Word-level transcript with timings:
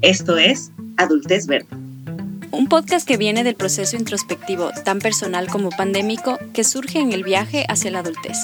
Esto 0.00 0.38
es 0.38 0.70
Adultez 0.96 1.48
Verde. 1.48 1.66
Un 2.52 2.68
podcast 2.68 3.06
que 3.06 3.16
viene 3.16 3.42
del 3.42 3.56
proceso 3.56 3.96
introspectivo 3.96 4.70
tan 4.84 5.00
personal 5.00 5.48
como 5.48 5.70
pandémico 5.70 6.38
que 6.54 6.62
surge 6.62 7.00
en 7.00 7.12
el 7.12 7.24
viaje 7.24 7.66
hacia 7.68 7.90
la 7.90 7.98
adultez. 7.98 8.38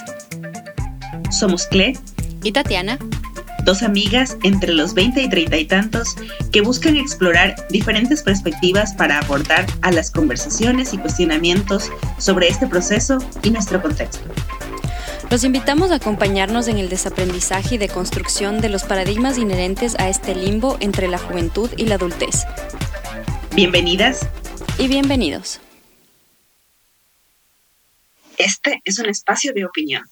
Somos 1.31 1.69
Cle 1.69 1.97
y 2.43 2.51
Tatiana, 2.51 2.99
dos 3.65 3.85
amigas 3.85 4.37
entre 4.43 4.73
los 4.73 4.95
20 4.95 5.23
y 5.23 5.29
30 5.29 5.57
y 5.57 5.65
tantos 5.67 6.17
que 6.51 6.61
buscan 6.61 6.97
explorar 6.97 7.55
diferentes 7.71 8.25
perspectivas 8.25 8.93
para 8.93 9.21
aportar 9.21 9.65
a 9.83 9.93
las 9.93 10.11
conversaciones 10.11 10.93
y 10.93 10.99
cuestionamientos 10.99 11.89
sobre 12.19 12.49
este 12.49 12.67
proceso 12.67 13.19
y 13.45 13.51
nuestro 13.51 13.81
contexto. 13.81 14.29
Los 15.31 15.43
invitamos 15.43 15.91
a 15.91 15.97
acompañarnos 15.97 16.69
en 16.69 16.79
el 16.79 16.89
desaprendizaje 16.89 17.75
y 17.75 17.79
deconstrucción 17.79 18.61
de 18.61 18.69
los 18.69 18.85
paradigmas 18.85 19.39
inherentes 19.39 19.95
a 19.99 20.09
este 20.09 20.35
limbo 20.35 20.77
entre 20.81 21.09
la 21.09 21.19
juventud 21.19 21.71
y 21.77 21.87
la 21.87 21.97
adultez. 21.97 22.45
Bienvenidas 23.55 24.29
y 24.79 24.87
bienvenidos. 24.87 25.61
Este 28.39 28.81
es 28.85 28.99
un 28.99 29.09
espacio 29.09 29.53
de 29.55 29.65
opinión. 29.65 30.05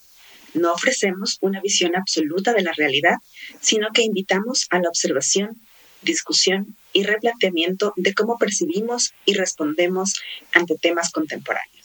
No 0.55 0.73
ofrecemos 0.73 1.39
una 1.41 1.61
visión 1.61 1.97
absoluta 1.97 2.53
de 2.53 2.63
la 2.63 2.73
realidad, 2.73 3.17
sino 3.61 3.89
que 3.93 4.03
invitamos 4.03 4.67
a 4.71 4.81
la 4.81 4.89
observación, 4.89 5.61
discusión 6.03 6.77
y 6.93 7.05
replanteamiento 7.05 7.93
de 7.97 8.15
cómo 8.15 8.39
percibimos 8.39 9.13
y 9.25 9.35
respondemos 9.35 10.15
ante 10.53 10.77
temas 10.77 11.11
contemporáneos. 11.11 11.82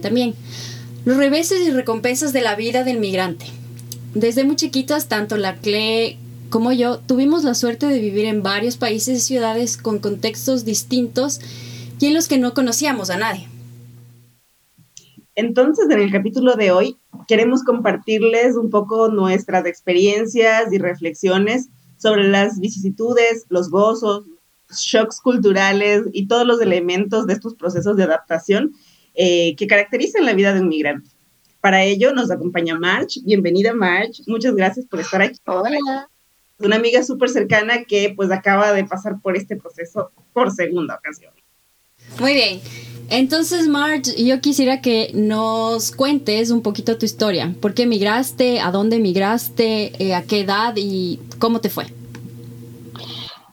También. 0.00 0.34
Los 1.04 1.16
reveses 1.16 1.60
y 1.60 1.70
recompensas 1.70 2.32
de 2.32 2.42
la 2.42 2.56
vida 2.56 2.84
del 2.84 2.98
migrante. 2.98 3.46
Desde 4.14 4.44
muy 4.44 4.56
chiquitas, 4.56 5.08
tanto 5.08 5.36
la 5.36 5.56
CLE 5.56 6.18
como 6.50 6.72
yo 6.72 6.98
tuvimos 6.98 7.44
la 7.44 7.54
suerte 7.54 7.86
de 7.86 8.00
vivir 8.00 8.24
en 8.24 8.42
varios 8.42 8.76
países 8.76 9.18
y 9.18 9.20
ciudades 9.20 9.76
con 9.76 10.00
contextos 10.00 10.64
distintos 10.64 11.40
y 12.00 12.06
en 12.06 12.14
los 12.14 12.26
que 12.26 12.38
no 12.38 12.54
conocíamos 12.54 13.08
a 13.10 13.18
nadie. 13.18 13.48
Entonces, 15.36 15.88
en 15.88 16.00
el 16.00 16.10
capítulo 16.10 16.56
de 16.56 16.72
hoy 16.72 16.96
queremos 17.28 17.62
compartirles 17.62 18.56
un 18.56 18.68
poco 18.68 19.08
nuestras 19.08 19.64
experiencias 19.64 20.72
y 20.72 20.78
reflexiones 20.78 21.68
sobre 21.98 22.28
las 22.28 22.58
vicisitudes, 22.58 23.46
los 23.48 23.70
gozos, 23.70 24.24
shocks 24.70 25.20
culturales 25.20 26.02
y 26.12 26.26
todos 26.26 26.46
los 26.46 26.60
elementos 26.60 27.26
de 27.26 27.34
estos 27.34 27.54
procesos 27.54 27.96
de 27.96 28.04
adaptación 28.04 28.72
eh, 29.14 29.54
que 29.56 29.66
caracterizan 29.66 30.24
la 30.24 30.34
vida 30.34 30.54
de 30.54 30.60
un 30.60 30.68
migrante. 30.68 31.10
Para 31.60 31.84
ello 31.84 32.12
nos 32.12 32.30
acompaña 32.30 32.78
March. 32.78 33.20
Bienvenida 33.24 33.74
March. 33.74 34.22
Muchas 34.26 34.54
gracias 34.54 34.86
por 34.86 35.00
estar 35.00 35.20
aquí. 35.20 35.38
Hola. 35.44 36.08
Una 36.58 36.76
amiga 36.76 37.02
súper 37.02 37.30
cercana 37.30 37.84
que 37.84 38.12
pues 38.14 38.30
acaba 38.30 38.72
de 38.72 38.84
pasar 38.84 39.20
por 39.22 39.36
este 39.36 39.56
proceso 39.56 40.10
por 40.32 40.50
segunda 40.50 40.96
ocasión. 40.96 41.32
Muy 42.18 42.34
bien. 42.34 42.60
Entonces, 43.10 43.66
March, 43.66 44.14
yo 44.16 44.40
quisiera 44.40 44.80
que 44.80 45.10
nos 45.14 45.90
cuentes 45.90 46.50
un 46.50 46.62
poquito 46.62 46.96
tu 46.96 47.04
historia. 47.04 47.54
¿Por 47.60 47.74
qué 47.74 47.86
migraste? 47.86 48.60
¿A 48.60 48.70
dónde 48.70 48.98
migraste? 48.98 49.92
Eh, 49.98 50.14
¿A 50.14 50.22
qué 50.22 50.40
edad? 50.40 50.74
¿Y 50.76 51.18
cómo 51.38 51.60
te 51.60 51.70
fue? 51.70 51.86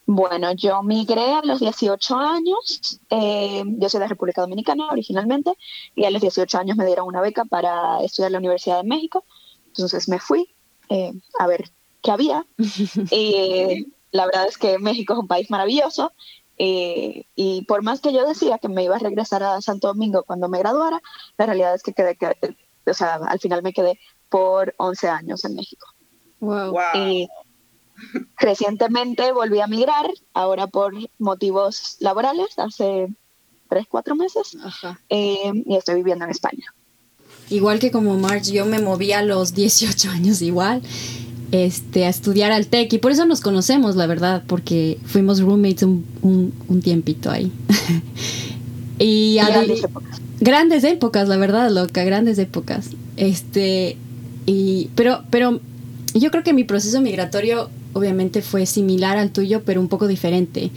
Bueno, 0.09 0.53
yo 0.53 0.81
migré 0.83 1.33
a 1.33 1.41
los 1.43 1.59
18 1.59 2.15
años, 2.15 3.01
eh, 3.09 3.61
yo 3.65 3.89
soy 3.89 3.99
de 3.99 4.07
República 4.07 4.39
Dominicana 4.39 4.87
originalmente, 4.89 5.51
y 5.95 6.05
a 6.05 6.11
los 6.11 6.21
18 6.21 6.57
años 6.57 6.77
me 6.77 6.85
dieron 6.85 7.07
una 7.07 7.19
beca 7.19 7.43
para 7.43 8.01
estudiar 8.01 8.29
en 8.29 8.33
la 8.33 8.39
Universidad 8.39 8.81
de 8.81 8.87
México, 8.87 9.25
entonces 9.67 10.07
me 10.07 10.19
fui 10.19 10.55
eh, 10.87 11.11
a 11.37 11.47
ver 11.47 11.65
qué 12.01 12.11
había. 12.11 12.45
y 13.11 13.87
la 14.11 14.25
verdad 14.25 14.47
es 14.47 14.57
que 14.57 14.79
México 14.79 15.11
es 15.11 15.19
un 15.19 15.27
país 15.27 15.51
maravilloso, 15.51 16.13
eh, 16.57 17.25
y 17.35 17.63
por 17.63 17.83
más 17.83 17.99
que 17.99 18.13
yo 18.13 18.25
decía 18.25 18.59
que 18.59 18.69
me 18.69 18.85
iba 18.85 18.95
a 18.95 18.99
regresar 18.99 19.43
a 19.43 19.61
Santo 19.61 19.89
Domingo 19.89 20.23
cuando 20.23 20.47
me 20.47 20.59
graduara, 20.59 21.01
la 21.37 21.45
realidad 21.47 21.75
es 21.75 21.83
que 21.83 21.91
quedé, 21.91 22.17
o 22.85 22.93
sea, 22.93 23.15
al 23.15 23.39
final 23.39 23.61
me 23.61 23.73
quedé 23.73 23.99
por 24.29 24.73
11 24.77 25.09
años 25.09 25.43
en 25.43 25.55
México. 25.55 25.85
Wow. 26.39 27.27
Recientemente 28.37 29.31
volví 29.31 29.59
a 29.59 29.67
migrar, 29.67 30.05
ahora 30.33 30.67
por 30.67 30.93
motivos 31.17 31.97
laborales, 31.99 32.57
hace 32.57 33.07
tres, 33.69 33.85
cuatro 33.89 34.15
meses, 34.15 34.57
eh, 35.09 35.51
y 35.65 35.75
estoy 35.75 35.95
viviendo 35.95 36.25
en 36.25 36.31
España. 36.31 36.65
Igual 37.49 37.79
que 37.79 37.91
como 37.91 38.17
March, 38.17 38.51
yo 38.51 38.65
me 38.65 38.79
moví 38.79 39.13
a 39.13 39.21
los 39.21 39.53
18 39.53 40.09
años 40.09 40.41
igual, 40.41 40.81
este, 41.51 42.05
a 42.05 42.09
estudiar 42.09 42.51
al 42.51 42.67
TEC, 42.67 42.93
y 42.93 42.97
por 42.97 43.11
eso 43.11 43.25
nos 43.25 43.41
conocemos, 43.41 43.95
la 43.95 44.05
verdad, 44.05 44.43
porque 44.47 44.99
fuimos 45.05 45.41
roommates 45.41 45.83
un, 45.83 46.05
un, 46.21 46.81
tiempito 46.81 47.31
ahí. 47.31 47.51
y 48.99 49.37
grandes 49.37 49.83
épocas. 49.83 50.21
Grandes 50.39 50.83
épocas, 50.83 51.27
la 51.27 51.37
verdad, 51.37 51.71
loca, 51.71 52.03
grandes 52.03 52.37
épocas. 52.37 52.89
Este, 53.15 53.97
y, 54.45 54.89
pero, 54.95 55.23
pero 55.29 55.59
yo 56.13 56.31
creo 56.31 56.43
que 56.43 56.53
mi 56.53 56.63
proceso 56.63 57.01
migratorio 57.01 57.69
obviamente 57.97 58.41
fue 58.41 58.65
similar 58.65 59.17
al 59.17 59.31
tuyo, 59.31 59.63
pero 59.65 59.81
un 59.81 59.87
poco 59.87 60.07
diferente. 60.07 60.71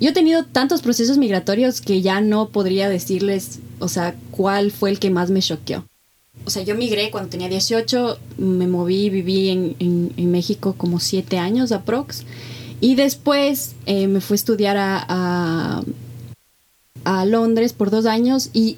Yo 0.00 0.10
he 0.10 0.12
tenido 0.12 0.44
tantos 0.44 0.80
procesos 0.80 1.18
migratorios 1.18 1.80
que 1.80 2.02
ya 2.02 2.20
no 2.20 2.48
podría 2.50 2.88
decirles, 2.88 3.58
o 3.80 3.88
sea, 3.88 4.14
cuál 4.30 4.70
fue 4.70 4.90
el 4.90 4.98
que 4.98 5.10
más 5.10 5.30
me 5.30 5.42
choqueó. 5.42 5.84
O 6.44 6.50
sea, 6.50 6.62
yo 6.62 6.76
migré 6.76 7.10
cuando 7.10 7.30
tenía 7.30 7.48
18, 7.48 8.18
me 8.38 8.68
moví, 8.68 9.10
viví 9.10 9.48
en, 9.50 9.76
en, 10.16 10.30
México 10.30 10.74
como 10.78 11.00
7 11.00 11.36
años 11.38 11.72
aprox. 11.72 12.22
Y 12.80 12.94
después 12.94 13.74
eh, 13.86 14.06
me 14.06 14.20
fui 14.20 14.34
a 14.34 14.36
estudiar 14.36 14.76
a, 14.76 15.04
a, 15.08 15.82
a 17.04 17.24
Londres 17.26 17.72
por 17.72 17.90
dos 17.90 18.06
años 18.06 18.50
y 18.52 18.76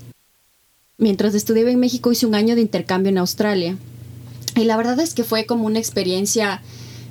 mientras 0.96 1.34
estudiaba 1.34 1.70
en 1.70 1.78
México 1.78 2.10
hice 2.10 2.26
un 2.26 2.34
año 2.34 2.54
de 2.54 2.62
intercambio 2.62 3.10
en 3.10 3.18
Australia. 3.18 3.76
Y 4.56 4.64
la 4.64 4.78
verdad 4.78 4.98
es 5.00 5.14
que 5.14 5.22
fue 5.22 5.44
como 5.44 5.66
una 5.66 5.78
experiencia 5.78 6.62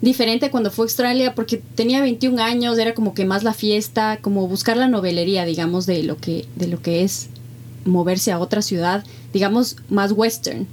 diferente 0.02 0.52
cuando 0.52 0.72
fue 0.72 0.84
a 0.84 0.88
Australia 0.88 1.36
porque 1.36 1.62
tenía 1.76 2.02
21 2.02 2.42
años, 2.42 2.78
era 2.78 2.94
como 2.94 3.14
que 3.14 3.26
más 3.26 3.44
la 3.44 3.54
fiesta, 3.54 4.20
como 4.22 4.48
buscar 4.48 4.78
la 4.78 4.88
novelería, 4.88 5.46
digamos, 5.46 5.86
de 5.86 6.04
lo 6.04 6.18
que, 6.18 6.46
de 6.56 6.68
lo 6.68 6.82
que 6.82 7.04
es 7.04 7.30
moverse 7.86 8.32
a 8.32 8.40
otra 8.40 8.62
ciudad, 8.62 9.04
digamos, 9.34 9.78
más 9.90 10.12
western. 10.12 10.68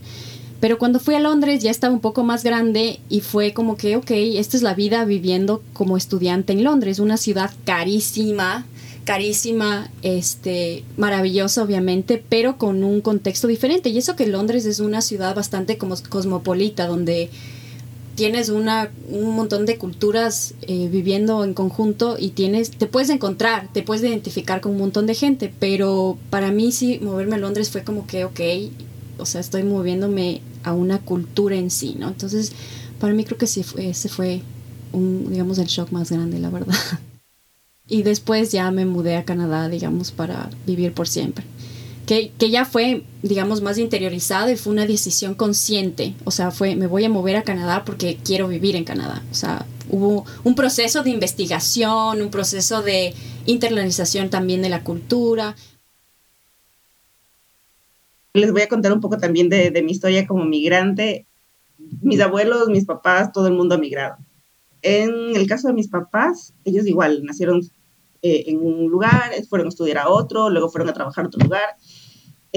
Pero 0.61 0.79
cuando 0.79 1.01
fui 1.01 1.15
a 1.15 1.21
Londres 1.21 1.63
ya 1.63 1.71
estaba 1.71 1.93
un 1.93 2.01
poco 2.01 2.25
más 2.25 2.43
grande 2.43 3.01
y 3.09 3.21
fue 3.21 3.53
como 3.53 3.77
que, 3.77 3.97
ok, 3.97 4.11
esta 4.11 4.57
es 4.57 4.63
la 4.63 4.75
vida 4.75 5.05
viviendo 5.05 5.63
como 5.73 5.97
estudiante 5.97 6.53
en 6.53 6.65
Londres, 6.65 6.99
una 6.99 7.19
ciudad 7.19 7.51
carísima, 7.65 8.65
carísima, 9.05 9.91
este, 10.03 10.83
maravillosa 10.97 11.63
obviamente, 11.63 12.23
pero 12.29 12.57
con 12.57 12.85
un 12.85 13.03
contexto 13.03 13.49
diferente. 13.49 13.91
Y 13.91 13.99
eso 13.99 14.17
que 14.17 14.27
Londres 14.27 14.65
es 14.65 14.81
una 14.81 15.03
ciudad 15.03 15.35
bastante 15.35 15.77
como 15.77 15.95
cosmopolita, 16.09 16.87
donde 16.87 17.31
tienes 18.17 18.49
una, 18.49 18.91
un 19.09 19.37
montón 19.37 19.67
de 19.67 19.79
culturas 19.79 20.55
eh, 20.63 20.89
viviendo 20.91 21.45
en 21.45 21.55
conjunto 21.55 22.17
y 22.19 22.31
tienes, 22.31 22.71
te 22.71 22.87
puedes 22.87 23.11
encontrar, 23.11 23.69
te 23.73 23.83
puedes 23.83 24.03
identificar 24.03 24.61
con 24.61 24.73
un 24.73 24.79
montón 24.79 25.07
de 25.07 25.15
gente, 25.15 25.53
pero 25.61 26.19
para 26.31 26.51
mí 26.51 26.73
sí, 26.73 26.99
moverme 27.01 27.37
a 27.37 27.39
Londres 27.39 27.71
fue 27.71 27.85
como 27.85 28.07
que, 28.07 28.25
ok, 28.25 28.41
o 29.19 29.27
sea, 29.27 29.41
estoy 29.41 29.63
moviéndome 29.63 30.41
a 30.65 30.73
una 30.73 30.99
cultura 30.99 31.57
en 31.57 31.71
sí, 31.71 31.95
¿no? 31.99 32.09
Entonces, 32.09 32.53
para 32.99 33.13
mí 33.13 33.25
creo 33.25 33.39
que 33.39 33.47
sí 33.47 33.63
fue, 33.63 33.91
ese 33.91 34.09
fue 34.09 34.41
un, 34.93 35.31
digamos, 35.31 35.59
el 35.59 35.67
shock 35.67 35.93
más 35.93 36.11
grande, 36.11 36.41
la 36.41 36.51
verdad. 36.51 36.75
Y 37.89 38.03
después 38.03 38.51
ya 38.51 38.69
me 38.73 38.85
mudé 38.85 39.15
a 39.15 39.25
Canadá, 39.25 39.69
digamos, 39.69 40.11
para 40.11 40.51
vivir 40.67 40.93
por 40.93 41.07
siempre 41.07 41.45
que, 42.07 42.33
ya 42.39 42.65
fue, 42.65 43.03
digamos, 43.23 43.63
más 43.63 43.79
interiorizado 43.79 44.51
y 44.51 44.57
fue 44.57 44.73
una 44.73 44.87
decisión 44.87 45.35
consciente. 45.35 46.15
O 46.25 46.31
sea, 46.31 46.53
fue, 46.53 46.77
me 46.77 46.87
voy 46.87 47.05
a 47.05 47.09
mover 47.09 47.35
a 47.35 47.43
Canadá 47.43 47.85
porque 47.85 48.17
quiero 48.25 48.47
vivir 48.47 48.77
en 48.77 48.85
Canadá. 48.85 49.25
O 49.33 49.35
sea, 49.35 49.67
hubo 49.91 50.25
un 50.45 50.55
proceso 50.55 51.03
de 51.03 51.11
investigación, 51.11 52.23
un 52.23 52.31
proceso 52.31 52.83
de 52.83 53.13
internalización 53.45 54.31
también 54.31 54.63
de 54.63 54.69
la 54.69 54.85
cultura. 54.85 55.57
Les 58.35 58.53
voy 58.53 58.63
a 58.63 58.69
contar 58.69 58.93
un 58.93 59.01
poco 59.01 59.19
también 59.19 59.49
de, 59.49 59.83
mi 59.83 59.91
historia 59.91 60.29
como 60.29 60.45
migrante. 60.45 61.27
Mis 62.03 62.21
abuelos, 62.21 62.69
mis 62.69 62.85
papás, 62.85 63.33
todo 63.33 63.49
el 63.49 63.55
mundo 63.55 63.75
ha 63.75 63.79
migrado. 63.79 64.17
En 64.83 65.35
el 65.35 65.49
caso 65.49 65.67
de 65.67 65.75
mis 65.75 65.89
papás, 65.89 66.53
ellos 66.65 66.87
igual 66.87 67.25
nacieron 67.25 67.69
eh, 68.23 68.45
en 68.47 68.59
un 68.59 68.89
lugar, 68.89 69.33
fueron 69.49 69.67
a 69.67 69.71
estudiar 69.71 69.99
a 69.99 70.09
otro, 70.09 70.51
luego 70.51 70.69
fueron 70.69 70.89
a 70.89 70.93
trabajar 70.93 71.25
a 71.25 71.29
otro 71.29 71.41
lugar 71.43 71.77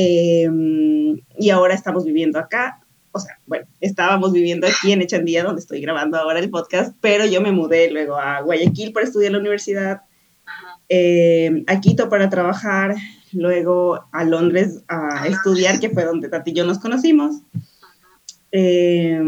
Em, 0.01 1.19
y 1.37 1.49
ahora 1.49 1.73
estamos 1.73 2.05
viviendo 2.05 2.39
acá. 2.39 2.79
O 3.11 3.19
sea, 3.19 3.37
bueno, 3.45 3.65
estábamos 3.81 4.31
viviendo 4.31 4.65
aquí 4.65 4.93
en 4.93 5.01
Echandía, 5.01 5.43
donde 5.43 5.59
estoy 5.59 5.81
grabando 5.81 6.17
ahora 6.17 6.39
el 6.39 6.49
podcast, 6.49 6.95
pero 7.01 7.25
yo 7.25 7.41
me 7.41 7.51
mudé 7.51 7.91
luego 7.91 8.15
a 8.15 8.39
Guayaquil 8.39 8.93
para 8.93 9.05
estudiar 9.05 9.27
en 9.27 9.33
la 9.33 9.39
universidad. 9.39 10.01
eh, 10.87 11.63
a 11.67 11.81
Quito 11.81 12.07
para 12.07 12.29
trabajar, 12.29 12.95
luego 13.33 14.05
a 14.13 14.23
Londres 14.23 14.83
a 14.87 15.27
estudiar, 15.27 15.81
que 15.81 15.89
fue 15.89 16.05
donde 16.05 16.29
Tati 16.29 16.51
y 16.51 16.53
yo 16.53 16.65
nos 16.65 16.79
conocimos. 16.79 17.41
Eh, 18.53 19.21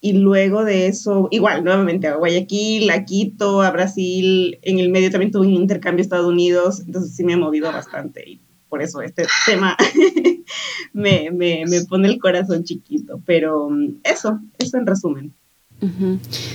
y 0.00 0.12
luego 0.12 0.64
de 0.64 0.86
eso, 0.86 1.28
igual, 1.30 1.64
nuevamente 1.64 2.06
a 2.06 2.16
Guayaquil, 2.16 2.88
a 2.90 3.04
Quito, 3.04 3.62
a 3.62 3.70
Brasil, 3.70 4.58
en 4.62 4.78
el 4.78 4.90
medio 4.90 5.10
también 5.10 5.32
tuve 5.32 5.46
un 5.48 5.54
intercambio 5.54 6.02
a 6.02 6.04
Estados 6.04 6.26
Unidos, 6.26 6.80
entonces 6.86 7.16
sí 7.16 7.24
me 7.24 7.32
he 7.32 7.36
movido 7.36 7.72
bastante 7.72 8.22
y 8.28 8.40
por 8.68 8.82
eso 8.82 9.00
este 9.00 9.26
tema 9.46 9.76
me, 10.92 11.30
me, 11.32 11.64
me, 11.66 11.80
pone 11.84 12.08
el 12.08 12.18
corazón 12.18 12.64
chiquito, 12.64 13.20
pero 13.24 13.70
mm, 13.70 14.00
eso, 14.04 14.38
eso 14.58 14.76
en 14.76 14.86
resumen. 14.86 15.34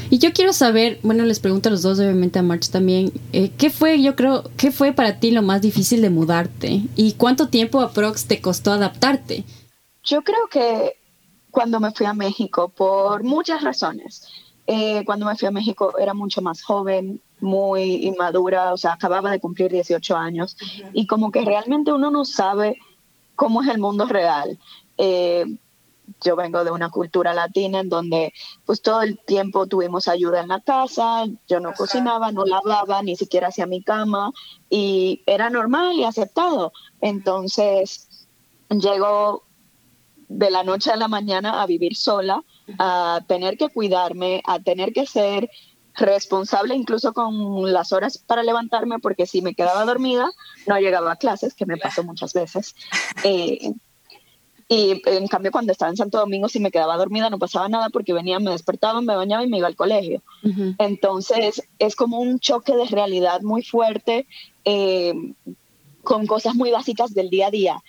Y 0.09 0.17
yo 0.17 0.33
quiero 0.33 0.51
saber, 0.51 0.99
bueno, 1.01 1.23
les 1.23 1.39
pregunto 1.39 1.69
a 1.69 1.71
los 1.71 1.81
dos, 1.81 1.97
obviamente 1.97 2.39
a 2.39 2.43
March 2.43 2.69
también, 2.69 3.11
eh, 3.31 3.51
¿qué 3.57 3.69
fue, 3.69 4.01
yo 4.01 4.15
creo, 4.15 4.43
qué 4.57 4.71
fue 4.71 4.91
para 4.91 5.19
ti 5.19 5.31
lo 5.31 5.41
más 5.41 5.61
difícil 5.61 6.01
de 6.01 6.09
mudarte? 6.09 6.81
¿Y 6.97 7.13
cuánto 7.13 7.47
tiempo 7.47 7.79
aprox 7.79 8.25
te 8.25 8.41
costó 8.41 8.73
adaptarte? 8.73 9.45
Yo 10.03 10.23
creo 10.23 10.47
que 10.51 10.97
cuando 11.53 11.79
me 11.79 11.91
fui 11.91 12.07
a 12.07 12.15
México, 12.15 12.69
por 12.69 13.23
muchas 13.23 13.61
razones. 13.61 14.27
Eh, 14.65 15.03
cuando 15.05 15.27
me 15.27 15.35
fui 15.35 15.47
a 15.47 15.51
México 15.51 15.94
era 16.00 16.15
mucho 16.15 16.41
más 16.41 16.63
joven, 16.63 17.21
muy 17.41 18.07
inmadura, 18.07 18.73
o 18.73 18.77
sea, 18.77 18.94
acababa 18.94 19.29
de 19.29 19.39
cumplir 19.39 19.71
18 19.71 20.17
años 20.17 20.57
y 20.94 21.05
como 21.05 21.31
que 21.31 21.45
realmente 21.45 21.94
uno 21.94 22.09
no 22.09 22.25
sabe 22.25 22.79
cómo 23.35 23.61
es 23.61 23.69
el 23.69 23.77
mundo 23.77 24.05
real. 24.05 24.57
Eh, 24.97 25.45
yo 26.21 26.35
vengo 26.35 26.63
de 26.63 26.71
una 26.71 26.89
cultura 26.89 27.35
latina 27.35 27.81
en 27.81 27.89
donde 27.89 28.33
pues 28.65 28.81
todo 28.81 29.03
el 29.03 29.19
tiempo 29.19 29.67
tuvimos 29.67 30.07
ayuda 30.07 30.41
en 30.41 30.47
la 30.47 30.59
casa, 30.59 31.25
yo 31.47 31.59
no 31.59 31.73
cocinaba, 31.73 32.31
no 32.31 32.45
lavaba, 32.45 33.03
ni 33.03 33.15
siquiera 33.15 33.50
hacía 33.50 33.67
mi 33.67 33.83
cama 33.83 34.31
y 34.71 35.21
era 35.27 35.51
normal 35.51 35.94
y 35.97 36.03
aceptado. 36.03 36.73
Entonces 37.00 38.07
llegó 38.69 39.44
de 40.33 40.50
la 40.50 40.63
noche 40.63 40.91
a 40.91 40.95
la 40.95 41.07
mañana 41.07 41.62
a 41.62 41.68
vivir 41.68 41.95
sola, 41.95 42.44
a 42.80 43.21
tener 43.27 43.57
que 43.57 43.69
cuidarme, 43.69 44.41
a 44.45 44.59
tener 44.59 44.94
que 44.94 45.06
ser 45.06 45.50
responsable 45.95 46.75
incluso 46.75 47.13
con 47.13 47.71
las 47.71 47.91
horas 47.91 48.18
para 48.18 48.41
levantarme, 48.41 49.00
porque 49.00 49.27
si 49.27 49.41
me 49.41 49.53
quedaba 49.53 49.85
dormida 49.85 50.30
no 50.68 50.80
llegaba 50.80 51.12
a 51.12 51.18
clases, 51.18 51.53
que 51.53 51.65
me 51.65 51.77
pasó 51.77 52.03
muchas 52.03 52.33
veces. 52.33 52.75
Eh, 53.24 53.74
y 54.69 55.01
en 55.06 55.27
cambio 55.27 55.51
cuando 55.51 55.71
estaba 55.71 55.91
en 55.91 55.97
Santo 55.97 56.18
Domingo, 56.18 56.50
si 56.50 56.59
me 56.59 56.71
quedaba 56.71 56.97
dormida 56.97 57.29
no 57.29 57.38
pasaba 57.38 57.69
nada 57.69 57.89
porque 57.89 58.13
venía, 58.13 58.39
me 58.39 58.51
despertaba, 58.51 59.01
me 59.01 59.15
bañaba 59.15 59.44
y 59.44 59.50
me 59.50 59.59
iba 59.59 59.68
al 59.68 59.75
colegio. 59.75 60.24
Entonces 60.79 61.62
es 61.79 61.95
como 61.95 62.19
un 62.19 62.39
choque 62.39 62.75
de 62.75 62.86
realidad 62.86 63.41
muy 63.41 63.62
fuerte 63.62 64.25
eh, 64.65 65.13
con 66.01 66.25
cosas 66.25 66.56
muy 66.56 66.71
básicas 66.71 67.13
del 67.13 67.29
día 67.29 67.47
a 67.47 67.51
día 67.51 67.83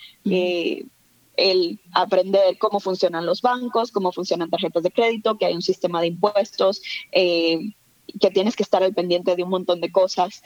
el 1.37 1.79
aprender 1.93 2.57
cómo 2.57 2.79
funcionan 2.79 3.25
los 3.25 3.41
bancos, 3.41 3.91
cómo 3.91 4.11
funcionan 4.11 4.49
tarjetas 4.49 4.83
de 4.83 4.91
crédito, 4.91 5.37
que 5.37 5.45
hay 5.45 5.53
un 5.53 5.61
sistema 5.61 6.01
de 6.01 6.07
impuestos, 6.07 6.81
eh, 7.11 7.73
que 8.19 8.31
tienes 8.31 8.55
que 8.55 8.63
estar 8.63 8.83
al 8.83 8.93
pendiente 8.93 9.35
de 9.35 9.43
un 9.43 9.49
montón 9.49 9.81
de 9.81 9.91
cosas 9.91 10.43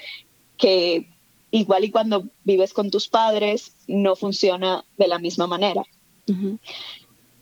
que 0.58 1.10
igual 1.52 1.84
y 1.84 1.92
cuando 1.92 2.26
vives 2.44 2.74
con 2.74 2.92
tus 2.92 3.08
padres 3.08 3.76
no 3.88 4.16
funciona 4.16 4.86
de 4.98 5.08
la 5.08 5.20
misma 5.20 5.48
manera. 5.48 5.84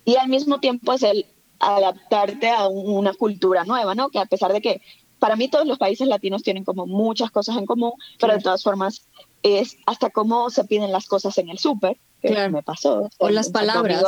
Y 0.04 0.16
al 0.16 0.28
mismo 0.28 0.60
tiempo 0.60 0.94
es 0.94 1.02
el 1.02 1.26
adaptarte 1.58 2.48
a 2.48 2.68
una 2.68 3.12
cultura 3.12 3.64
nueva, 3.64 3.94
¿no? 3.94 4.08
Que 4.08 4.18
a 4.18 4.24
pesar 4.24 4.52
de 4.52 4.62
que 4.62 4.80
para 5.18 5.36
mí 5.36 5.48
todos 5.48 5.66
los 5.66 5.78
países 5.78 6.08
latinos 6.08 6.42
tienen 6.42 6.64
como 6.64 6.86
muchas 6.86 7.30
cosas 7.30 7.56
en 7.56 7.66
común, 7.66 7.92
pero 8.18 8.34
de 8.34 8.40
todas 8.40 8.62
formas 8.62 9.06
es 9.42 9.76
hasta 9.86 10.10
cómo 10.10 10.50
se 10.50 10.64
piden 10.64 10.92
las 10.92 11.06
cosas 11.06 11.36
en 11.38 11.50
el 11.50 11.58
súper, 11.58 11.98
que 12.20 12.48
me 12.48 12.62
pasó. 12.62 13.08
O 13.18 13.28
las 13.30 13.50
palabras. 13.50 14.04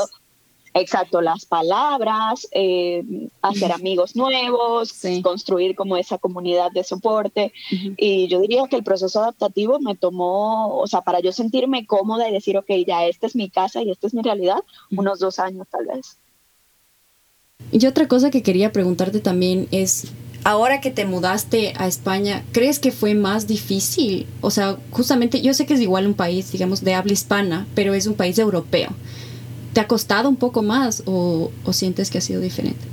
exacto, 0.74 1.20
las 1.20 1.46
palabras, 1.46 2.46
eh, 2.52 3.02
hacer 3.42 3.72
amigos 3.72 4.16
nuevos, 4.16 4.94
construir 5.22 5.74
como 5.74 5.96
esa 5.96 6.18
comunidad 6.18 6.70
de 6.72 6.84
soporte. 6.84 7.52
Y 7.96 8.28
yo 8.28 8.40
diría 8.40 8.62
que 8.68 8.76
el 8.76 8.84
proceso 8.84 9.20
adaptativo 9.20 9.80
me 9.80 9.96
tomó, 9.96 10.78
o 10.78 10.86
sea, 10.86 11.00
para 11.00 11.20
yo 11.20 11.32
sentirme 11.32 11.86
cómoda 11.86 12.28
y 12.28 12.32
decir, 12.32 12.56
ok, 12.56 12.70
ya 12.86 13.06
esta 13.06 13.26
es 13.26 13.36
mi 13.36 13.50
casa 13.50 13.82
y 13.82 13.90
esta 13.90 14.06
es 14.06 14.14
mi 14.14 14.22
realidad, 14.22 14.62
unos 14.90 15.18
dos 15.18 15.38
años 15.38 15.66
tal 15.70 15.86
vez. 15.86 16.18
Y 17.72 17.86
otra 17.86 18.08
cosa 18.08 18.30
que 18.30 18.42
quería 18.42 18.72
preguntarte 18.72 19.20
también 19.20 19.68
es, 19.70 20.06
ahora 20.44 20.80
que 20.80 20.90
te 20.90 21.04
mudaste 21.04 21.74
a 21.76 21.86
España, 21.86 22.44
¿crees 22.52 22.78
que 22.78 22.92
fue 22.92 23.14
más 23.14 23.46
difícil? 23.46 24.26
O 24.40 24.50
sea, 24.50 24.78
justamente 24.90 25.40
yo 25.42 25.54
sé 25.54 25.66
que 25.66 25.74
es 25.74 25.80
igual 25.80 26.06
un 26.06 26.14
país, 26.14 26.50
digamos, 26.52 26.82
de 26.82 26.94
habla 26.94 27.12
hispana, 27.12 27.66
pero 27.74 27.94
es 27.94 28.06
un 28.06 28.14
país 28.14 28.38
europeo. 28.38 28.90
¿Te 29.72 29.80
ha 29.80 29.86
costado 29.86 30.28
un 30.28 30.36
poco 30.36 30.62
más 30.62 31.02
o, 31.06 31.50
sientes 31.72 32.10
que 32.10 32.18
ha 32.18 32.20
sido 32.20 32.40
diferente? 32.40 32.86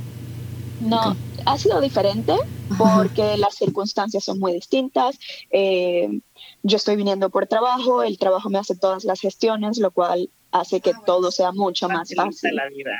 No, 0.80 1.16
ha 1.44 1.58
sido 1.58 1.80
diferente 1.80 2.34
porque 2.76 3.36
las 3.36 3.56
circunstancias 3.56 4.24
son 4.24 4.38
muy 4.38 4.52
distintas. 4.52 5.18
Eh, 5.50 6.20
yo 6.62 6.76
estoy 6.76 6.96
viniendo 6.96 7.30
por 7.30 7.46
trabajo, 7.46 8.02
el 8.02 8.18
trabajo 8.18 8.48
me 8.48 8.58
hace 8.58 8.76
todas 8.76 9.04
las 9.04 9.20
gestiones, 9.20 9.78
lo 9.78 9.90
cual 9.90 10.30
hace 10.52 10.80
que 10.80 10.92
todo 11.04 11.30
sea 11.30 11.52
mucho 11.52 11.88
más 11.88 12.14
fácil. 12.14 12.54
La 12.54 12.68
vida. 12.68 12.90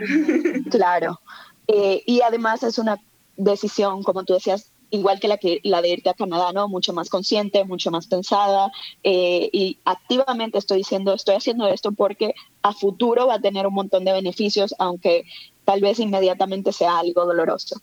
Claro. 0.70 1.20
Eh, 1.68 2.02
y 2.06 2.22
además 2.22 2.62
es 2.62 2.78
una 2.78 2.98
decisión, 3.38 4.02
como 4.02 4.24
tú 4.24 4.34
decías, 4.34 4.72
igual 4.90 5.20
que 5.20 5.28
la, 5.28 5.38
que 5.38 5.60
la 5.64 5.80
de 5.80 5.90
irte 5.90 6.10
a 6.10 6.14
Canadá, 6.14 6.52
¿no? 6.52 6.68
Mucho 6.68 6.92
más 6.92 7.08
consciente, 7.08 7.64
mucho 7.64 7.90
más 7.90 8.06
pensada 8.06 8.70
eh, 9.02 9.48
y 9.52 9.78
activamente 9.84 10.58
estoy 10.58 10.78
diciendo, 10.78 11.14
estoy 11.14 11.36
haciendo 11.36 11.66
esto 11.68 11.92
porque 11.92 12.34
a 12.62 12.72
futuro 12.72 13.26
va 13.26 13.34
a 13.34 13.40
tener 13.40 13.66
un 13.66 13.74
montón 13.74 14.04
de 14.04 14.12
beneficios, 14.12 14.74
aunque 14.78 15.24
tal 15.64 15.80
vez 15.80 15.98
inmediatamente 15.98 16.72
sea 16.72 16.98
algo 16.98 17.24
doloroso. 17.24 17.80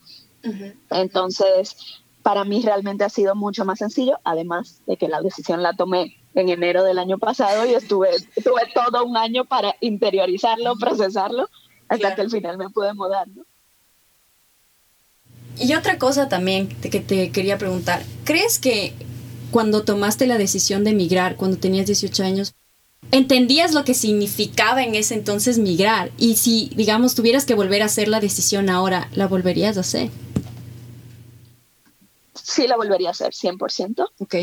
Entonces, 0.92 1.75
para 2.22 2.44
mí 2.44 2.62
realmente 2.62 3.04
ha 3.04 3.10
sido 3.10 3.34
mucho 3.34 3.66
más 3.66 3.80
sencillo, 3.80 4.19
además 4.24 4.81
de 4.86 4.98
que 4.98 5.07
la 5.07 5.22
decisión 5.22 5.63
la 5.63 5.74
tomé 5.74 6.18
en 6.36 6.50
enero 6.50 6.84
del 6.84 7.00
año 7.00 7.18
pasado 7.18 7.66
y 7.66 7.74
estuve, 7.74 8.10
tuve 8.44 8.62
todo 8.74 9.06
un 9.06 9.18
año 9.18 9.46
para 9.46 9.75
interiorizarlo, 9.81 10.75
procesarlo, 10.75 11.50
hasta 11.88 12.13
que 12.13 12.22
al 12.22 12.30
final 12.30 12.57
me 12.57 12.69
pude 12.69 12.94
mudar, 12.94 13.28
¿no? 13.30 13.44
Y 15.60 15.74
otra 15.74 15.98
cosa 15.98 16.28
también 16.28 16.68
que 16.68 17.00
te 17.00 17.31
quería 17.31 17.57
preguntar, 17.57 18.04
¿crees 18.24 18.60
que 18.60 18.94
cuando 19.52 19.84
tomaste 19.84 20.28
la 20.28 20.38
decisión 20.38 20.84
de 20.84 20.94
migrar, 20.94 21.38
cuando 21.38 21.57
tenías 21.57 21.86
18 21.86 22.24
años, 22.24 22.56
entendías 23.12 23.74
lo 23.74 23.85
que 23.85 23.94
significaba 23.94 24.83
en 24.83 24.95
ese 24.95 25.14
entonces 25.14 25.57
migrar? 25.57 26.12
Y 26.18 26.35
si, 26.35 26.71
digamos, 26.76 27.16
tuvieras 27.16 27.45
que 27.45 27.56
volver 27.56 27.81
a 27.81 27.85
hacer 27.85 28.07
la 28.07 28.19
decisión 28.19 28.69
ahora, 28.69 29.09
¿la 29.14 29.28
volverías 29.28 29.78
a 29.78 29.81
hacer? 29.81 30.09
Sí, 32.33 32.68
la 32.68 32.76
volvería 32.76 33.09
a 33.09 33.12
hacer, 33.12 33.31
100%. 33.31 34.07
Ok. 34.19 34.35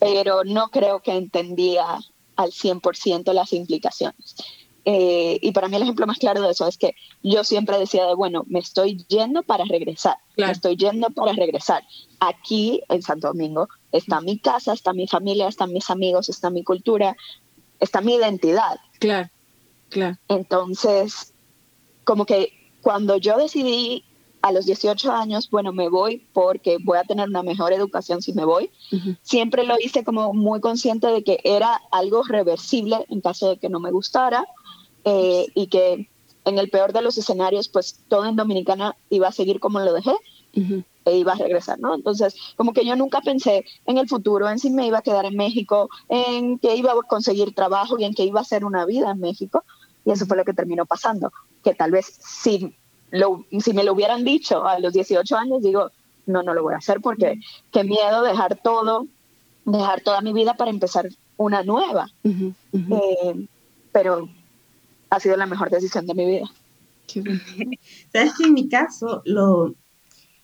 Pero 0.00 0.44
no 0.44 0.70
creo 0.70 1.00
que 1.00 1.12
entendía 1.12 1.84
al 2.36 2.50
100% 2.50 3.32
las 3.32 3.52
implicaciones. 3.52 4.34
Eh, 4.86 5.38
y 5.40 5.52
para 5.52 5.68
mí 5.68 5.76
el 5.76 5.82
ejemplo 5.82 6.06
más 6.06 6.18
claro 6.18 6.42
de 6.42 6.50
eso 6.50 6.68
es 6.68 6.76
que 6.76 6.94
yo 7.22 7.42
siempre 7.42 7.78
decía 7.78 8.06
de, 8.06 8.14
bueno, 8.14 8.44
me 8.48 8.58
estoy 8.58 9.04
yendo 9.08 9.42
para 9.42 9.64
regresar, 9.64 10.18
me 10.36 10.50
estoy 10.50 10.76
yendo 10.76 11.08
para 11.10 11.32
regresar. 11.32 11.84
Aquí 12.20 12.82
en 12.88 13.02
Santo 13.02 13.28
Domingo 13.28 13.68
está 13.92 14.20
mi 14.20 14.38
casa, 14.38 14.74
está 14.74 14.92
mi 14.92 15.08
familia, 15.08 15.48
están 15.48 15.72
mis 15.72 15.88
amigos, 15.88 16.28
está 16.28 16.50
mi 16.50 16.62
cultura, 16.62 17.16
está 17.80 18.02
mi 18.02 18.14
identidad. 18.14 18.78
Claro, 18.98 19.30
claro. 19.88 20.18
Entonces, 20.28 21.32
como 22.04 22.26
que 22.26 22.52
cuando 22.82 23.16
yo 23.16 23.38
decidí 23.38 24.04
a 24.42 24.52
los 24.52 24.66
18 24.66 25.10
años, 25.10 25.48
bueno, 25.48 25.72
me 25.72 25.88
voy 25.88 26.26
porque 26.34 26.76
voy 26.78 26.98
a 26.98 27.04
tener 27.04 27.30
una 27.30 27.42
mejor 27.42 27.72
educación 27.72 28.20
si 28.20 28.34
me 28.34 28.44
voy. 28.44 28.70
Siempre 29.22 29.64
lo 29.64 29.76
hice 29.80 30.04
como 30.04 30.34
muy 30.34 30.60
consciente 30.60 31.06
de 31.06 31.24
que 31.24 31.40
era 31.44 31.80
algo 31.90 32.22
reversible 32.24 33.06
en 33.08 33.22
caso 33.22 33.48
de 33.48 33.56
que 33.56 33.70
no 33.70 33.80
me 33.80 33.90
gustara 33.90 34.46
eh, 35.04 35.46
y 35.54 35.66
que 35.68 36.08
en 36.44 36.58
el 36.58 36.70
peor 36.70 36.92
de 36.92 37.02
los 37.02 37.16
escenarios, 37.16 37.68
pues 37.68 38.00
todo 38.08 38.26
en 38.26 38.36
Dominicana 38.36 38.96
iba 39.10 39.28
a 39.28 39.32
seguir 39.32 39.60
como 39.60 39.80
lo 39.80 39.92
dejé 39.92 40.12
e 41.04 41.16
iba 41.16 41.32
a 41.32 41.36
regresar, 41.36 41.78
¿no? 41.80 41.94
Entonces, 41.94 42.34
como 42.56 42.72
que 42.72 42.84
yo 42.84 42.96
nunca 42.96 43.20
pensé 43.20 43.64
en 43.86 43.98
el 43.98 44.08
futuro, 44.08 44.48
en 44.48 44.58
si 44.58 44.70
me 44.70 44.86
iba 44.86 44.98
a 44.98 45.02
quedar 45.02 45.26
en 45.26 45.36
México, 45.36 45.90
en 46.08 46.58
que 46.58 46.76
iba 46.76 46.92
a 46.92 46.96
conseguir 47.06 47.54
trabajo 47.54 47.98
y 47.98 48.04
en 48.04 48.14
que 48.14 48.24
iba 48.24 48.40
a 48.40 48.42
hacer 48.42 48.64
una 48.64 48.86
vida 48.86 49.10
en 49.10 49.20
México. 49.20 49.64
Y 50.04 50.12
eso 50.12 50.26
fue 50.26 50.36
lo 50.36 50.44
que 50.44 50.54
terminó 50.54 50.86
pasando, 50.86 51.32
que 51.62 51.74
tal 51.74 51.90
vez 51.90 52.06
si, 52.06 52.74
lo, 53.10 53.44
si 53.60 53.72
me 53.72 53.84
lo 53.84 53.92
hubieran 53.92 54.24
dicho 54.24 54.64
a 54.64 54.78
los 54.78 54.92
18 54.92 55.36
años, 55.36 55.62
digo, 55.62 55.90
no, 56.26 56.42
no 56.42 56.54
lo 56.54 56.62
voy 56.62 56.74
a 56.74 56.78
hacer 56.78 57.00
porque 57.00 57.40
qué 57.70 57.84
miedo 57.84 58.22
dejar 58.22 58.60
todo, 58.62 59.06
dejar 59.64 60.00
toda 60.02 60.20
mi 60.20 60.32
vida 60.32 60.54
para 60.54 60.70
empezar 60.70 61.08
una 61.36 61.62
nueva. 61.62 62.10
Eh, 62.22 63.46
pero 63.92 64.28
ha 65.14 65.20
sido 65.20 65.36
la 65.36 65.46
mejor 65.46 65.70
decisión 65.70 66.06
de 66.06 66.14
mi 66.14 66.26
vida. 66.26 66.50
Sabes 68.12 68.32
que 68.36 68.44
en 68.44 68.54
mi 68.54 68.68
caso, 68.68 69.22
lo, 69.24 69.74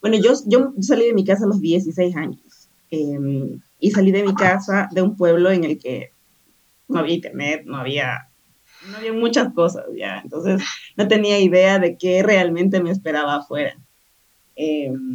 bueno, 0.01 0.17
yo, 0.23 0.35
yo 0.47 0.73
salí 0.81 1.07
de 1.07 1.15
mi 1.15 1.25
casa 1.25 1.45
a 1.45 1.49
los 1.49 1.61
16 1.61 2.17
años. 2.17 2.69
em, 2.91 3.61
y 3.79 3.91
salí 3.91 4.13
de 4.13 4.25
mi 4.25 4.35
casa, 4.35 4.89
de 4.93 5.03
un 5.03 5.17
pueblo 5.17 5.51
en 5.51 5.65
el 5.65 5.79
que 5.79 6.11
no 6.89 6.99
había 6.99 7.15
internet, 7.15 7.63
no 7.65 7.79
había, 7.79 8.29
no 8.91 8.97
había 8.97 9.13
muchas 9.13 9.53
cosas 9.55 9.85
ya, 9.97 10.21
entonces 10.23 10.63
no 10.97 11.09
tenía 11.09 11.39
idea 11.39 11.79
de 11.79 11.97
qué 11.97 12.23
realmente 12.23 12.83
me 12.83 12.91
esperaba 12.91 13.37
afuera. 13.37 13.79
Em, 14.57 15.15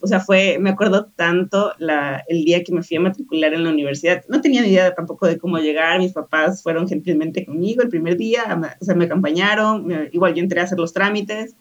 o 0.00 0.06
sea, 0.06 0.20
fue, 0.20 0.58
me 0.58 0.70
acuerdo 0.70 1.06
tanto 1.16 1.72
la, 1.78 2.24
el 2.28 2.44
día 2.44 2.64
que 2.64 2.72
me 2.72 2.82
fui 2.82 2.96
a 2.96 3.00
matricular 3.00 3.52
en 3.52 3.64
la 3.64 3.70
universidad. 3.70 4.24
No 4.28 4.40
tenía 4.40 4.62
ni 4.62 4.68
idea 4.68 4.94
tampoco 4.94 5.26
de 5.26 5.38
cómo 5.38 5.58
llegar. 5.58 5.98
Mis 5.98 6.12
papás 6.12 6.62
fueron 6.62 6.88
gentilmente 6.88 7.44
conmigo 7.44 7.82
el 7.82 7.88
primer 7.88 8.16
día, 8.16 8.60
o 8.80 8.84
sea, 8.84 8.94
me 8.94 9.04
acompañaron. 9.04 10.10
igual 10.12 10.34
yo 10.34 10.42
entré 10.42 10.60
a 10.60 10.64
hacer 10.64 10.78
los 10.78 10.92
trámites. 10.92 11.54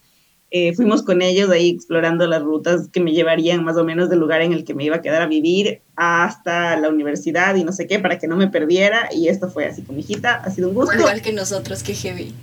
Eh, 0.52 0.74
fuimos 0.74 1.04
con 1.04 1.22
ellos 1.22 1.50
ahí 1.52 1.70
explorando 1.70 2.26
las 2.26 2.42
rutas 2.42 2.88
que 2.92 3.00
me 3.00 3.12
llevarían 3.12 3.64
más 3.64 3.78
o 3.78 3.84
menos 3.84 4.10
del 4.10 4.18
lugar 4.18 4.42
en 4.42 4.52
el 4.52 4.64
que 4.64 4.74
me 4.74 4.84
iba 4.84 4.96
a 4.96 5.02
quedar 5.02 5.22
a 5.22 5.28
vivir 5.28 5.82
hasta 5.96 6.76
la 6.76 6.90
universidad 6.90 7.56
y 7.56 7.64
no 7.64 7.72
sé 7.72 7.86
qué, 7.86 8.00
para 8.00 8.18
que 8.18 8.28
no 8.28 8.36
me 8.36 8.48
perdiera. 8.48 9.10
Y 9.14 9.28
esto 9.28 9.50
fue 9.50 9.66
así 9.66 9.84
con 9.84 9.96
mi 9.96 10.02
hijita, 10.02 10.36
ha 10.36 10.50
sido 10.50 10.70
un 10.70 10.76
gusto. 10.76 10.96
Igual 10.98 11.22
que 11.22 11.34
nosotros, 11.34 11.84
que 11.84 11.94
heavy. 11.94 12.34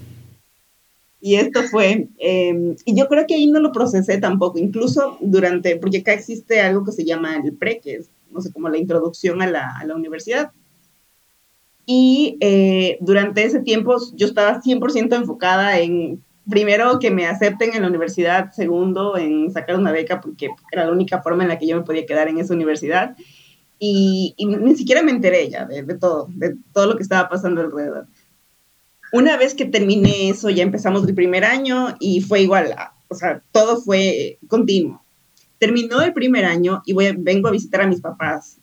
Y 1.26 1.35
esto 1.35 1.64
fue, 1.64 2.06
em, 2.18 2.76
y 2.85 2.97
yo 2.97 3.09
creo 3.09 3.26
que 3.26 3.35
ahí 3.35 3.49
no 3.49 3.59
lo 3.59 3.73
procesé 3.73 4.18
tampoco, 4.18 4.61
incluso 4.61 5.18
durante, 5.21 5.75
porque 5.75 5.99
acá 5.99 6.12
existe 6.12 6.61
algo 6.61 6.85
que 6.85 6.92
se 6.92 7.04
llama 7.04 7.35
el 7.35 7.52
PRE, 7.52 7.80
que 7.80 7.97
es, 7.97 8.11
no 8.30 8.40
sé, 8.40 8.52
como 8.52 8.68
la 8.68 8.78
introducción 8.78 9.42
a 9.42 9.49
la, 9.49 9.76
a 9.76 9.85
la 9.85 9.97
universidad. 9.97 10.52
Y 11.85 12.37
eh, 12.38 12.99
durante 13.00 13.42
ese 13.42 13.59
tiempo 13.59 13.97
yo 14.14 14.28
estaba 14.28 14.62
100% 14.62 15.16
enfocada 15.16 15.80
en, 15.80 16.23
primero, 16.49 17.00
que 17.00 17.11
me 17.11 17.26
acepten 17.26 17.75
en 17.75 17.83
la 17.83 17.88
universidad, 17.88 18.52
segundo, 18.52 19.16
en 19.16 19.50
sacar 19.50 19.75
una 19.75 19.90
beca, 19.90 20.21
porque 20.21 20.50
era 20.71 20.87
la 20.87 20.92
única 20.92 21.23
forma 21.23 21.42
en 21.42 21.49
la 21.49 21.59
que 21.59 21.66
yo 21.66 21.76
me 21.76 21.83
podía 21.83 22.06
quedar 22.06 22.28
en 22.28 22.38
esa 22.38 22.54
universidad. 22.54 23.16
Y, 23.80 24.37
ni 24.38 24.76
siquiera 24.76 25.02
me 25.02 25.11
enteré 25.11 25.50
ya 25.50 25.64
de 25.64 25.99
todo, 25.99 26.28
de 26.30 26.54
todo 26.73 26.87
lo 26.87 26.97
que 26.97 27.02
estaba 27.02 27.28
pasando 27.28 27.62
alrededor 27.62 28.06
una 29.12 29.36
vez 29.36 29.54
que 29.54 29.64
terminé 29.64 30.30
eso, 30.30 30.50
ya 30.50 30.62
empezamos 30.62 31.06
el 31.06 31.14
primer 31.14 31.44
año 31.44 31.96
y 32.00 32.20
fue 32.20 32.42
igual, 32.42 32.75
o 33.08 33.14
sea, 33.14 33.42
todo 33.52 33.80
fue 33.80 34.38
continuo. 34.48 35.02
Terminó 35.58 36.02
el 36.02 36.12
primer 36.12 36.44
año 36.44 36.82
y 36.84 36.92
voy, 36.92 37.14
vengo 37.16 37.48
a 37.48 37.52
visitar 37.52 37.80
a 37.80 37.86
mis 37.86 38.00
papás. 38.00 38.58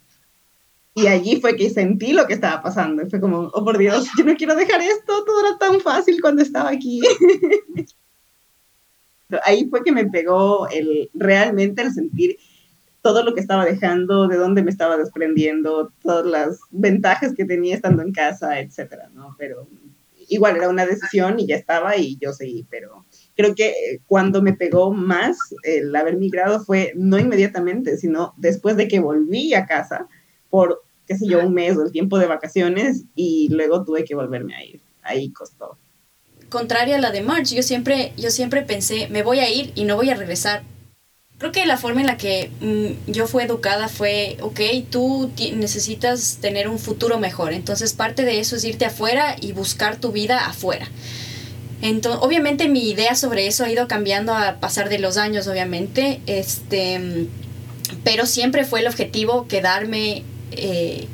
Y 0.96 1.08
allí 1.08 1.42
fue 1.42 1.56
que 1.56 1.72
sentí 1.72 2.14
lo 2.14 2.28
que 2.28 2.34
estaba 2.34 2.62
pasando. 2.62 3.04
fue 3.10 3.20
como, 3.20 3.50
oh 3.54 3.64
por 3.64 3.80
Dios, 3.80 4.08
yo 4.18 4.24
no 4.26 4.36
quiero 4.36 4.56
dejar 4.56 4.80
esto, 4.82 5.24
todo 5.26 5.48
era 5.48 5.58
tan 5.58 5.80
fácil 5.82 6.22
cuando 6.22 6.44
estaba 6.44 6.70
aquí. 6.70 7.02
Ahí 9.46 9.68
fue 9.70 9.84
que 9.84 9.92
me 9.92 10.06
pegó 10.06 10.68
el, 10.68 11.10
realmente 11.16 11.82
el 11.82 11.92
sentir 11.92 12.38
todo 13.02 13.24
lo 13.24 13.34
que 13.34 13.42
estaba 13.42 13.66
dejando, 13.66 14.28
de 14.28 14.38
dónde 14.38 14.64
me 14.64 14.70
estaba 14.70 14.98
desprendiendo, 14.98 15.92
todas 16.04 16.26
las 16.26 16.60
ventajas 16.70 17.34
que 17.34 17.44
tenía 17.44 17.76
estando 17.76 18.04
en 18.04 18.14
casa, 18.14 18.60
etcétera, 18.60 19.10
¿no? 19.14 19.36
Pero 19.38 19.68
igual 20.34 20.56
era 20.58 20.70
una 20.70 20.86
decisión 20.86 21.40
y 21.40 21.48
ya 21.48 21.56
estaba 21.56 21.98
y 21.98 22.18
yo 22.18 22.34
seguí, 22.34 22.66
pero 22.70 23.06
creo 23.36 23.56
que 23.56 23.70
eh, 23.70 24.02
cuando 24.08 24.42
me 24.42 24.54
pegó 24.54 24.94
más 24.94 25.38
el 25.64 25.96
haber 25.96 26.18
migrado 26.18 26.64
fue 26.64 26.94
no 26.96 27.20
inmediatamente, 27.20 27.98
sino 27.98 28.34
después 28.38 28.78
de 28.78 28.88
que 28.88 29.00
volví 29.00 29.54
a 29.54 29.66
casa 29.66 30.08
por, 30.50 30.84
qué 31.08 31.18
sé 31.18 31.28
yo, 31.28 31.46
un 31.46 31.54
mes 31.54 31.78
o 31.78 31.84
el 31.84 31.92
tiempo 31.92 32.18
de 32.18 32.28
vacaciones 32.28 33.06
y 33.16 33.50
luego 33.50 33.84
tuve 33.84 34.06
que 34.06 34.16
volverme 34.16 34.56
a 34.56 34.64
ir. 34.64 34.82
Ahí 35.02 35.32
costó. 35.32 35.78
Contraria 36.50 36.98
a 36.98 37.02
la 37.02 37.12
de 37.12 37.22
March, 37.22 37.54
yo 37.54 37.64
siempre, 37.64 38.14
yo 38.18 38.30
siempre 38.30 38.62
pensé, 38.62 39.08
me 39.10 39.24
voy 39.24 39.40
a 39.40 39.50
ir 39.52 39.72
y 39.76 39.86
no 39.86 39.96
voy 39.96 40.10
a 40.12 40.16
regresar 40.16 40.64
Creo 41.38 41.52
que 41.52 41.66
la 41.66 41.78
forma 41.78 42.02
en 42.02 42.08
la 42.08 42.18
que 42.18 42.52
mm, 42.62 43.12
yo 43.12 43.28
fui 43.28 43.44
educada 43.44 43.90
fue, 43.90 44.38
ok, 44.42 44.62
tú 44.90 45.32
necesitas 45.56 46.38
tener 46.40 46.68
un 46.68 46.80
futuro 46.80 47.20
mejor, 47.20 47.54
entonces 47.54 47.94
parte 47.94 48.24
de 48.24 48.40
eso 48.40 48.56
es 48.56 48.64
irte 48.64 48.86
afuera 48.86 49.36
y 49.42 49.52
buscar 49.52 49.98
tu 49.98 50.12
vida 50.12 50.46
afuera. 50.46 50.88
Entonces, 51.82 52.22
obviamente 52.24 52.70
mi 52.70 52.90
idea 52.90 53.14
sobre 53.14 53.46
eso 53.46 53.66
ha 53.66 53.70
ido 53.70 53.90
cambiando 53.90 54.34
a 54.34 54.62
pasar 54.62 54.88
de 54.88 55.00
los 55.00 55.18
años, 55.18 55.48
obviamente, 55.48 56.22
este, 56.28 57.28
pero 58.06 58.26
siempre 58.26 58.64
fue 58.64 58.80
el 58.80 58.88
objetivo 58.88 59.48
quedarme, 59.50 60.24
eh, 60.52 61.08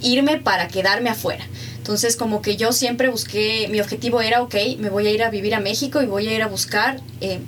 irme 0.00 0.38
para 0.38 0.68
quedarme 0.68 1.10
afuera. 1.10 1.44
Entonces, 1.82 2.14
como 2.14 2.42
que 2.42 2.56
yo 2.56 2.70
siempre 2.70 3.08
busqué, 3.08 3.66
mi 3.68 3.80
objetivo 3.80 4.20
era, 4.20 4.40
ok, 4.40 4.54
me 4.78 4.88
voy 4.88 5.08
a 5.08 5.10
ir 5.10 5.24
a 5.24 5.30
vivir 5.30 5.52
a 5.52 5.58
México 5.58 6.00
y 6.00 6.06
voy 6.06 6.28
a 6.28 6.32
ir 6.32 6.40
a 6.40 6.46
buscar 6.46 7.00
eh, 7.20 7.40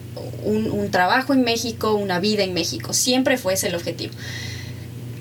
un, 0.43 0.91
trabajo 0.91 1.35
en 1.35 1.45
México, 1.45 1.95
una 1.95 2.19
vida 2.19 2.43
en 2.43 2.53
México. 2.53 2.93
Siempre 2.95 3.39
fue 3.39 3.55
ese 3.55 3.69
el 3.69 3.77
objetivo. 3.77 4.13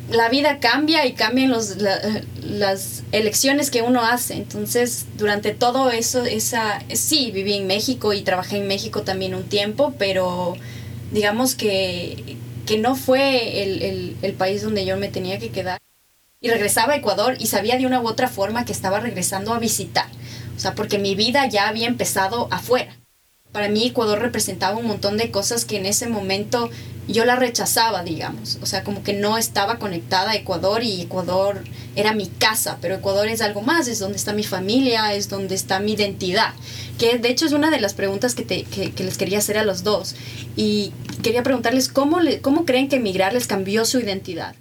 La 0.10 0.30
vida 0.30 0.60
cambia 0.60 1.06
y 1.06 1.14
cambian 1.14 1.52
los, 1.52 1.78
las 2.42 3.04
elecciones 3.12 3.70
que 3.70 3.84
uno 3.84 4.04
hace. 4.04 4.34
Entonces, 4.34 5.06
durante 5.16 5.52
todo 5.52 5.92
eso, 5.92 6.26
esa, 6.26 6.82
sí, 6.92 7.30
viví 7.30 7.54
en 7.54 7.68
México 7.68 8.14
y 8.14 8.24
trabajé 8.24 8.58
en 8.58 8.68
México 8.68 9.04
también 9.04 9.36
un 9.36 9.44
tiempo, 9.44 9.94
pero 10.00 10.56
digamos 11.12 11.54
que, 11.54 12.36
que 12.66 12.80
no 12.80 12.96
fue 12.96 13.62
el, 13.62 13.84
el, 13.84 14.18
el 14.24 14.34
país 14.34 14.64
donde 14.64 14.88
yo 14.88 14.98
me 14.98 15.10
tenía 15.10 15.38
que 15.38 15.50
quedar 15.50 15.83
y 16.44 16.50
regresaba 16.50 16.94
a 16.94 16.98
Ecuador 16.98 17.38
y 17.40 17.48
sabía 17.48 17.78
de 17.78 17.88
una 17.88 18.02
u 18.02 18.08
otra 18.08 18.28
forma 18.28 18.66
que 18.66 18.74
estaba 18.74 19.00
regresando 19.00 19.54
a 19.54 19.60
visitar. 19.60 20.08
O 20.56 20.60
sea, 20.60 20.76
porque 20.76 21.00
mi 21.00 21.16
vida 21.16 21.48
ya 21.48 21.70
había 21.70 21.88
empezado 21.88 22.50
afuera. 22.52 22.96
Para 23.54 23.70
mí 23.70 23.88
Ecuador 23.88 24.20
representaba 24.20 24.78
un 24.78 24.88
montón 24.88 25.16
de 25.16 25.32
cosas 25.32 25.64
que 25.64 25.78
en 25.78 25.86
ese 25.86 26.08
momento 26.08 26.70
yo 27.08 27.24
la 27.24 27.38
rechazaba, 27.38 28.04
digamos. 28.04 28.60
O 28.62 28.66
sea, 28.66 28.84
como 28.84 29.04
que 29.04 29.14
no 29.14 29.38
estaba 29.38 29.80
conectada 29.80 30.32
a 30.32 30.36
Ecuador 30.36 30.84
y 30.84 31.02
Ecuador 31.02 31.64
era 31.96 32.14
mi 32.14 32.28
casa, 32.28 32.78
pero 32.82 32.96
Ecuador 32.96 33.30
es 33.30 33.42
algo 33.42 33.62
más, 33.62 33.88
es 33.88 34.00
donde 34.00 34.18
está 34.18 34.34
mi 34.34 34.44
familia, 34.44 35.14
es 35.14 35.30
donde 35.30 35.56
está 35.56 35.80
mi 35.80 35.94
identidad. 35.94 36.54
Que 37.00 37.20
de 37.20 37.30
hecho 37.30 37.46
es 37.46 37.54
una 37.54 37.72
de 37.72 37.80
las 37.80 37.94
preguntas 37.94 38.36
que, 38.36 38.44
te, 38.44 38.64
que, 38.64 38.92
les 39.04 39.18
quería 39.18 39.38
hacer 39.38 39.58
a 39.58 39.64
los 39.64 39.84
dos. 39.84 40.16
Y 40.58 40.92
quería 41.22 41.42
preguntarles 41.42 41.88
cómo, 41.88 42.20
le, 42.20 42.42
cómo 42.42 42.66
creen 42.66 42.90
que 42.90 42.98
emigrar 42.98 43.32
les 43.32 43.48
cambió 43.48 43.86
su 43.86 44.00
identidad. 44.00 44.56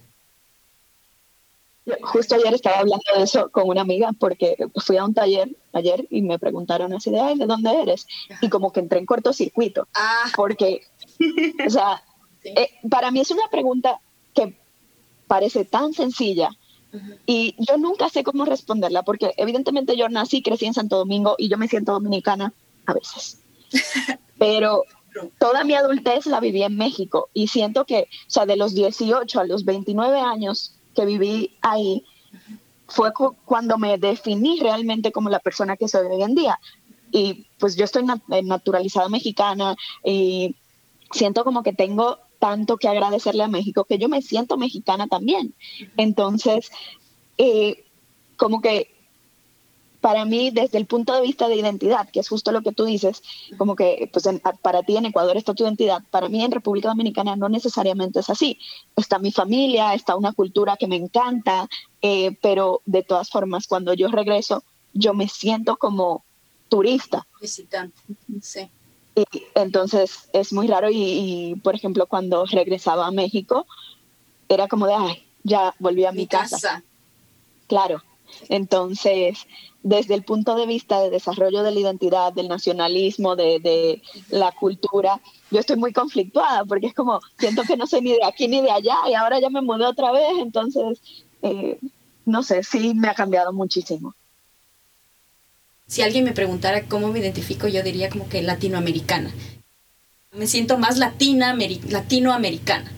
Justo 2.03 2.37
ayer 2.37 2.55
estaba 2.55 2.79
hablando 2.79 3.05
de 3.17 3.25
eso 3.25 3.51
con 3.51 3.69
una 3.69 3.81
amiga 3.81 4.11
porque 4.19 4.57
fui 4.77 4.97
a 4.97 5.05
un 5.05 5.15
taller 5.15 5.57
ayer 5.73 6.07
y 6.11 6.23
me 6.23 6.39
preguntaron 6.39 6.93
así 6.93 7.11
de, 7.11 7.21
ay, 7.21 7.37
¿de 7.37 7.47
dónde 7.47 7.71
eres? 7.83 8.07
Y 8.41 8.49
como 8.49 8.73
que 8.73 8.81
entré 8.81 9.01
en 9.01 9.07
cortocircuito. 9.07 9.89
Ah. 9.95 10.31
Porque, 10.37 10.83
o 11.67 11.71
sea, 11.71 12.03
eh, 12.45 12.71
para 12.89 13.11
mí 13.11 13.21
es 13.21 13.31
una 13.33 13.49
pregunta 13.51 14.01
que 14.33 14.57
parece 15.27 15.65
tan 15.65 15.93
sencilla 15.93 16.51
y 17.27 17.55
yo 17.59 17.79
nunca 17.79 18.11
sé 18.11 18.23
cómo 18.23 18.45
responderla 18.45 19.03
porque 19.03 19.33
evidentemente 19.39 19.97
yo 19.97 20.09
nací, 20.09 20.43
crecí 20.43 20.67
en 20.67 20.75
Santo 20.75 20.99
Domingo 20.99 21.37
y 21.39 21.49
yo 21.49 21.57
me 21.57 21.69
siento 21.69 21.93
dominicana 21.93 22.53
a 22.87 22.93
veces. 22.93 23.41
Pero 24.39 24.85
toda 25.39 25.65
mi 25.65 25.75
adultez 25.75 26.27
la 26.27 26.41
viví 26.41 26.63
en 26.63 26.77
México 26.77 27.31
y 27.33 27.49
siento 27.49 27.87
que, 27.87 28.03
o 28.03 28.31
sea, 28.31 28.47
de 28.47 28.57
los 28.57 28.75
18 28.75 29.41
a 29.41 29.45
los 29.45 29.65
29 29.65 30.21
años, 30.21 30.75
que 30.95 31.05
viví 31.05 31.57
ahí 31.63 32.05
fue 32.89 33.13
cuando 33.45 33.79
me 33.79 33.97
definí 33.99 34.61
realmente 34.61 35.13
como 35.13 35.31
la 35.31 35.41
persona 35.41 35.77
que 35.77 35.89
soy 35.89 36.07
hoy 36.07 36.23
en 36.23 36.35
día. 36.35 36.61
Y 37.11 37.47
pues 37.59 37.77
yo 37.77 37.85
estoy 37.85 38.05
eh, 38.31 38.43
naturalizada 38.43 39.09
mexicana 39.09 39.77
y 40.05 40.57
siento 41.11 41.45
como 41.45 41.63
que 41.63 41.73
tengo 41.73 42.19
tanto 42.39 42.77
que 42.77 42.89
agradecerle 42.89 43.45
a 43.45 43.49
México 43.49 43.85
que 43.85 43.99
yo 43.99 44.09
me 44.09 44.21
siento 44.21 44.57
mexicana 44.57 45.07
también. 45.07 45.55
Entonces, 45.97 46.71
eh, 47.39 47.85
como 48.37 48.61
que 48.61 48.92
para 50.03 50.25
mí, 50.25 50.51
desde 50.51 50.79
el 50.79 50.87
punto 50.87 51.15
de 51.15 51.23
vista 51.23 51.49
de 51.49 51.55
identidad, 51.55 52.11
que 52.11 52.19
es 52.19 52.29
justo 52.29 52.51
lo 52.51 52.63
que 52.63 52.73
tú 52.73 52.85
dices, 52.85 53.23
como 53.57 53.77
que 53.77 54.11
pues 54.13 54.29
para 54.61 54.83
ti 54.83 54.97
en 54.97 55.07
Ecuador 55.07 55.37
está 55.37 55.55
tu 55.55 55.63
identidad, 55.63 56.03
para 56.11 56.29
mí 56.29 56.43
en 56.43 56.51
República 56.51 56.89
Dominicana 56.89 57.37
no 57.37 57.49
necesariamente 57.49 58.19
es 58.19 58.29
así. 58.29 58.59
Está 58.97 59.21
mi 59.21 59.31
familia, 59.31 59.95
está 59.95 60.17
una 60.17 60.33
cultura 60.33 60.77
que 60.77 60.89
me 60.89 60.97
encanta, 60.97 61.69
eh, 62.03 62.37
pero 62.43 62.83
de 62.85 63.05
todas 63.05 63.31
formas, 63.31 63.69
cuando 63.69 63.95
yo 63.95 64.09
regreso, 64.09 64.65
yo 64.93 65.15
me 65.15 65.29
siento 65.29 65.77
como 65.77 66.25
turista. 66.69 67.25
Visitante, 67.41 67.97
sí. 68.43 68.69
Y 69.15 69.25
entonces 69.55 70.29
es 70.33 70.53
muy 70.53 70.67
raro 70.67 70.89
y, 70.91 71.55
por 71.63 71.77
ejemplo, 71.77 72.07
cuando 72.07 72.45
regresaba 72.47 73.07
a 73.07 73.13
México, 73.13 73.69
era 74.49 74.67
como 74.67 74.89
de, 74.89 74.95
ay, 74.95 75.27
ya 75.45 75.77
volví 75.79 76.05
a 76.07 76.13
mi, 76.13 76.27
casa. 76.27 76.83
Claro. 77.69 78.03
Entonces, 78.49 79.47
desde 79.83 80.15
el 80.15 80.23
punto 80.23 80.55
de 80.55 80.67
vista 80.67 81.01
de 81.01 81.11
desarrollo 81.11 81.63
de 81.63 81.73
la 81.73 81.81
identidad, 81.81 82.33
del 82.33 82.49
nacionalismo, 82.49 83.37
de, 83.37 84.01
la 84.29 84.53
cultura, 84.53 85.21
yo 85.51 85.61
estoy 85.61 85.77
muy 85.77 85.93
conflictuada 85.93 86.65
porque 86.65 86.87
es 86.87 86.95
como, 86.95 87.21
siento 87.39 87.63
que 87.63 87.77
no 87.77 87.87
soy 87.87 88.03
ni 88.03 88.13
de 88.13 88.25
aquí 88.25 88.49
ni 88.49 88.61
de 88.61 88.71
allá 88.71 88.97
y 89.09 89.15
ahora 89.15 89.41
ya 89.41 89.51
me 89.51 89.63
mudé 89.63 89.87
otra 89.87 90.13
vez, 90.13 90.39
entonces, 90.39 91.01
eh, 91.43 91.79
no 92.25 92.43
sé, 92.43 92.63
sí 92.63 92.95
me 92.95 93.09
ha 93.09 93.15
cambiado 93.15 93.53
muchísimo. 93.53 94.15
Si 95.87 96.01
alguien 96.01 96.25
me 96.25 96.33
preguntara 96.33 96.87
cómo 96.87 97.09
me 97.09 97.19
identifico, 97.19 97.69
yo 97.69 97.83
diría 97.83 98.09
como 98.09 98.29
que 98.29 98.41
latinoamericana. 98.41 99.31
Me 100.33 100.47
siento 100.47 100.79
más 100.79 100.97
latina, 100.97 101.55
latinoamericana. 101.89 102.91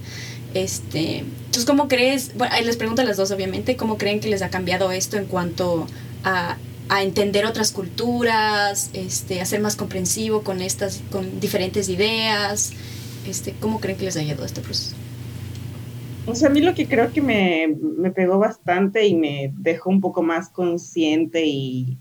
Este, 0.54 1.18
entonces, 1.18 1.64
¿cómo 1.64 1.88
crees? 1.88 2.32
Bueno, 2.36 2.54
les 2.64 2.76
pregunto 2.76 3.02
a 3.02 3.04
las 3.04 3.16
dos, 3.16 3.32
obviamente, 3.32 3.76
¿cómo 3.76 3.98
creen 3.98 4.20
que 4.20 4.28
les 4.28 4.40
ha 4.40 4.50
cambiado 4.50 4.92
esto 4.92 5.16
en 5.16 5.26
cuanto 5.26 5.86
a, 6.22 6.56
a 6.88 7.02
entender 7.02 7.44
otras 7.44 7.72
culturas, 7.72 8.90
este, 8.92 9.40
a 9.40 9.46
ser 9.46 9.60
más 9.60 9.74
comprensivo 9.74 10.42
con 10.42 10.62
estas, 10.62 11.02
con 11.10 11.40
diferentes 11.40 11.88
ideas? 11.88 12.72
Este, 13.26 13.52
¿Cómo 13.60 13.80
creen 13.80 13.98
que 13.98 14.04
les 14.04 14.16
ha 14.16 14.20
ayudado 14.20 14.44
este 14.44 14.60
proceso? 14.60 14.94
O 16.26 16.34
sea, 16.34 16.48
a 16.48 16.52
mí 16.52 16.60
lo 16.60 16.74
que 16.74 16.86
creo 16.86 17.12
que 17.12 17.20
me, 17.20 17.76
me 17.98 18.12
pegó 18.12 18.38
bastante 18.38 19.06
y 19.06 19.14
me 19.14 19.52
dejó 19.58 19.90
un 19.90 20.00
poco 20.00 20.22
más 20.22 20.48
consciente 20.48 21.44
y 21.44 21.98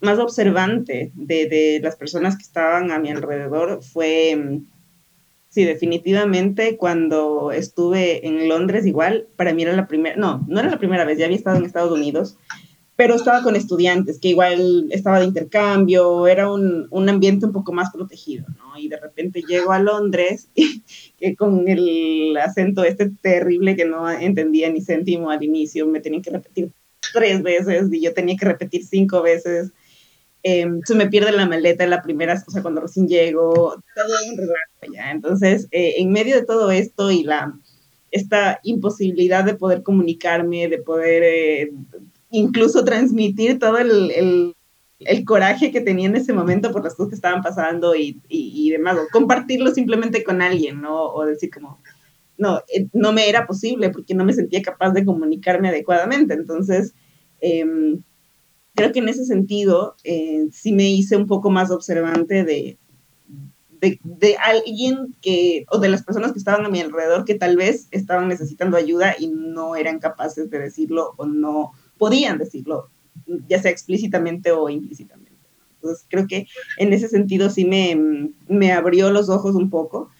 más 0.00 0.18
observante 0.18 1.10
de, 1.14 1.46
de 1.46 1.80
las 1.82 1.96
personas 1.96 2.36
que 2.36 2.42
estaban 2.42 2.90
a 2.90 2.98
mi 2.98 3.10
alrededor 3.10 3.82
fue 3.82 4.60
Sí, 5.56 5.64
definitivamente 5.64 6.76
cuando 6.76 7.50
estuve 7.50 8.26
en 8.26 8.46
Londres 8.46 8.84
igual, 8.84 9.26
para 9.36 9.54
mí 9.54 9.62
era 9.62 9.74
la 9.74 9.88
primera, 9.88 10.14
no, 10.14 10.44
no 10.48 10.60
era 10.60 10.68
la 10.68 10.78
primera 10.78 11.06
vez, 11.06 11.16
ya 11.16 11.24
había 11.24 11.38
estado 11.38 11.56
en 11.56 11.64
Estados 11.64 11.90
Unidos, 11.92 12.36
pero 12.94 13.14
estaba 13.14 13.42
con 13.42 13.56
estudiantes 13.56 14.18
que 14.18 14.28
igual 14.28 14.88
estaba 14.90 15.18
de 15.18 15.24
intercambio, 15.24 16.26
era 16.26 16.52
un, 16.52 16.88
un 16.90 17.08
ambiente 17.08 17.46
un 17.46 17.52
poco 17.52 17.72
más 17.72 17.90
protegido, 17.90 18.44
¿no? 18.58 18.78
Y 18.78 18.88
de 18.88 19.00
repente 19.00 19.40
llego 19.48 19.72
a 19.72 19.78
Londres, 19.78 20.50
y, 20.54 20.82
que 21.18 21.34
con 21.34 21.66
el 21.68 22.36
acento 22.36 22.84
este 22.84 23.08
terrible 23.08 23.76
que 23.76 23.86
no 23.86 24.10
entendía 24.10 24.68
ni 24.68 24.82
céntimo 24.82 25.30
al 25.30 25.42
inicio, 25.42 25.86
me 25.86 26.00
tenían 26.00 26.20
que 26.20 26.32
repetir 26.32 26.70
tres 27.14 27.42
veces 27.42 27.90
y 27.90 28.02
yo 28.02 28.12
tenía 28.12 28.36
que 28.36 28.44
repetir 28.44 28.84
cinco 28.84 29.22
veces 29.22 29.72
eh, 30.48 30.64
se 30.84 30.94
me 30.94 31.08
pierde 31.08 31.32
la 31.32 31.44
maleta 31.44 31.82
en 31.82 31.90
la 31.90 32.02
primera, 32.02 32.40
o 32.46 32.50
sea, 32.52 32.62
cuando 32.62 32.80
recién 32.80 33.08
llego, 33.08 33.82
todo 33.96 34.14
un. 34.30 34.94
Entonces, 35.10 35.66
eh, 35.72 35.94
en 35.98 36.12
medio 36.12 36.36
de 36.36 36.46
todo 36.46 36.70
esto 36.70 37.10
y 37.10 37.24
la, 37.24 37.58
esta 38.12 38.60
imposibilidad 38.62 39.42
de 39.42 39.56
poder 39.56 39.82
comunicarme, 39.82 40.68
de 40.68 40.78
poder 40.78 41.24
eh, 41.24 41.72
incluso 42.30 42.84
transmitir 42.84 43.58
todo 43.58 43.78
el, 43.78 44.54
el, 45.00 45.24
coraje 45.24 45.72
que 45.72 45.80
tenía 45.80 46.06
en 46.06 46.14
ese 46.14 46.32
momento 46.32 46.70
por 46.70 46.84
las 46.84 46.94
cosas 46.94 47.08
que 47.08 47.16
estaban 47.16 47.42
pasando 47.42 47.96
y, 47.96 48.20
y, 48.28 48.52
y 48.54 48.70
demás, 48.70 48.98
o 48.98 49.08
compartirlo 49.10 49.74
simplemente 49.74 50.22
con 50.22 50.42
alguien, 50.42 50.80
¿no? 50.80 51.06
O 51.06 51.26
decir 51.26 51.50
como, 51.50 51.82
no, 52.38 52.58
eh, 52.72 52.86
no 52.92 53.12
me 53.12 53.28
era 53.28 53.48
posible 53.48 53.90
porque 53.90 54.14
no 54.14 54.24
me 54.24 54.32
sentía 54.32 54.62
capaz 54.62 54.92
de 54.92 55.04
comunicarme 55.04 55.70
adecuadamente. 55.70 56.34
Entonces, 56.34 56.94
eh, 57.40 57.98
creo 58.76 58.92
que 58.92 59.00
en 59.00 59.08
ese 59.08 59.24
sentido 59.24 59.96
eh, 60.04 60.46
sí 60.52 60.72
me 60.72 60.88
hice 60.88 61.16
un 61.16 61.26
poco 61.26 61.50
más 61.50 61.70
observante 61.70 62.44
de, 62.44 62.78
de, 63.80 64.36
alguien 64.36 65.14
que, 65.20 65.64
o 65.70 65.78
de 65.78 65.88
las 65.88 66.04
personas 66.04 66.32
que 66.32 66.38
estaban 66.38 66.64
a 66.64 66.68
mi 66.68 66.80
alrededor 66.80 67.24
que 67.24 67.34
tal 67.34 67.56
vez 67.56 67.88
estaban 67.90 68.28
necesitando 68.28 68.76
ayuda 68.76 69.16
y 69.18 69.28
no 69.28 69.76
eran 69.76 69.98
capaces 69.98 70.50
de 70.50 70.58
decirlo 70.58 71.14
o 71.16 71.26
no 71.26 71.72
podían 71.98 72.38
decirlo, 72.38 72.90
ya 73.48 73.60
sea 73.60 73.70
explícitamente 73.70 74.52
o 74.52 74.68
implícitamente. 74.68 75.32
Entonces 75.76 76.06
creo 76.08 76.26
que 76.26 76.46
en 76.78 76.92
ese 76.92 77.08
sentido 77.08 77.48
sí 77.48 77.64
me, 77.64 78.30
me 78.48 78.72
abrió 78.72 79.10
los 79.10 79.28
ojos 79.28 79.54
un 79.54 79.70
poco. 79.70 80.10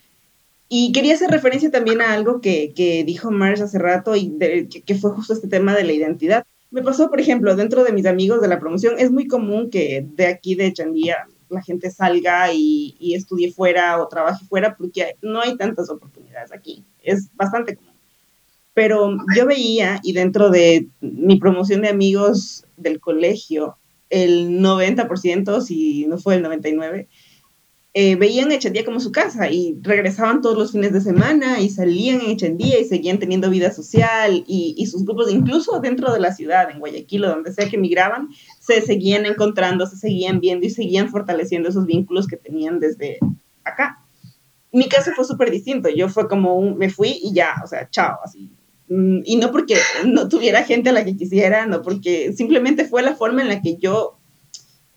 Y 0.69 0.91
quería 0.93 1.15
hacer 1.15 1.31
referencia 1.31 1.71
también 1.71 2.01
a 2.01 2.13
algo 2.13 2.41
que, 2.41 2.73
que 2.75 3.05
dijo 3.05 3.31
Mars 3.31 3.61
hace 3.61 3.79
rato 3.79 4.17
y 4.17 4.31
de, 4.31 4.69
que 4.69 4.95
fue 4.97 5.13
justo 5.13 5.33
este 5.33 5.47
tema 5.47 5.77
de 5.77 5.85
la 5.85 5.93
identidad 5.93 6.45
me 6.76 6.83
pasó, 6.83 7.09
por 7.09 7.21
ejemplo, 7.21 7.56
dentro 7.56 7.85
de 7.85 7.92
mis 7.92 8.04
amigos 8.04 8.42
de 8.42 8.49
la 8.49 8.61
promoción, 8.61 8.97
es 8.99 9.11
muy 9.11 9.26
común 9.26 9.71
que 9.71 10.06
de 10.06 10.26
aquí 10.26 10.54
de 10.56 10.75
Chandía 10.75 11.26
la 11.49 11.62
gente 11.62 11.90
salga 11.90 12.52
y, 12.52 12.95
y 13.00 13.14
estudie 13.14 13.50
fuera 13.50 13.99
o 13.99 14.09
trabaje 14.09 14.45
fuera 14.45 14.76
porque 14.76 15.16
no 15.23 15.40
hay 15.40 15.56
tantas 15.56 15.88
oportunidades 15.88 16.52
aquí. 16.52 16.85
Es 17.02 17.30
bastante 17.35 17.76
común. 17.76 17.95
Pero 18.75 19.16
yo 19.35 19.47
veía, 19.47 20.00
y 20.02 20.12
dentro 20.12 20.50
de 20.50 20.87
mi 21.00 21.38
promoción 21.38 21.80
de 21.80 21.88
amigos 21.88 22.66
del 22.76 23.00
colegio, 23.00 23.78
el 24.11 24.61
90%, 24.61 25.62
si 25.62 26.04
no 26.04 26.18
fue 26.18 26.35
el 26.35 26.44
99%, 26.44 27.07
eh, 27.98 28.14
veían 28.14 28.52
Echendía 28.52 28.85
como 28.85 29.00
su 29.00 29.11
casa 29.11 29.48
y 29.48 29.78
regresaban 29.80 30.42
todos 30.42 30.59
los 30.59 30.72
fines 30.72 30.92
de 30.92 31.00
semana 31.00 31.62
y 31.62 31.70
salían 31.70 32.20
en 32.20 32.32
Echendía 32.32 32.78
y 32.78 32.85
seguían 32.85 33.18
teniendo 33.18 33.48
vida 33.48 33.72
social 33.72 34.44
y, 34.46 34.74
y, 34.76 34.85
sus 34.85 35.06
grupos, 35.06 35.32
incluso 35.32 35.80
dentro 35.80 36.12
de 36.12 36.20
la 36.20 36.35
ciudad, 36.35 36.70
en 36.70 36.78
Guayaquil 36.78 37.24
o 37.24 37.30
donde 37.30 37.54
sea 37.54 37.70
que 37.70 37.78
migraban, 37.78 38.28
se 38.61 38.82
seguían 38.82 39.24
encontrando, 39.24 39.87
se 39.87 39.96
seguían 39.96 40.40
viendo 40.40 40.66
y 40.66 40.70
seguían 40.70 41.09
fortaleciendo 41.09 41.70
esos 41.70 41.87
vínculos 41.87 42.26
que 42.26 42.37
tenían 42.37 42.80
desde 42.80 43.18
acá. 43.64 44.04
Mi 44.72 44.90
caso 44.90 45.12
fue 45.16 45.24
súper 45.24 45.50
distinto, 45.50 45.88
yo 45.88 46.11
fue 46.11 46.28
como 46.28 46.59
un, 46.59 46.76
me 46.76 46.90
fui 46.90 47.18
y 47.22 47.32
ya, 47.32 47.54
o 47.64 47.66
sea, 47.66 47.88
chao, 47.88 48.18
así. 48.22 48.50
Mm, 48.88 49.20
y 49.24 49.37
no 49.37 49.50
porque 49.50 49.78
no 50.04 50.28
tuviera 50.28 50.64
gente 50.64 50.90
a 50.90 50.92
la 50.92 51.02
que 51.02 51.16
quisiera, 51.16 51.64
no 51.64 51.80
porque 51.80 52.35
simplemente 52.35 52.85
fue 52.85 53.02
la 53.02 53.16
forma 53.16 53.40
en 53.40 53.48
la 53.48 53.62
que 53.62 53.78
yo 53.78 54.15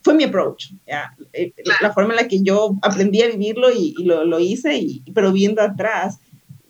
fue 0.01 0.13
mi 0.13 0.23
approach, 0.23 0.71
¿ya? 0.87 1.15
Eh, 1.33 1.53
la 1.81 1.93
forma 1.93 2.13
en 2.13 2.17
la 2.17 2.27
que 2.27 2.41
yo 2.41 2.75
aprendí 2.81 3.21
a 3.21 3.27
vivirlo 3.27 3.71
y, 3.71 3.95
y 3.97 4.03
lo, 4.03 4.23
lo, 4.23 4.39
hice, 4.39 4.77
y, 4.77 5.03
pero 5.13 5.31
viendo 5.31 5.61
atrás, 5.61 6.19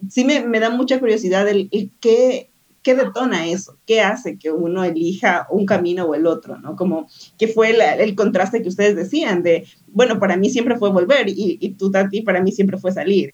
sí 0.10 0.24
me, 0.24 0.42
me 0.42 0.60
da 0.60 0.70
mucha 0.70 1.00
curiosidad 1.00 1.48
el, 1.48 1.70
el, 1.72 1.92
qué, 2.00 2.50
qué 2.82 2.96
detona 2.96 3.48
eso, 3.48 3.78
qué 3.86 4.02
hace 4.02 4.38
que 4.38 4.52
uno 4.52 4.84
elija 4.84 5.48
un 5.52 5.66
camino 5.66 6.06
o 6.06 6.16
el 6.16 6.26
otro, 6.26 6.58
¿no? 6.58 6.76
Como 6.76 7.08
que 7.38 7.48
fue 7.48 7.72
el, 7.72 7.82
el 7.82 8.16
contraste 8.16 8.62
que 8.62 8.70
ustedes 8.70 8.96
decían 8.96 9.44
de, 9.44 9.68
bueno, 9.88 10.20
para 10.20 10.38
mí 10.38 10.50
siempre 10.50 10.78
fue 10.78 10.90
volver 10.90 11.30
y, 11.30 11.58
y 11.60 11.70
tú, 11.72 11.92
Tati, 11.92 12.22
para 12.22 12.42
mí 12.42 12.52
siempre 12.52 12.78
fue 12.78 12.92
salir. 12.92 13.34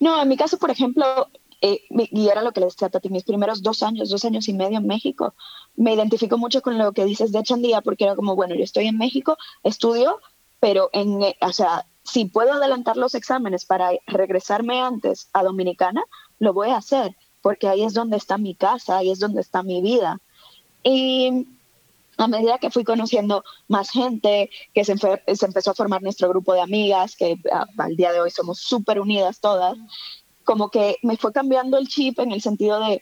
No, 0.00 0.22
en 0.22 0.28
mi 0.28 0.36
caso, 0.36 0.58
por 0.58 0.70
ejemplo, 0.70 1.28
eh, 1.60 1.80
y 1.90 2.28
era 2.28 2.42
lo 2.42 2.52
que 2.52 2.60
les 2.60 2.74
decía 2.74 2.88
Tati, 2.88 3.08
mis 3.08 3.24
primeros 3.24 3.62
dos 3.62 3.82
años, 3.82 4.10
dos 4.10 4.24
años 4.24 4.48
y 4.48 4.52
medio 4.52 4.78
en 4.78 4.86
México, 4.86 5.34
me 5.78 5.94
identifico 5.94 6.36
mucho 6.36 6.60
con 6.60 6.76
lo 6.76 6.92
que 6.92 7.04
dices 7.04 7.30
de 7.30 7.42
Chandía, 7.42 7.80
porque 7.80 8.04
era 8.04 8.16
como, 8.16 8.34
bueno, 8.34 8.54
yo 8.54 8.64
estoy 8.64 8.88
en 8.88 8.98
México, 8.98 9.38
estudio, 9.62 10.18
pero 10.58 10.90
en, 10.92 11.22
eh, 11.22 11.36
o 11.40 11.52
sea, 11.52 11.86
si 12.02 12.24
puedo 12.24 12.52
adelantar 12.52 12.96
los 12.96 13.14
exámenes 13.14 13.64
para 13.64 13.90
regresarme 14.06 14.80
antes 14.80 15.28
a 15.32 15.44
Dominicana, 15.44 16.02
lo 16.40 16.52
voy 16.52 16.70
a 16.70 16.78
hacer, 16.78 17.16
porque 17.42 17.68
ahí 17.68 17.84
es 17.84 17.94
donde 17.94 18.16
está 18.16 18.38
mi 18.38 18.56
casa, 18.56 18.98
ahí 18.98 19.12
es 19.12 19.20
donde 19.20 19.40
está 19.40 19.62
mi 19.62 19.80
vida. 19.80 20.18
Y 20.82 21.46
a 22.16 22.26
medida 22.26 22.58
que 22.58 22.70
fui 22.70 22.82
conociendo 22.82 23.44
más 23.68 23.90
gente, 23.90 24.50
que 24.74 24.84
se, 24.84 24.96
se 24.96 25.46
empezó 25.46 25.70
a 25.70 25.74
formar 25.74 26.02
nuestro 26.02 26.28
grupo 26.28 26.54
de 26.54 26.60
amigas, 26.60 27.14
que 27.14 27.38
a, 27.52 27.66
al 27.78 27.94
día 27.94 28.10
de 28.10 28.20
hoy 28.20 28.32
somos 28.32 28.58
súper 28.58 28.98
unidas 28.98 29.38
todas, 29.38 29.78
como 30.42 30.70
que 30.70 30.96
me 31.02 31.16
fue 31.16 31.32
cambiando 31.32 31.78
el 31.78 31.86
chip 31.86 32.18
en 32.18 32.32
el 32.32 32.42
sentido 32.42 32.80
de, 32.80 33.00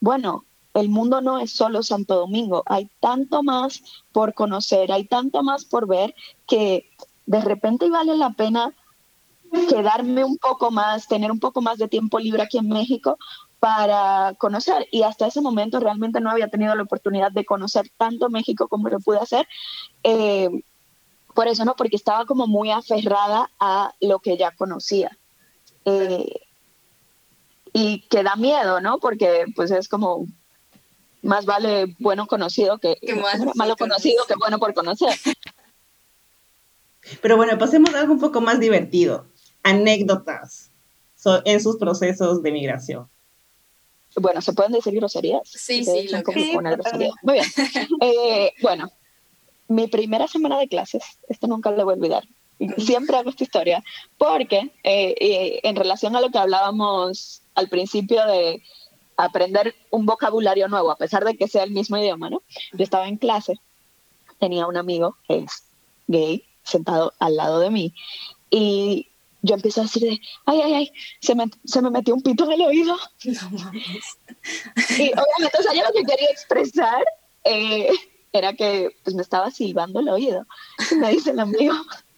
bueno, 0.00 0.46
el 0.74 0.88
mundo 0.88 1.20
no 1.20 1.38
es 1.38 1.52
solo 1.52 1.82
Santo 1.82 2.16
Domingo, 2.16 2.62
hay 2.66 2.90
tanto 3.00 3.42
más 3.42 3.82
por 4.12 4.34
conocer, 4.34 4.92
hay 4.92 5.04
tanto 5.04 5.42
más 5.42 5.64
por 5.64 5.86
ver 5.86 6.14
que 6.46 6.90
de 7.26 7.40
repente 7.40 7.88
vale 7.90 8.16
la 8.16 8.30
pena 8.30 8.72
quedarme 9.68 10.24
un 10.24 10.38
poco 10.38 10.70
más, 10.70 11.08
tener 11.08 11.30
un 11.30 11.40
poco 11.40 11.60
más 11.60 11.78
de 11.78 11.88
tiempo 11.88 12.18
libre 12.18 12.42
aquí 12.42 12.58
en 12.58 12.68
México 12.68 13.18
para 13.58 14.34
conocer. 14.38 14.88
Y 14.90 15.02
hasta 15.02 15.26
ese 15.26 15.40
momento 15.40 15.80
realmente 15.80 16.20
no 16.20 16.30
había 16.30 16.48
tenido 16.48 16.74
la 16.74 16.82
oportunidad 16.82 17.32
de 17.32 17.44
conocer 17.44 17.90
tanto 17.96 18.30
México 18.30 18.68
como 18.68 18.88
lo 18.88 19.00
pude 19.00 19.18
hacer. 19.18 19.46
Eh, 20.02 20.48
por 21.34 21.48
eso, 21.48 21.64
¿no? 21.64 21.76
Porque 21.76 21.96
estaba 21.96 22.26
como 22.26 22.46
muy 22.46 22.70
aferrada 22.70 23.50
a 23.60 23.94
lo 24.00 24.20
que 24.20 24.36
ya 24.36 24.52
conocía. 24.52 25.16
Eh, 25.84 26.32
y 27.72 28.00
que 28.08 28.22
da 28.22 28.36
miedo, 28.36 28.80
¿no? 28.80 28.98
Porque 28.98 29.44
pues 29.54 29.70
es 29.70 29.88
como 29.88 30.26
más 31.22 31.44
vale 31.44 31.94
bueno 31.98 32.26
conocido 32.26 32.78
que, 32.78 32.96
que 32.96 33.14
malo 33.54 33.76
conocido 33.76 34.24
que 34.26 34.34
bueno 34.36 34.58
por 34.58 34.74
conocer. 34.74 35.14
Pero 37.22 37.36
bueno, 37.36 37.58
pasemos 37.58 37.94
a 37.94 38.00
algo 38.00 38.12
un 38.12 38.20
poco 38.20 38.40
más 38.40 38.60
divertido. 38.60 39.26
Anécdotas 39.62 40.70
so, 41.16 41.42
en 41.44 41.60
sus 41.60 41.76
procesos 41.76 42.42
de 42.42 42.52
migración. 42.52 43.08
Bueno, 44.16 44.40
¿se 44.40 44.52
pueden 44.52 44.72
decir 44.72 44.94
groserías? 44.94 45.42
Sí, 45.44 45.84
sí, 45.84 46.08
lo 46.08 46.22
que 46.22 46.32
sí, 46.32 46.56
grosería. 46.56 47.10
Muy 47.22 47.34
bien. 47.34 47.46
Eh, 48.00 48.52
bueno, 48.62 48.90
mi 49.68 49.86
primera 49.86 50.26
semana 50.26 50.58
de 50.58 50.68
clases, 50.68 51.02
esto 51.28 51.46
nunca 51.46 51.70
le 51.70 51.84
voy 51.84 51.92
a 51.92 51.96
olvidar. 51.96 52.24
Siempre 52.76 53.16
hago 53.16 53.30
esta 53.30 53.44
historia, 53.44 53.82
porque 54.18 54.72
eh, 54.82 55.14
eh, 55.20 55.60
en 55.62 55.76
relación 55.76 56.16
a 56.16 56.20
lo 56.20 56.30
que 56.30 56.38
hablábamos 56.38 57.42
al 57.54 57.68
principio 57.68 58.26
de 58.26 58.62
aprender 59.24 59.74
un 59.90 60.06
vocabulario 60.06 60.68
nuevo, 60.68 60.90
a 60.90 60.96
pesar 60.96 61.24
de 61.24 61.36
que 61.36 61.48
sea 61.48 61.64
el 61.64 61.70
mismo 61.70 61.96
idioma, 61.96 62.30
¿no? 62.30 62.42
Yo 62.72 62.84
estaba 62.84 63.08
en 63.08 63.16
clase, 63.16 63.60
tenía 64.38 64.66
un 64.66 64.76
amigo 64.76 65.16
que 65.26 65.38
es 65.38 65.64
gay 66.06 66.44
sentado 66.62 67.12
al 67.18 67.36
lado 67.36 67.60
de 67.60 67.70
mí 67.70 67.94
y 68.50 69.06
yo 69.42 69.54
empiezo 69.54 69.80
a 69.80 69.84
decir 69.84 70.02
de, 70.02 70.20
ay, 70.44 70.60
ay, 70.62 70.74
ay, 70.74 70.92
se 71.20 71.34
me, 71.34 71.46
se 71.64 71.80
me 71.80 71.90
metió 71.90 72.14
un 72.14 72.22
pito 72.22 72.44
en 72.44 72.52
el 72.52 72.62
oído. 72.62 72.96
No 73.24 73.50
mames. 73.50 74.18
Y 74.98 75.10
obviamente, 75.12 75.58
o 75.58 75.62
sea, 75.62 75.72
yo 75.72 75.82
lo 75.82 75.92
que 75.92 76.04
quería 76.04 76.28
expresar 76.30 77.04
eh, 77.44 77.90
era 78.32 78.52
que 78.52 78.96
pues, 79.02 79.16
me 79.16 79.22
estaba 79.22 79.50
silbando 79.50 80.00
el 80.00 80.08
oído. 80.08 80.46
Y 80.90 80.94
me 80.96 81.10
dice 81.10 81.30
el 81.30 81.40
amigo 81.40 81.74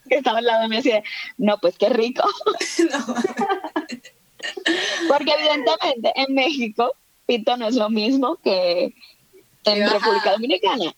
que 0.09 0.17
estaba 0.17 0.39
al 0.39 0.47
lado 0.47 0.63
de 0.63 0.69
mí, 0.69 0.77
así 0.79 0.91
de, 0.91 1.05
no, 1.39 1.59
pues 1.59 1.79
qué 1.79 1.89
rico. 1.89 2.23
No. 2.91 3.15
Porque 5.09 5.33
evidentemente 5.33 6.13
en 6.15 6.35
México 6.35 6.93
pito 7.27 7.57
no 7.57 7.69
es 7.69 7.77
lo 7.77 7.89
mismo 7.91 8.37
que 8.37 8.95
en 9.65 9.91
República 9.91 10.33
Dominicana. 10.33 10.95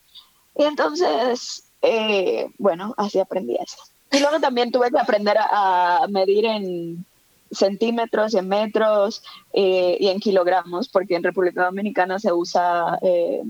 Y 0.57 0.65
entonces, 0.65 1.71
eh, 1.83 2.49
bueno, 2.59 2.95
así 2.97 3.19
aprendí 3.19 3.57
eso. 3.57 3.77
Y 4.11 4.21
luego 4.21 4.41
también 4.41 4.71
tuve 4.71 4.91
que 4.91 4.99
aprender 4.99 5.37
a, 5.39 6.07
medir 6.09 6.45
en 6.45 7.05
centímetros 7.51 8.35
y 8.35 8.39
en 8.39 8.49
metros 8.49 9.23
eh, 9.53 9.97
y 10.01 10.09
en 10.09 10.21
kilogramos, 10.21 10.89
porque 10.89 11.17
en 11.17 11.23
República 11.23 11.65
Dominicana 11.67 12.19
se 12.19 12.33
usa 12.33 12.99
eh, 13.03 13.43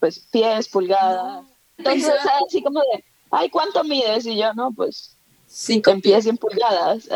pues 0.00 0.20
pies, 0.30 0.68
pulgadas. 0.68 1.44
Entonces, 1.76 2.14
así 2.46 2.62
como 2.62 2.80
de, 2.80 3.04
ay, 3.30 3.50
¿cuánto 3.50 3.84
mides? 3.84 4.26
Y 4.26 4.36
yo, 4.36 4.54
no, 4.54 4.72
pues, 4.72 5.16
Cinco 5.48 5.90
en 5.90 6.00
pies 6.00 6.26
y 6.26 6.30
en 6.30 6.38
pulgadas. 6.38 7.08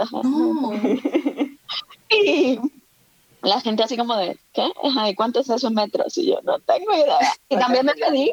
Y 2.11 2.59
la 3.43 3.61
gente 3.61 3.83
así 3.83 3.97
como 3.97 4.17
de, 4.17 4.39
¿qué? 4.53 4.71
¿Y 5.09 5.15
cuánto 5.15 5.41
es 5.41 5.51
eso 5.51 5.71
metros? 5.71 6.17
Y 6.19 6.27
yo, 6.27 6.41
no 6.43 6.59
tengo 6.61 6.95
idea. 6.95 7.19
Y 7.49 7.57
también 7.57 7.87
me 7.87 7.95
pedí, 7.95 8.33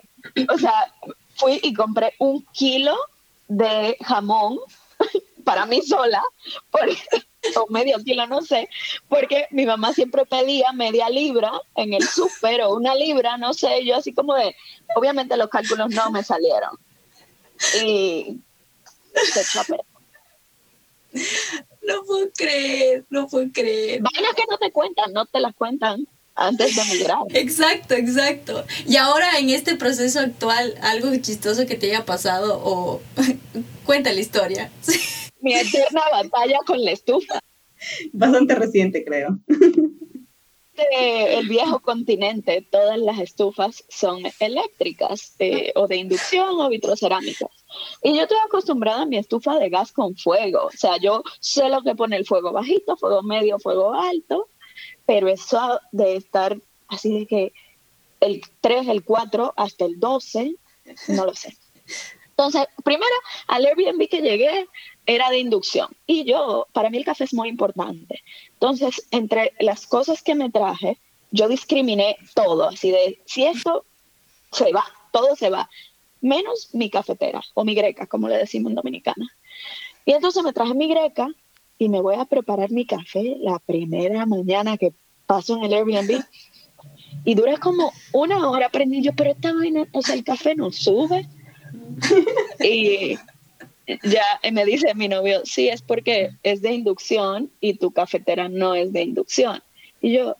o 0.50 0.58
sea, 0.58 0.94
fui 1.36 1.60
y 1.64 1.74
compré 1.74 2.14
un 2.20 2.44
kilo 2.52 2.96
de 3.48 3.98
jamón 4.02 4.60
para 5.46 5.66
mí 5.66 5.82
sola, 5.82 6.22
o 7.56 7.68
medio 7.70 7.98
kilo, 8.04 8.28
no 8.28 8.42
sé, 8.42 8.68
porque 9.08 9.48
mi 9.52 9.66
mamá 9.66 9.94
siempre 9.94 10.26
pedía 10.26 10.74
media 10.74 11.10
libra 11.10 11.54
en 11.76 11.94
el 11.94 12.04
súper 12.04 12.62
o 12.64 12.76
una 12.76 12.94
libra, 12.96 13.38
no 13.38 13.54
sé, 13.54 13.86
yo 13.86 13.96
así 13.96 14.14
como 14.14 14.36
de, 14.36 14.56
obviamente 14.96 15.38
los 15.38 15.48
cálculos 15.48 15.90
no 15.92 16.12
me 16.12 16.24
salieron. 16.24 16.78
Y 17.82 18.42
se 19.14 19.44
No 21.88 22.04
puedo 22.04 22.30
creer, 22.36 23.06
no 23.10 23.28
puedo 23.28 23.50
creer. 23.54 24.02
Vainas 24.02 24.36
que 24.36 24.44
no 24.50 24.58
te 24.58 24.72
cuentan, 24.72 25.14
no 25.14 25.26
te 25.26 25.40
las 25.40 25.56
cuentan 25.56 26.06
antes 26.36 26.76
de 26.76 26.84
migrar. 26.94 27.20
Exacto, 27.34 27.96
exacto. 27.96 28.66
Y 28.86 28.98
ahora 28.98 29.40
en 29.40 29.50
este 29.50 29.76
proceso 29.76 30.20
actual, 30.20 30.76
algo 30.82 31.16
chistoso 31.16 31.66
que 31.66 31.76
te 31.76 31.88
haya 31.88 32.06
pasado 32.06 32.62
o 32.64 33.02
cuenta 33.86 34.12
la 34.12 34.20
historia. 34.20 34.70
Mi 35.40 35.54
eterna 35.56 36.02
batalla 36.12 36.60
con 36.66 36.84
la 36.84 36.92
estufa. 36.92 37.40
Bastante 38.12 38.56
reciente, 38.56 39.06
creo. 39.06 39.40
el 40.92 41.48
viejo 41.48 41.80
continente, 41.80 42.66
todas 42.70 42.98
las 43.00 43.20
estufas 43.20 43.84
son 43.90 44.24
eléctricas 44.40 45.36
eh, 45.40 45.72
o 45.76 45.88
de 45.88 45.98
inducción 45.98 46.60
o 46.60 46.70
vitrocerámicas. 46.70 47.50
Y 48.04 48.16
yo 48.16 48.24
estoy 48.24 48.38
acostumbrada 48.46 49.02
a 49.02 49.06
mi 49.06 49.18
estufa 49.18 49.58
de 49.58 49.70
gas 49.70 49.92
con 49.92 50.16
fuego. 50.16 50.66
O 50.66 50.72
sea, 50.72 50.98
yo 50.98 51.24
sé 51.40 51.70
lo 51.70 51.82
que 51.82 51.96
pone 51.96 52.18
el 52.18 52.26
fuego 52.26 52.52
bajito, 52.52 52.98
fuego 52.98 53.24
medio, 53.24 53.60
fuego 53.60 53.94
alto, 53.94 54.50
pero 55.06 55.28
eso 55.28 55.80
de 55.92 56.16
estar 56.16 56.58
así 56.88 57.20
de 57.20 57.26
que 57.26 57.54
el 58.20 58.42
3, 58.62 58.88
el 58.88 59.04
4 59.04 59.54
hasta 59.56 59.86
el 59.86 60.00
12, 60.00 60.56
no 61.10 61.26
lo 61.26 61.34
sé. 61.34 61.56
Entonces, 62.38 62.68
primero, 62.84 63.16
al 63.48 63.66
Airbnb 63.66 64.08
que 64.08 64.22
llegué 64.22 64.68
era 65.08 65.32
de 65.32 65.40
inducción. 65.40 65.90
Y 66.06 66.24
yo, 66.24 66.68
para 66.72 66.92
mí 66.92 66.98
el 67.00 67.06
café 67.06 67.24
es 67.24 67.34
muy 67.34 67.50
importante. 67.50 68.22
Entonces, 68.54 69.08
entre 69.10 69.54
las 69.60 69.88
cosas 69.88 70.22
que 70.22 70.36
me 70.36 70.52
traje, 70.52 71.00
yo 71.32 71.48
discriminé 71.48 72.16
todo, 72.36 72.70
así 72.70 72.92
de, 72.92 73.20
si 73.26 73.44
esto 73.44 73.86
se 74.52 74.72
va, 74.72 74.86
todo 75.12 75.36
se 75.36 75.50
va, 75.50 75.68
menos 76.22 76.70
mi 76.74 76.92
cafetera 76.92 77.42
o 77.56 77.66
mi 77.66 77.74
greca, 77.74 78.06
como 78.06 78.30
le 78.30 78.38
decimos 78.38 78.70
en 78.70 78.76
dominicana. 78.76 79.28
Y 80.06 80.12
entonces 80.12 80.44
me 80.44 80.54
traje 80.54 80.76
mi 80.76 80.88
greca 80.88 81.28
y 81.80 81.90
me 81.90 82.02
voy 82.02 82.16
a 82.16 82.26
preparar 82.26 82.70
mi 82.72 82.86
café 82.86 83.36
la 83.40 83.58
primera 83.58 84.28
mañana 84.28 84.78
que 84.78 84.94
paso 85.26 85.58
en 85.58 85.64
el 85.64 85.74
Airbnb. 85.74 86.24
Y 87.26 87.34
dura 87.34 87.58
como 87.58 87.92
una 88.14 88.48
hora 88.48 88.68
aprendí 88.68 89.02
yo, 89.02 89.12
pero 89.16 89.32
esta 89.32 89.54
vaina, 89.54 89.88
o 89.92 90.04
sea, 90.04 90.14
el 90.14 90.24
café 90.24 90.56
no 90.56 90.72
sube. 90.72 91.28
Y 92.60 93.18
ya 94.04 94.26
me 94.52 94.66
dice 94.66 94.94
mi 94.96 95.08
novio, 95.08 95.42
sí, 95.46 95.70
es 95.70 95.82
porque 95.82 96.32
es 96.44 96.62
de 96.62 96.74
inducción 96.74 97.52
y 97.62 97.76
tu 97.76 97.92
cafetera 97.92 98.50
no 98.50 98.76
es 98.76 98.92
de 98.92 99.04
inducción. 99.04 99.62
Y 100.02 100.14
yo, 100.14 100.36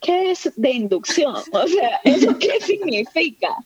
¿qué 0.00 0.32
es 0.32 0.52
de 0.56 0.70
inducción? 0.70 1.36
O 1.52 1.66
sea, 1.66 2.00
¿eso 2.04 2.36
qué 2.38 2.60
significa? 2.60 3.56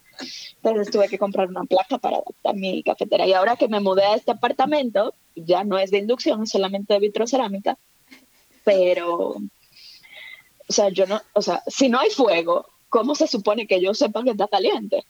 Entonces 0.63 0.93
tuve 0.93 1.09
que 1.09 1.19
comprar 1.19 1.49
una 1.49 1.65
placa 1.65 1.99
para 1.99 2.19
adaptar 2.19 2.55
mi 2.55 2.83
cafetera. 2.83 3.27
Y 3.27 3.33
ahora 3.33 3.57
que 3.57 3.69
me 3.69 3.81
mudé 3.81 4.05
a 4.05 4.15
este 4.15 4.33
apartamento, 4.33 5.15
ya 5.35 5.65
no 5.65 5.79
es 5.79 5.91
de 5.91 5.99
inducción, 5.99 6.43
es 6.43 6.51
solamente 6.51 6.95
de 6.95 7.01
vitrocerámica. 7.01 7.79
Pero, 8.65 9.37
o 10.69 10.73
sea, 10.73 10.91
yo 10.91 11.07
no, 11.07 11.21
o 11.33 11.43
sea, 11.43 11.63
si 11.67 11.89
no 11.89 11.99
hay 11.99 12.11
fuego, 12.11 12.67
¿cómo 12.89 13.15
se 13.15 13.27
supone 13.27 13.67
que 13.67 13.81
yo 13.81 13.95
sepa 13.95 14.23
que 14.23 14.31
está 14.31 14.47
caliente? 14.47 15.05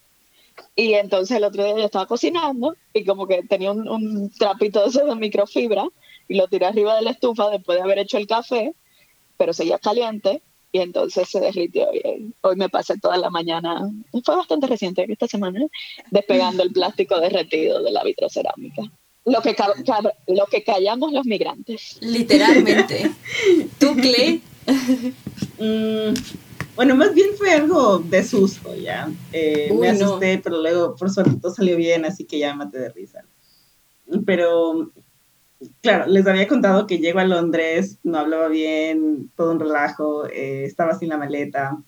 Y 0.74 0.94
entonces 0.94 1.36
el 1.36 1.44
otro 1.44 1.64
día 1.64 1.76
yo 1.76 1.84
estaba 1.84 2.06
cocinando 2.06 2.76
y 2.92 3.04
como 3.04 3.26
que 3.26 3.42
tenía 3.42 3.72
un, 3.72 4.30
trapito 4.30 4.80
de 4.82 4.88
ese 4.88 5.04
de 5.04 5.14
microfibra 5.14 5.86
y 6.28 6.36
lo 6.36 6.48
tiré 6.48 6.66
arriba 6.66 6.96
de 6.96 7.02
la 7.02 7.10
estufa 7.10 7.50
después 7.50 7.78
de 7.78 7.84
haber 7.84 7.98
hecho 7.98 8.18
el 8.18 8.26
café, 8.26 8.74
pero 9.36 9.52
seguía 9.52 9.78
caliente 9.78 10.42
y 10.72 10.78
entonces 10.78 11.28
se 11.28 11.40
derritió. 11.40 11.88
Y 11.92 12.34
hoy 12.40 12.56
me 12.56 12.68
pasé 12.68 12.98
toda 12.98 13.18
la 13.18 13.30
mañana, 13.30 13.90
fue 14.24 14.36
bastante 14.36 14.66
reciente 14.66 15.04
esta 15.08 15.28
semana, 15.28 15.60
despegando 16.10 16.62
el 16.62 16.72
plástico 16.72 17.20
derretido 17.20 17.82
de 17.82 17.92
la 17.92 18.02
vitrocerámica. 18.02 18.82
Lo 19.24 19.40
que, 19.40 19.54
lo 20.26 20.46
que 20.46 20.64
callamos 20.64 21.12
los 21.12 21.24
migrantes. 21.26 21.98
Literalmente. 22.00 23.12
¿Tú, 23.78 23.94
Cle? 23.94 24.40
Mm, 25.58 26.14
bueno, 26.74 26.96
más 26.96 27.14
bien 27.14 27.30
fue 27.36 27.52
algo 27.52 27.98
de 27.98 28.24
susto, 28.24 28.74
ya. 28.74 29.10
Eh, 29.32 29.72
me 29.78 29.90
asusté, 29.90 30.40
pero 30.42 30.60
luego, 30.60 30.96
por 30.96 31.10
suerte, 31.10 31.38
todo 31.40 31.54
salió 31.54 31.76
bien, 31.76 32.04
así 32.04 32.24
que 32.24 32.38
ya 32.38 32.54
maté 32.54 32.78
de 32.78 32.88
risa. 32.90 33.24
Pero 34.24 34.90
claro, 35.80 36.06
les 36.06 36.26
había 36.26 36.48
contado 36.48 36.86
que 36.86 36.98
llego 36.98 37.18
a 37.18 37.24
Londres, 37.24 37.98
no 38.02 38.18
hablaba 38.18 38.48
bien, 38.48 39.30
todo 39.36 39.52
un 39.52 39.60
relajo, 39.60 40.26
eh, 40.26 40.64
estaba 40.64 40.98
sin 40.98 41.10
la 41.10 41.18
maleta. 41.18 41.78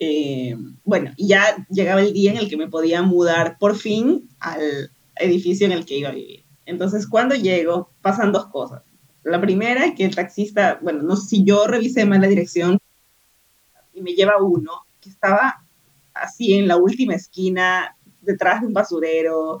Eh, 0.00 0.56
bueno, 0.84 1.12
ya 1.16 1.66
llegaba 1.70 2.00
el 2.00 2.12
día 2.12 2.32
en 2.32 2.38
el 2.38 2.48
que 2.48 2.56
me 2.56 2.68
podía 2.68 3.02
mudar 3.02 3.58
por 3.58 3.76
fin 3.76 4.28
al 4.40 4.90
edificio 5.16 5.66
en 5.66 5.72
el 5.72 5.84
que 5.84 5.98
iba 5.98 6.08
a 6.08 6.12
vivir. 6.14 6.44
Entonces, 6.66 7.06
cuando 7.06 7.34
llego, 7.34 7.90
pasan 8.02 8.32
dos 8.32 8.46
cosas. 8.46 8.82
La 9.24 9.40
primera, 9.40 9.94
que 9.94 10.04
el 10.04 10.14
taxista, 10.14 10.78
bueno, 10.82 11.02
no 11.02 11.16
sé 11.16 11.28
si 11.28 11.44
yo 11.44 11.66
revisé 11.66 12.04
mal 12.04 12.20
la 12.20 12.28
dirección 12.28 12.78
y 13.98 14.02
me 14.02 14.12
lleva 14.12 14.42
uno 14.42 14.72
que 15.00 15.10
estaba 15.10 15.62
así 16.14 16.54
en 16.54 16.68
la 16.68 16.76
última 16.76 17.14
esquina, 17.14 17.96
detrás 18.20 18.60
de 18.60 18.66
un 18.66 18.72
basurero, 18.72 19.58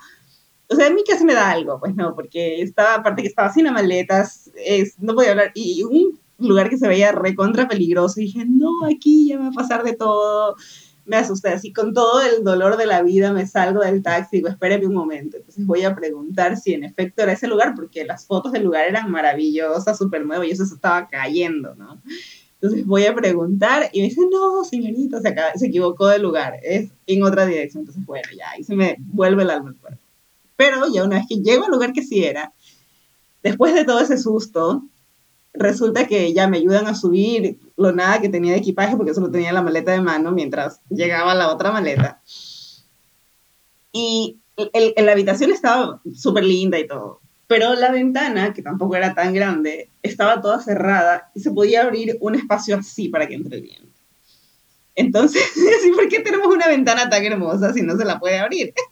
o 0.70 0.74
sea, 0.74 0.88
a 0.88 0.90
mí 0.90 1.02
casi 1.08 1.24
me 1.24 1.34
da 1.34 1.50
algo, 1.50 1.80
pues 1.80 1.94
no, 1.94 2.14
porque 2.14 2.60
estaba, 2.60 2.96
aparte 2.96 3.22
que 3.22 3.28
estaba 3.28 3.52
sin 3.52 3.64
maletas, 3.72 4.50
es, 4.54 4.98
no 4.98 5.14
podía 5.14 5.30
hablar, 5.30 5.52
y 5.54 5.82
un 5.82 6.20
lugar 6.38 6.68
que 6.68 6.76
se 6.76 6.88
veía 6.88 7.12
recontra 7.12 7.68
peligroso, 7.68 8.20
y 8.20 8.24
dije, 8.24 8.44
no, 8.46 8.70
aquí 8.84 9.28
ya 9.28 9.38
va 9.38 9.48
a 9.48 9.52
pasar 9.52 9.82
de 9.82 9.94
todo, 9.94 10.56
me 11.06 11.16
asusté, 11.16 11.48
así 11.48 11.72
con 11.72 11.94
todo 11.94 12.20
el 12.20 12.44
dolor 12.44 12.76
de 12.76 12.84
la 12.84 13.02
vida 13.02 13.32
me 13.32 13.46
salgo 13.46 13.80
del 13.80 14.02
taxi, 14.02 14.36
digo, 14.36 14.48
espéreme 14.48 14.86
un 14.86 14.94
momento, 14.94 15.38
entonces 15.38 15.64
voy 15.64 15.84
a 15.84 15.94
preguntar 15.94 16.58
si 16.58 16.74
en 16.74 16.84
efecto 16.84 17.22
era 17.22 17.32
ese 17.32 17.48
lugar, 17.48 17.72
porque 17.74 18.04
las 18.04 18.26
fotos 18.26 18.52
del 18.52 18.64
lugar 18.64 18.86
eran 18.86 19.10
maravillosas, 19.10 19.96
súper 19.96 20.26
nuevas, 20.26 20.46
y 20.48 20.50
eso 20.50 20.66
se 20.66 20.74
estaba 20.74 21.08
cayendo, 21.08 21.74
¿no? 21.76 22.02
Entonces 22.60 22.86
voy 22.86 23.06
a 23.06 23.14
preguntar 23.14 23.88
y 23.92 24.00
me 24.00 24.08
dice, 24.08 24.22
no, 24.30 24.64
señorita, 24.64 25.20
se, 25.20 25.34
se 25.56 25.66
equivocó 25.66 26.08
de 26.08 26.18
lugar, 26.18 26.58
es 26.62 26.90
en 27.06 27.22
otra 27.22 27.46
dirección. 27.46 27.82
Entonces, 27.82 28.04
bueno, 28.04 28.28
ya, 28.36 28.50
ahí 28.50 28.64
se 28.64 28.74
me 28.74 28.96
vuelve 28.98 29.44
el 29.44 29.50
alma 29.50 29.70
al 29.70 29.76
cuerpo. 29.76 30.00
Pero 30.56 30.92
ya 30.92 31.04
una 31.04 31.18
vez 31.18 31.26
que 31.28 31.36
llego 31.36 31.64
al 31.64 31.70
lugar 31.70 31.92
que 31.92 32.02
sí 32.02 32.24
era, 32.24 32.52
después 33.44 33.74
de 33.74 33.84
todo 33.84 34.00
ese 34.00 34.18
susto, 34.18 34.82
resulta 35.52 36.08
que 36.08 36.32
ya 36.32 36.48
me 36.48 36.56
ayudan 36.56 36.88
a 36.88 36.96
subir 36.96 37.58
lo 37.76 37.92
nada 37.92 38.20
que 38.20 38.28
tenía 38.28 38.52
de 38.52 38.58
equipaje, 38.58 38.96
porque 38.96 39.14
solo 39.14 39.30
tenía 39.30 39.52
la 39.52 39.62
maleta 39.62 39.92
de 39.92 40.00
mano 40.00 40.32
mientras 40.32 40.80
llegaba 40.88 41.36
la 41.36 41.52
otra 41.52 41.70
maleta. 41.70 42.20
Y 43.92 44.38
en 44.56 45.06
la 45.06 45.12
habitación 45.12 45.52
estaba 45.52 46.00
súper 46.12 46.42
linda 46.42 46.78
y 46.78 46.88
todo, 46.88 47.20
pero 47.48 47.74
la 47.74 47.90
ventana, 47.90 48.52
que 48.52 48.62
tampoco 48.62 48.94
era 48.94 49.14
tan 49.14 49.32
grande, 49.32 49.90
estaba 50.02 50.40
toda 50.40 50.62
cerrada 50.62 51.30
y 51.34 51.40
se 51.40 51.50
podía 51.50 51.82
abrir 51.82 52.18
un 52.20 52.34
espacio 52.34 52.76
así 52.76 53.08
para 53.08 53.26
que 53.26 53.34
entre 53.34 53.56
el 53.56 53.62
viento. 53.62 54.00
Entonces, 54.94 55.42
¿por 55.96 56.08
qué 56.08 56.20
tenemos 56.20 56.46
una 56.54 56.68
ventana 56.68 57.08
tan 57.08 57.24
hermosa 57.24 57.72
si 57.72 57.82
no 57.82 57.96
se 57.96 58.04
la 58.04 58.20
puede 58.20 58.38
abrir? 58.38 58.72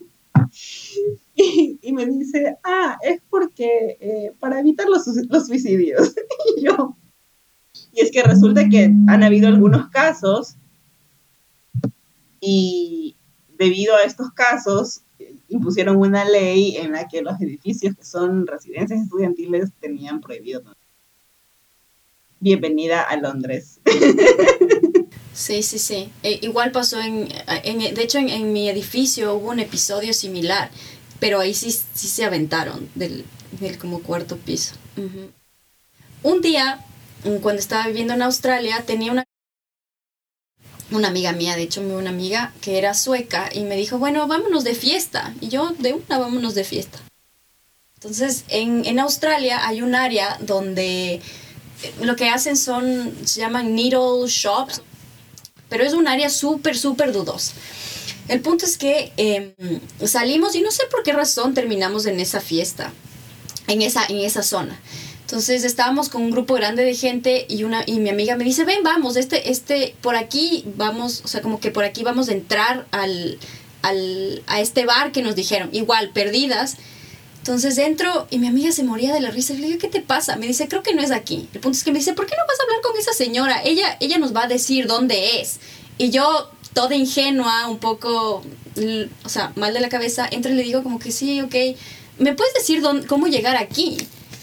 Y, 1.39 1.93
me 1.93 2.07
dice, 2.07 2.57
ah, 2.65 2.97
es 3.03 3.21
porque 3.29 3.99
eh, 4.01 4.33
para 4.41 4.59
evitar 4.59 4.89
los, 4.89 5.07
los 5.29 5.47
suicidios. 5.47 6.15
y 6.57 6.65
yo, 6.65 6.97
y 7.93 8.01
es 8.01 8.11
que 8.11 8.23
resulta 8.23 8.67
que 8.71 8.85
han 8.85 9.23
habido 9.23 9.49
algunos 9.49 9.91
casos 9.91 10.57
y 12.41 13.17
debido 13.59 13.95
a 13.97 14.05
estos 14.05 14.33
casos 14.33 15.03
impusieron 15.49 15.97
una 15.97 16.25
ley 16.25 16.77
en 16.77 16.93
la 16.93 17.09
que 17.09 17.23
los 17.23 17.41
edificios 17.41 17.95
que 17.97 18.05
son 18.05 18.47
residencias 18.47 19.01
estudiantiles 19.01 19.71
tenían 19.81 20.21
prohibido. 20.21 20.63
bienvenida 22.41 23.03
a 23.03 23.17
Londres. 23.17 23.81
Sí, 25.37 25.63
sí, 25.63 25.79
sí. 25.79 26.11
E, 26.23 26.39
igual 26.41 26.73
pasó 26.73 26.99
en, 26.99 27.29
en, 27.63 27.95
de 27.95 28.03
hecho 28.03 28.17
en, 28.17 28.31
en, 28.31 28.55
mi 28.55 28.71
edificio 28.71 29.35
hubo 29.35 29.51
un 29.51 29.61
episodio 29.61 30.15
similar, 30.15 30.71
pero 31.21 31.41
ahí 31.41 31.53
sí, 31.53 31.71
sí 31.71 32.09
se 32.09 32.25
aventaron 32.25 32.89
del, 32.95 33.27
del 33.61 33.77
como 33.77 34.01
cuarto 34.01 34.39
piso. 34.39 34.75
Un 36.23 36.41
día, 36.41 36.81
cuando 37.43 37.61
estaba 37.61 37.87
viviendo 37.87 38.15
en 38.15 38.23
Australia, 38.23 38.85
tenía 38.87 39.13
una 39.13 39.26
una 40.91 41.09
amiga 41.09 41.33
mía, 41.33 41.57
de 41.57 41.63
hecho, 41.63 41.81
una 41.81 42.11
amiga 42.11 42.53
que 42.61 42.79
era 42.79 42.95
sueca 42.95 43.49
y 43.53 43.61
me 43.61 43.77
dijo, 43.77 43.99
bueno, 43.99 44.27
vámonos 44.27 44.65
de 44.65 44.75
fiesta. 44.75 45.35
Y 45.41 45.49
yo, 45.49 45.75
de 45.79 45.95
una, 45.95 46.19
vámonos 46.19 46.55
de 46.55 46.65
fiesta. 46.65 46.99
Entonces, 47.95 48.45
en, 48.49 48.85
en 48.85 49.01
Australia 49.01 49.67
hay 49.67 49.83
un 49.83 49.95
área 49.95 50.39
donde 50.41 51.15
eh, 51.15 51.21
lo 52.03 52.15
que 52.15 52.29
hacen 52.29 52.57
son, 52.57 53.15
se 53.25 53.41
llaman 53.41 53.75
needle 53.75 54.27
shops, 54.27 54.83
pero 55.69 55.85
es 55.85 55.93
un 55.93 56.07
área 56.07 56.31
súper, 56.31 56.77
súper 56.77 57.13
dudosa. 57.13 57.53
El 58.29 58.41
punto 58.41 58.65
es 58.65 58.77
que 58.77 59.13
em, 59.17 59.53
salimos 60.05 60.55
y 60.57 60.61
no 60.61 60.71
sé 60.71 60.85
por 60.91 61.03
qué 61.03 61.13
razón 61.13 61.55
terminamos 61.55 62.07
en 62.07 62.19
esa 62.19 62.41
fiesta, 62.41 62.93
en 63.69 63.83
esa, 63.83 64.05
en 64.07 64.19
esa 64.19 64.43
zona. 64.43 64.79
Entonces 65.27 65.65
estábamos 65.65 66.09
con 66.09 66.23
un 66.23 66.31
grupo 66.31 66.55
grande 66.55 66.85
de 66.85 66.95
gente 66.95 67.47
y 67.49 67.65
una 67.65 67.83
y 67.85 67.99
mi 67.99 68.11
amiga 68.11 68.37
me 68.37 68.45
dice, 68.45 68.65
"Ven, 68.65 68.85
vamos, 68.85 69.17
este 69.17 69.51
este 69.51 69.97
por 70.01 70.15
aquí 70.15 70.63
vamos, 70.77 71.21
o 71.25 71.29
sea, 71.29 71.43
como 71.43 71.59
que 71.59 71.73
por 71.73 71.83
aquí 71.83 72.05
vamos 72.05 72.29
a 72.29 72.33
entrar 72.33 72.87
al, 72.93 73.37
al 73.83 74.45
a 74.47 74.61
este 74.61 74.87
bar 74.87 75.11
que 75.11 75.23
nos 75.23 75.35
dijeron, 75.35 75.71
igual 75.73 76.11
perdidas." 76.11 76.77
Entonces 77.39 77.77
entro 77.79 78.29
y 78.31 78.39
mi 78.39 78.47
amiga 78.47 78.71
se 78.71 78.85
moría 78.85 79.13
de 79.13 79.21
la 79.21 79.31
risa. 79.31 79.55
Le 79.55 79.67
digo, 79.67 79.79
¿qué 79.81 79.89
te 79.89 80.01
pasa? 80.01 80.37
Me 80.37 80.47
dice, 80.47 80.69
creo 80.69 80.83
que 80.85 80.95
no 80.95 81.03
es 81.03 81.11
aquí. 81.11 81.49
El 81.55 81.61
punto 81.61 81.77
es 81.77 81.85
que 81.85 81.93
me 81.93 81.99
dice, 81.99 82.13
¿por 82.13 82.27
qué 82.27 82.35
no 82.37 82.43
vas 82.47 82.59
a 82.59 82.63
hablar 82.65 82.81
con 82.83 82.97
esa 82.97 83.13
señora? 83.13 83.63
Ella, 83.65 83.97
ella 84.01 84.19
nos 84.19 84.35
va 84.35 84.45
a 84.45 84.49
decir 84.49 84.89
dónde 84.89 85.41
es. 85.41 85.61
Y 85.97 86.11
yo, 86.11 86.51
toda 86.73 86.97
ingenua, 86.97 87.69
un 87.69 87.79
poco, 87.79 88.43
o 89.25 89.29
sea, 89.29 89.53
mal 89.55 89.75
de 89.75 89.81
la 89.81 89.89
cabeza, 89.89 90.29
entro 90.31 90.53
y 90.53 90.57
le 90.57 90.65
digo 90.65 90.83
como 90.83 90.99
que 90.99 91.13
sí, 91.13 91.41
ok. 91.41 91.55
¿Me 92.19 92.33
puedes 92.35 92.53
decir 92.55 92.81
dónde, 92.81 93.07
cómo 93.07 93.29
llegar 93.29 93.57
aquí? 93.57 93.97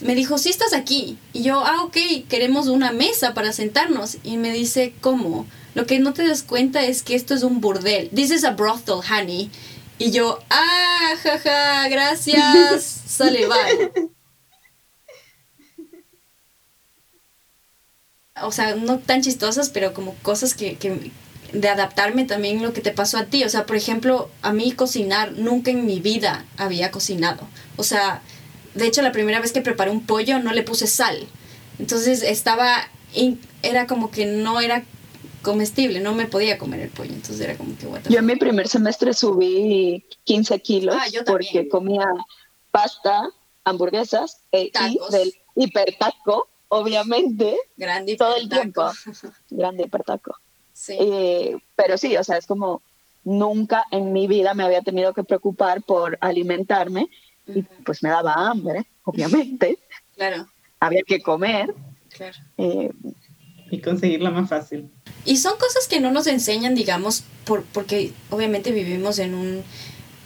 Me 0.04 0.16
dijo, 0.16 0.38
sí 0.38 0.50
estás 0.50 0.74
aquí. 0.74 1.18
Y 1.34 1.44
yo, 1.44 1.63
ah, 1.66 1.84
ok, 1.84 1.98
queremos 2.30 2.68
una 2.68 2.92
mesa 2.92 3.34
para 3.34 3.54
sentarnos. 3.54 4.18
Y 4.24 4.38
me 4.38 4.52
dice, 4.52 4.94
¿cómo? 5.02 5.48
Lo 5.76 5.86
que 5.86 6.00
no 6.00 6.13
te 6.13 6.28
das 6.28 6.44
cuenta 6.44 6.84
es 6.84 7.04
que 7.04 7.16
esto 7.16 7.34
es 7.34 7.44
un 7.44 7.62
burdel. 7.62 8.10
This 8.10 8.32
is 8.32 8.44
a 8.44 8.52
brothel, 8.52 9.02
honey. 9.10 9.50
Y 9.98 10.12
yo, 10.12 10.39
ah, 10.50 11.13
jaja, 11.22 11.88
gracias, 11.88 12.84
sale, 13.08 13.48
bye. 13.48 14.12
O 18.42 18.52
sea, 18.52 18.76
no 18.76 19.00
tan 19.00 19.22
chistosas, 19.22 19.70
pero 19.70 19.94
como 19.94 20.16
cosas 20.16 20.56
que, 20.56 20.76
que 20.76 21.12
de 21.54 21.70
adaptarme 21.70 22.26
también 22.26 22.62
lo 22.62 22.74
que 22.74 22.82
te 22.82 22.92
pasó 22.92 23.18
a 23.18 23.26
ti. 23.26 23.44
O 23.44 23.50
sea, 23.50 23.66
por 23.66 23.76
ejemplo, 23.76 24.30
a 24.42 24.52
mí 24.52 24.72
cocinar, 24.72 25.34
nunca 25.34 25.72
en 25.72 25.86
mi 25.86 26.00
vida 26.00 26.46
había 26.58 26.92
cocinado. 26.92 27.48
O 27.78 27.84
sea, 27.84 28.22
de 28.76 28.88
hecho, 28.88 29.02
la 29.02 29.12
primera 29.12 29.40
vez 29.40 29.52
que 29.52 29.62
preparé 29.62 29.92
un 29.92 30.06
pollo 30.06 30.40
no 30.40 30.54
le 30.54 30.64
puse 30.64 30.88
sal. 30.88 31.28
Entonces 31.80 32.24
estaba, 32.24 32.88
era 33.62 33.88
como 33.88 34.12
que 34.12 34.26
no 34.26 34.60
era 34.60 34.84
comestible, 35.42 36.00
no 36.00 36.14
me 36.14 36.26
podía 36.26 36.58
comer 36.58 36.80
el 36.80 36.90
pollo. 36.90 37.14
Entonces 37.14 37.42
era 37.42 37.56
como 37.56 37.76
que... 37.78 38.10
Yo 38.10 38.20
en 38.20 38.26
mi 38.26 38.36
primer 38.36 38.68
semestre 38.68 39.14
subí 39.14 40.06
15 40.24 40.60
kilos 40.60 40.96
ah, 40.98 41.06
porque 41.26 41.68
comía 41.68 42.08
pasta, 42.72 43.30
hamburguesas 43.64 44.40
e, 44.52 44.72
y 44.90 45.00
del 45.12 45.34
hipertaco, 45.56 46.50
obviamente. 46.70 47.58
Grande 47.78 48.16
Todo 48.16 48.38
el 48.38 48.50
tiempo. 48.50 48.90
Grande 49.50 49.84
hipertaco. 49.84 50.36
Sí. 50.72 50.96
Eh, 51.00 51.58
pero 51.76 51.98
sí, 51.98 52.18
o 52.18 52.24
sea, 52.24 52.38
es 52.38 52.48
como 52.48 52.82
nunca 53.24 53.86
en 53.92 54.12
mi 54.12 54.28
vida 54.28 54.54
me 54.54 54.64
había 54.64 54.82
tenido 54.82 55.14
que 55.14 55.24
preocupar 55.24 55.84
por 55.84 56.18
alimentarme 56.22 57.10
y 57.48 57.62
pues 57.62 58.04
me 58.04 58.10
daba 58.10 58.34
hambre, 58.34 58.86
obviamente. 59.04 59.80
claro. 60.16 60.48
Había 60.80 61.04
que 61.04 61.22
comer. 61.22 61.74
Claro. 62.10 62.38
Eh, 62.58 62.92
y 63.72 63.82
conseguirla 63.82 64.30
más 64.30 64.50
fácil. 64.50 64.92
Y 65.26 65.38
son 65.38 65.58
cosas 65.58 65.88
que 65.88 66.00
no 66.00 66.12
nos 66.12 66.28
enseñan, 66.28 66.76
digamos, 66.76 67.24
por, 67.46 67.64
porque 67.64 68.12
obviamente 68.30 68.72
vivimos 68.72 69.18
en 69.20 69.34
un 69.34 69.64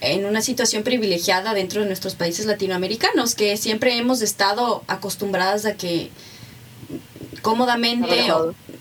en 0.02 0.26
una 0.26 0.42
situación 0.42 0.84
privilegiada 0.84 1.54
dentro 1.54 1.82
de 1.82 1.88
nuestros 1.88 2.16
países 2.16 2.46
latinoamericanos, 2.46 3.36
que 3.36 3.58
siempre 3.58 3.98
hemos 3.98 4.22
estado 4.22 4.84
acostumbradas 4.88 5.66
a 5.66 5.74
que 5.74 6.12
cómodamente 7.42 8.28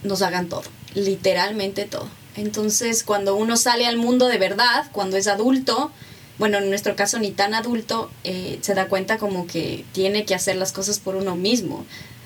nos 0.03 0.21
hagan 0.21 0.47
todo, 0.47 0.63
literalmente 0.93 1.85
todo. 1.85 2.07
Entonces, 2.35 3.03
cuando 3.03 3.35
uno 3.35 3.57
sale 3.57 3.87
al 3.87 3.97
mundo 3.97 4.27
de 4.27 4.37
verdad, 4.37 4.85
cuando 4.91 5.17
es 5.17 5.27
adulto, 5.27 5.91
bueno, 6.39 6.59
en 6.59 6.69
nuestro 6.69 6.95
caso 6.95 7.19
ni 7.19 7.31
tan 7.31 7.53
adulto, 7.53 8.11
eh, 8.23 8.59
se 8.61 8.75
da 8.75 8.87
cuenta 8.87 9.17
como 9.17 9.47
que 9.47 9.85
tiene 9.91 10.25
que 10.25 10.35
hacer 10.35 10.55
las 10.55 10.71
cosas 10.71 10.99
por 10.99 11.15
uno 11.15 11.35
mismo. 11.35 11.85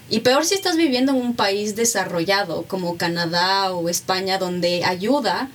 Y 0.10 0.20
peor 0.20 0.44
si 0.44 0.56
estás 0.56 0.76
viviendo 0.76 1.14
en 1.14 1.22
un 1.22 1.36
país 1.36 1.76
desarrollado 1.76 2.64
como 2.64 2.98
Canadá 2.98 3.74
o 3.74 3.88
España, 3.88 4.38
donde 4.38 4.84
ayuda 4.84 5.50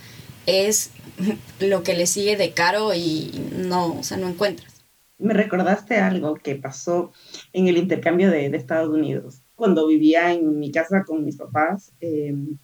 es 0.46 0.90
lo 1.60 1.82
que 1.82 1.94
le 1.94 2.06
sigue 2.06 2.36
de 2.36 2.52
caro 2.52 2.94
y 2.94 3.32
no, 3.52 3.98
o 3.98 4.02
sea, 4.02 4.16
no 4.16 4.28
encuentras. 4.28 4.72
Me 5.18 5.34
recordaste 5.34 5.96
algo 5.96 6.34
que 6.34 6.56
pasó 6.56 7.12
en 7.52 7.68
el 7.68 7.76
intercambio 7.76 8.30
de, 8.30 8.46
Estados 8.46 8.90
Unidos. 8.90 9.40
Cuando 9.54 9.86
vivía 9.86 10.32
en 10.32 10.58
mi 10.58 10.70
casa 10.70 11.04
con 11.06 11.24
mis 11.24 11.36
papás, 11.36 11.92
em, 12.00 12.58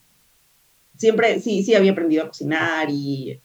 siempre, 0.97 1.39
sí, 1.41 1.63
sí 1.63 1.73
había 1.73 1.91
aprendido 1.91 2.23
a 2.23 2.27
cocinar 2.27 2.89
y 2.91 3.39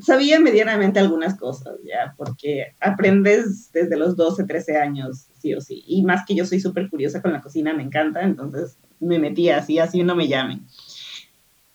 sabía 0.00 0.40
medianamente 0.40 0.98
algunas 0.98 1.36
cosas, 1.36 1.74
ya, 1.84 2.14
porque 2.16 2.74
aprendes 2.80 3.70
desde 3.72 3.96
los 3.96 4.16
12, 4.16 4.44
13 4.44 4.76
años, 4.76 5.26
sí 5.38 5.54
o 5.54 5.60
sí. 5.60 5.84
Y 5.86 6.02
más 6.02 6.24
que 6.26 6.34
yo 6.34 6.44
soy 6.44 6.60
súper 6.60 6.88
curiosa 6.90 7.22
con 7.22 7.32
la 7.32 7.40
cocina, 7.40 7.74
me 7.74 7.82
encanta, 7.82 8.22
entonces 8.22 8.78
me 9.00 9.18
metía 9.18 9.58
así, 9.58 9.78
así 9.78 10.02
no 10.02 10.14
me 10.14 10.28
llamen. 10.28 10.66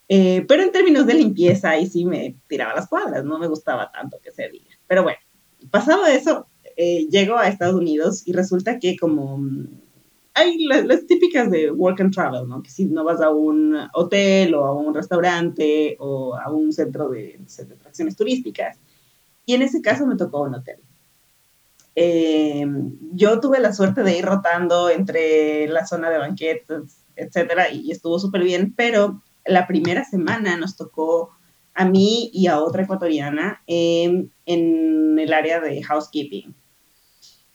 Eh, 0.10 0.44
pero 0.48 0.64
en 0.64 0.72
términos 0.72 1.06
de 1.06 1.14
limpieza, 1.14 1.70
ahí 1.70 1.88
sí 1.88 2.06
me 2.06 2.36
tiraba 2.48 2.76
las 2.76 2.88
cuadras, 2.88 3.24
no 3.24 3.40
me 3.40 3.48
gustaba 3.48 3.92
tanto 3.92 4.20
que 4.22 4.32
se 4.32 4.50
diga. 4.50 4.78
Pero 4.88 5.04
bueno, 5.04 5.20
pasado 5.70 6.06
eso, 6.06 6.48
eh, 6.76 7.08
llego 7.10 7.38
a 7.38 7.48
Estados 7.48 7.76
Unidos 7.76 8.28
y 8.28 8.34
resulta 8.34 8.80
que 8.80 8.98
como 8.98 9.40
hay 10.34 10.65
las, 10.65 11.06
típicas 11.08 11.52
de 11.52 11.72
work 11.72 12.00
and 12.02 12.13
travel, 12.13 12.48
¿no? 12.48 12.62
Que 12.63 12.70
si 12.70 12.86
no 12.86 13.04
vas 13.04 13.22
a 13.22 13.30
un 13.30 13.78
hotel 13.94 14.54
o 14.56 14.65
a 14.65 14.74
un 14.74 14.94
restaurante 14.94 15.98
o 16.00 16.36
a 16.36 16.50
un 16.52 16.72
centro 16.72 17.10
de, 17.10 17.39
atracciones 17.60 18.15
turísticas. 18.15 18.80
Y 19.46 19.54
en 19.54 19.62
ese 19.62 19.82
caso 19.82 20.06
me 20.06 20.15
tocó 20.15 20.41
un 20.41 20.56
hotel. 20.56 20.78
Eh, 21.96 22.65
yo 23.13 23.39
tuve 23.41 23.60
la 23.60 23.74
suerte 23.74 24.04
de 24.04 24.17
ir 24.17 24.26
rotando 24.26 24.89
entre 24.89 25.67
la 25.67 25.86
zona 25.86 26.10
de 26.10 26.20
banquetes, 26.20 27.04
etcétera, 27.15 27.70
y 27.70 27.91
estuvo 27.91 28.17
súper 28.17 28.44
bien, 28.44 28.74
pero 28.76 29.22
la 29.46 29.67
primera 29.67 30.06
semana 30.06 30.56
nos 30.56 30.78
tocó 30.78 31.32
a 31.74 31.86
mí 31.86 32.30
y 32.34 32.48
a 32.48 32.60
otra 32.60 32.84
ecuatoriana 32.84 33.62
en 33.67 34.32
el 34.46 35.34
área 35.34 35.60
de 35.60 35.84
housekeeping 35.84 36.56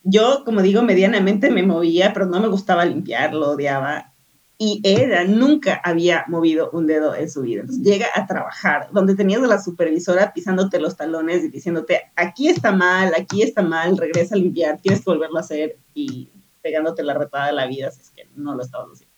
yo, 0.09 0.45
como 0.45 0.63
digo, 0.63 0.83
medianamente 0.83 1.51
me 1.51 1.65
movía, 1.65 2.13
pero 2.13 2.27
no 2.27 2.39
me 2.39 2.47
gustaba 2.47 2.85
limpiar, 2.85 3.35
lo 3.35 3.51
odiaba. 3.51 4.13
Y 4.57 4.81
ella 4.85 5.25
nunca 5.25 5.81
había 5.83 6.25
movido 6.29 6.71
un 6.71 6.87
dedo 6.87 7.15
en 7.15 7.29
su 7.29 7.43
vida. 7.43 7.63
Entonces 7.63 7.85
llega 7.85 8.07
a 8.15 8.25
trabajar, 8.25 8.89
donde 8.93 9.17
tenías 9.17 9.43
a 9.43 9.49
la 9.49 9.61
supervisora 9.61 10.33
pisándote 10.33 10.79
los 10.79 10.97
talones 10.97 11.43
y 11.43 11.49
diciéndote, 11.49 12.03
aquí 12.15 12.49
está 12.49 12.71
mal, 12.71 13.13
aquí 13.19 13.43
está 13.43 13.63
mal, 13.63 13.99
regresa 13.99 14.37
a 14.37 14.39
limpiar, 14.39 14.81
tienes 14.81 15.01
que 15.01 15.11
volverlo 15.11 15.39
a 15.39 15.41
hacer 15.41 15.77
y 15.93 16.29
pegándote 16.63 17.03
la 17.03 17.15
repada 17.15 17.49
de 17.49 17.53
la 17.55 17.67
vida 17.67 17.91
si 17.91 18.01
es 18.01 18.11
que 18.11 18.29
no 18.37 18.55
lo 18.55 18.63
estabas 18.63 18.93
haciendo. 18.93 19.15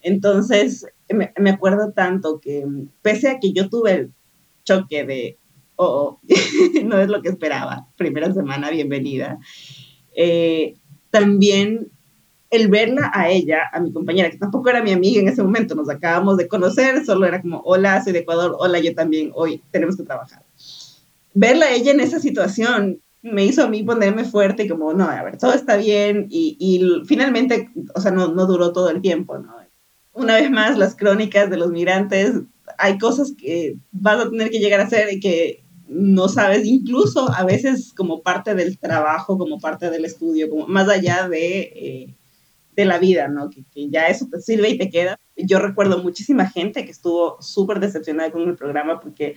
Entonces, 0.00 0.86
me, 1.10 1.34
me 1.36 1.50
acuerdo 1.50 1.92
tanto 1.92 2.40
que 2.40 2.66
pese 3.02 3.28
a 3.28 3.38
que 3.38 3.52
yo 3.52 3.68
tuve 3.68 3.92
el 3.92 4.12
choque 4.64 5.04
de 5.04 5.36
oh, 5.80 6.20
no 6.84 6.98
es 6.98 7.08
lo 7.08 7.22
que 7.22 7.30
esperaba. 7.30 7.86
Primera 7.96 8.32
semana, 8.32 8.70
bienvenida. 8.70 9.38
Eh, 10.14 10.74
también 11.10 11.90
el 12.50 12.68
verla 12.68 13.10
a 13.14 13.30
ella, 13.30 13.62
a 13.72 13.80
mi 13.80 13.92
compañera, 13.92 14.30
que 14.30 14.36
tampoco 14.36 14.68
era 14.68 14.82
mi 14.82 14.90
amiga 14.90 15.20
en 15.20 15.28
ese 15.28 15.42
momento, 15.42 15.76
nos 15.76 15.88
acabamos 15.88 16.36
de 16.36 16.48
conocer, 16.48 17.04
solo 17.04 17.26
era 17.26 17.40
como, 17.40 17.60
hola, 17.60 18.02
soy 18.02 18.12
de 18.12 18.20
Ecuador, 18.20 18.56
hola, 18.58 18.80
yo 18.80 18.92
también, 18.94 19.30
hoy 19.34 19.62
tenemos 19.70 19.96
que 19.96 20.02
trabajar. 20.02 20.42
Verla 21.32 21.66
a 21.66 21.72
ella 21.72 21.92
en 21.92 22.00
esa 22.00 22.18
situación 22.18 23.00
me 23.22 23.44
hizo 23.44 23.62
a 23.62 23.68
mí 23.68 23.82
ponerme 23.82 24.24
fuerte 24.24 24.68
como, 24.68 24.92
no, 24.94 25.04
a 25.04 25.22
ver, 25.22 25.38
todo 25.38 25.54
está 25.54 25.76
bien 25.76 26.26
y, 26.28 26.56
y 26.58 27.06
finalmente, 27.06 27.70
o 27.94 28.00
sea, 28.00 28.10
no, 28.10 28.28
no 28.28 28.46
duró 28.46 28.72
todo 28.72 28.90
el 28.90 29.00
tiempo, 29.00 29.38
¿no? 29.38 29.54
Una 30.12 30.34
vez 30.34 30.50
más, 30.50 30.76
las 30.76 30.96
crónicas 30.96 31.50
de 31.50 31.56
los 31.56 31.70
migrantes, 31.70 32.34
hay 32.78 32.98
cosas 32.98 33.32
que 33.38 33.76
vas 33.92 34.18
a 34.18 34.30
tener 34.30 34.50
que 34.50 34.58
llegar 34.58 34.80
a 34.80 34.84
hacer 34.84 35.12
y 35.12 35.20
que 35.20 35.62
no 35.90 36.28
sabes, 36.28 36.64
incluso 36.66 37.28
a 37.32 37.44
veces 37.44 37.92
como 37.92 38.22
parte 38.22 38.54
del 38.54 38.78
trabajo, 38.78 39.36
como 39.36 39.58
parte 39.58 39.90
del 39.90 40.04
estudio, 40.04 40.48
como 40.48 40.68
más 40.68 40.88
allá 40.88 41.28
de, 41.28 41.60
eh, 41.60 42.14
de 42.76 42.84
la 42.84 42.98
vida, 42.98 43.26
¿no? 43.26 43.50
Que, 43.50 43.64
ya 43.90 44.06
eso 44.06 44.28
te 44.30 44.40
sirve 44.40 44.70
y 44.70 44.78
te 44.78 44.88
queda. 44.88 45.18
Yo 45.36 45.58
recuerdo 45.58 46.00
muchísima 46.00 46.48
gente 46.48 46.84
que 46.84 46.92
estuvo 46.92 47.42
súper 47.42 47.80
decepcionada 47.80 48.30
con 48.30 48.48
el 48.48 48.56
programa 48.56 49.00
porque 49.00 49.36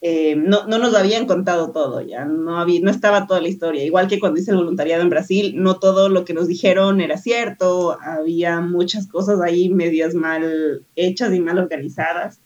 eh, 0.00 0.34
no, 0.34 0.66
no, 0.66 0.78
nos 0.78 0.94
habían 0.94 1.26
contado 1.26 1.72
todo, 1.72 2.00
ya 2.00 2.24
no, 2.24 2.58
había, 2.58 2.80
no 2.80 2.90
estaba 2.90 3.26
toda 3.26 3.42
la 3.42 3.48
historia. 3.48 3.84
Igual 3.84 4.08
que 4.08 4.18
cuando 4.18 4.40
hice 4.40 4.50
el 4.50 4.56
voluntariado 4.56 5.02
en 5.02 5.10
Brasil, 5.10 5.52
no 5.56 5.78
todo 5.78 6.08
lo 6.08 6.24
que 6.24 6.32
nos 6.32 6.48
dijeron 6.48 7.02
era 7.02 7.18
cierto, 7.18 7.98
había 8.00 8.60
muchas 8.62 9.06
cosas 9.06 9.42
ahí 9.42 9.68
medias 9.68 10.14
mal 10.14 10.86
hechas 10.96 11.34
y 11.34 11.40
mal 11.40 11.58
organizadas. 11.58 12.40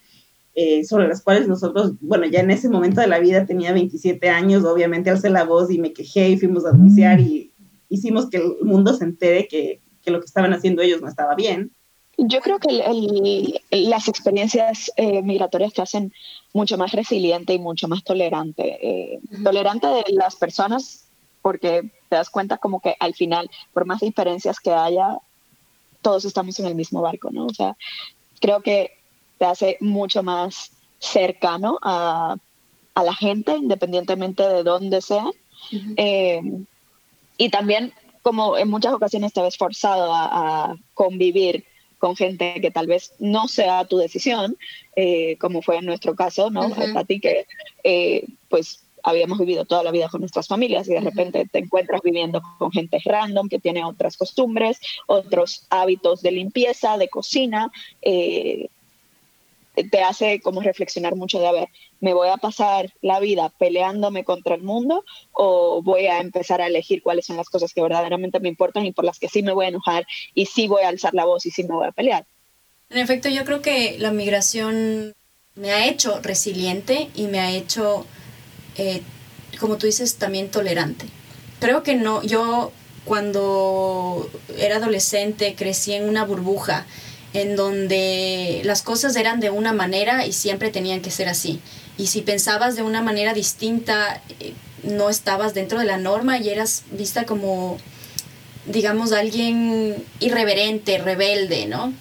Eh, 0.58 0.84
sobre 0.84 1.06
las 1.06 1.20
cuales 1.22 1.46
nosotros, 1.48 1.92
bueno, 2.00 2.24
ya 2.24 2.40
en 2.40 2.50
ese 2.50 2.70
momento 2.70 3.02
de 3.02 3.08
la 3.08 3.18
vida 3.18 3.44
tenía 3.44 3.74
27 3.74 4.30
años, 4.30 4.64
obviamente 4.64 5.10
alcé 5.10 5.28
la 5.28 5.44
voz 5.44 5.70
y 5.70 5.78
me 5.78 5.92
quejé 5.92 6.30
y 6.30 6.38
fuimos 6.38 6.64
a 6.64 6.70
anunciar 6.70 7.20
y 7.20 7.52
hicimos 7.90 8.30
que 8.30 8.38
el 8.38 8.56
mundo 8.62 8.94
se 8.94 9.04
entere 9.04 9.48
que, 9.48 9.82
que 10.02 10.10
lo 10.10 10.18
que 10.18 10.24
estaban 10.24 10.54
haciendo 10.54 10.80
ellos 10.80 11.02
no 11.02 11.08
estaba 11.08 11.34
bien. 11.34 11.72
Yo 12.16 12.40
creo 12.40 12.58
que 12.58 12.72
las 13.70 14.08
experiencias 14.08 14.90
eh, 14.96 15.20
migratorias 15.20 15.74
te 15.74 15.82
hacen 15.82 16.14
mucho 16.54 16.78
más 16.78 16.92
resiliente 16.92 17.52
y 17.52 17.58
mucho 17.58 17.86
más 17.86 18.02
tolerante. 18.02 18.78
Eh, 18.80 19.20
tolerante 19.44 19.86
de 19.88 20.04
las 20.14 20.36
personas 20.36 21.06
porque 21.42 21.82
te 22.08 22.16
das 22.16 22.30
cuenta 22.30 22.56
como 22.56 22.80
que 22.80 22.96
al 22.98 23.14
final, 23.14 23.50
por 23.74 23.84
más 23.84 24.00
diferencias 24.00 24.58
que 24.58 24.72
haya, 24.72 25.18
todos 26.00 26.24
estamos 26.24 26.58
en 26.60 26.66
el 26.66 26.74
mismo 26.74 27.02
barco, 27.02 27.30
¿no? 27.30 27.44
O 27.44 27.52
sea, 27.52 27.76
creo 28.40 28.62
que 28.62 28.95
te 29.38 29.44
hace 29.44 29.76
mucho 29.80 30.22
más 30.22 30.72
cercano 30.98 31.78
a, 31.82 32.36
a 32.94 33.04
la 33.04 33.14
gente, 33.14 33.56
independientemente 33.56 34.42
de 34.42 34.62
dónde 34.62 35.00
sea. 35.00 35.26
Eh, 35.96 36.40
y 37.36 37.48
también, 37.50 37.92
como 38.22 38.56
en 38.56 38.68
muchas 38.68 38.94
ocasiones 38.94 39.32
te 39.32 39.42
ves 39.42 39.56
forzado 39.56 40.12
a, 40.14 40.70
a 40.70 40.76
convivir 40.94 41.64
con 41.98 42.16
gente 42.16 42.60
que 42.60 42.70
tal 42.70 42.86
vez 42.86 43.14
no 43.18 43.48
sea 43.48 43.84
tu 43.84 43.96
decisión, 43.98 44.56
eh, 44.94 45.36
como 45.38 45.62
fue 45.62 45.78
en 45.78 45.86
nuestro 45.86 46.14
caso, 46.14 46.50
¿no? 46.50 46.68
A 46.94 47.04
ti 47.04 47.20
que 47.20 47.46
eh, 47.84 48.24
pues 48.48 48.82
habíamos 49.02 49.38
vivido 49.38 49.64
toda 49.64 49.84
la 49.84 49.92
vida 49.92 50.08
con 50.08 50.20
nuestras 50.20 50.48
familias 50.48 50.88
y 50.88 50.92
de 50.92 51.00
repente 51.00 51.46
te 51.50 51.60
encuentras 51.60 52.02
viviendo 52.02 52.42
con 52.58 52.72
gente 52.72 52.98
random 53.04 53.48
que 53.48 53.60
tiene 53.60 53.84
otras 53.84 54.16
costumbres, 54.16 54.80
otros 55.06 55.66
hábitos 55.70 56.22
de 56.22 56.32
limpieza, 56.32 56.98
de 56.98 57.08
cocina, 57.08 57.70
eh, 58.02 58.68
te 59.84 60.02
hace 60.02 60.40
como 60.40 60.62
reflexionar 60.62 61.16
mucho 61.16 61.38
de, 61.38 61.46
a 61.46 61.52
ver, 61.52 61.68
¿me 62.00 62.14
voy 62.14 62.28
a 62.28 62.36
pasar 62.36 62.92
la 63.02 63.20
vida 63.20 63.52
peleándome 63.58 64.24
contra 64.24 64.54
el 64.54 64.62
mundo 64.62 65.04
o 65.32 65.82
voy 65.82 66.06
a 66.06 66.20
empezar 66.20 66.60
a 66.60 66.66
elegir 66.66 67.02
cuáles 67.02 67.26
son 67.26 67.36
las 67.36 67.48
cosas 67.48 67.72
que 67.72 67.82
verdaderamente 67.82 68.40
me 68.40 68.48
importan 68.48 68.86
y 68.86 68.92
por 68.92 69.04
las 69.04 69.18
que 69.18 69.28
sí 69.28 69.42
me 69.42 69.52
voy 69.52 69.66
a 69.66 69.68
enojar 69.68 70.06
y 70.34 70.46
sí 70.46 70.68
voy 70.68 70.82
a 70.82 70.88
alzar 70.88 71.14
la 71.14 71.24
voz 71.24 71.46
y 71.46 71.50
sí 71.50 71.62
me 71.64 71.74
voy 71.74 71.86
a 71.86 71.92
pelear? 71.92 72.26
En 72.90 72.98
efecto, 72.98 73.28
yo 73.28 73.44
creo 73.44 73.62
que 73.62 73.96
la 73.98 74.12
migración 74.12 75.14
me 75.56 75.72
ha 75.72 75.86
hecho 75.86 76.20
resiliente 76.20 77.08
y 77.14 77.26
me 77.26 77.40
ha 77.40 77.50
hecho, 77.50 78.06
eh, 78.76 79.02
como 79.58 79.76
tú 79.76 79.86
dices, 79.86 80.16
también 80.16 80.50
tolerante. 80.50 81.06
Creo 81.58 81.82
que 81.82 81.94
no, 81.94 82.22
yo 82.22 82.72
cuando 83.04 84.28
era 84.58 84.76
adolescente 84.76 85.54
crecí 85.54 85.94
en 85.94 86.08
una 86.08 86.24
burbuja 86.24 86.86
en 87.36 87.54
donde 87.54 88.62
las 88.64 88.80
cosas 88.80 89.14
eran 89.14 89.40
de 89.40 89.50
una 89.50 89.74
manera 89.74 90.26
y 90.26 90.32
siempre 90.32 90.70
tenían 90.70 91.02
que 91.02 91.10
ser 91.10 91.28
así. 91.28 91.60
Y 91.98 92.06
si 92.06 92.22
pensabas 92.22 92.76
de 92.76 92.82
una 92.82 93.02
manera 93.02 93.34
distinta, 93.34 94.22
eh, 94.40 94.54
no 94.82 95.10
estabas 95.10 95.52
dentro 95.52 95.78
de 95.78 95.84
la 95.84 95.98
norma 95.98 96.38
y 96.38 96.48
eras 96.48 96.84
vista 96.90 97.24
como, 97.24 97.76
digamos, 98.64 99.12
alguien 99.12 100.02
irreverente, 100.18 100.96
rebelde, 100.96 101.66
¿no? 101.66 101.92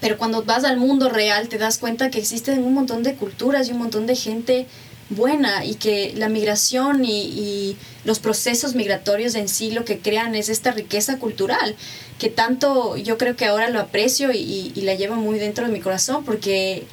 Pero 0.00 0.18
cuando 0.18 0.44
vas 0.44 0.62
al 0.62 0.76
mundo 0.76 1.08
real 1.08 1.48
te 1.48 1.58
das 1.58 1.78
cuenta 1.78 2.10
que 2.10 2.20
existen 2.20 2.62
un 2.62 2.74
montón 2.74 3.02
de 3.02 3.14
culturas 3.16 3.68
y 3.68 3.72
un 3.72 3.78
montón 3.78 4.06
de 4.06 4.14
gente 4.14 4.66
buena 5.10 5.64
y 5.64 5.74
que 5.74 6.12
la 6.16 6.28
migración 6.28 7.04
y, 7.04 7.76
los 8.04 8.18
procesos 8.18 8.74
migratorios 8.74 9.34
en 9.34 9.48
sí 9.48 9.70
lo 9.70 9.86
que 9.86 9.98
crean 9.98 10.34
es 10.34 10.50
esta 10.50 10.72
riqueza 10.72 11.18
cultural 11.18 11.74
que 12.18 12.28
tanto 12.28 12.98
yo 12.98 13.16
creo 13.16 13.34
que 13.34 13.46
ahora 13.46 13.70
lo 13.70 13.80
aprecio 13.80 14.30
y, 14.30 14.72
la 14.76 14.94
llevo 14.94 15.16
muy 15.16 15.38
dentro 15.38 15.64
de 15.64 15.72
mi 15.72 15.80
corazón 15.80 16.22
porque 16.22 16.84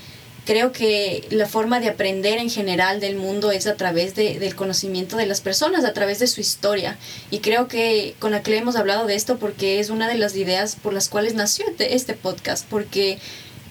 creo 0.45 0.71
que 0.71 1.28
la 1.30 1.47
forma 1.47 1.82
de 1.82 1.89
aprender 1.89 2.38
en 2.38 2.50
general 2.50 3.02
del 3.02 3.17
mundo 3.17 3.52
es 3.52 3.67
a 3.67 3.76
través 3.76 4.15
del 4.15 4.56
conocimiento 4.56 5.17
de 5.17 5.26
las 5.26 5.41
personas, 5.41 5.84
a 5.84 5.93
través 5.93 6.19
de 6.19 6.28
su 6.28 6.41
historia. 6.41 6.97
Y 7.30 7.39
creo 7.39 7.67
que 7.67 8.15
con 8.19 8.32
la 8.32 8.41
que 8.41 8.58
hemos 8.58 8.76
hablado 8.76 9.06
de 9.06 9.15
esto 9.15 9.38
porque 9.38 9.80
es 9.80 9.89
una 9.89 10.08
de 10.08 10.17
las 10.17 10.36
ideas 10.36 10.76
por 10.76 10.93
las 10.93 11.10
cuales 11.10 11.36
nació 11.36 11.65
este, 11.67 11.95
este 11.95 12.13
podcast, 12.13 12.65
porque 12.69 13.19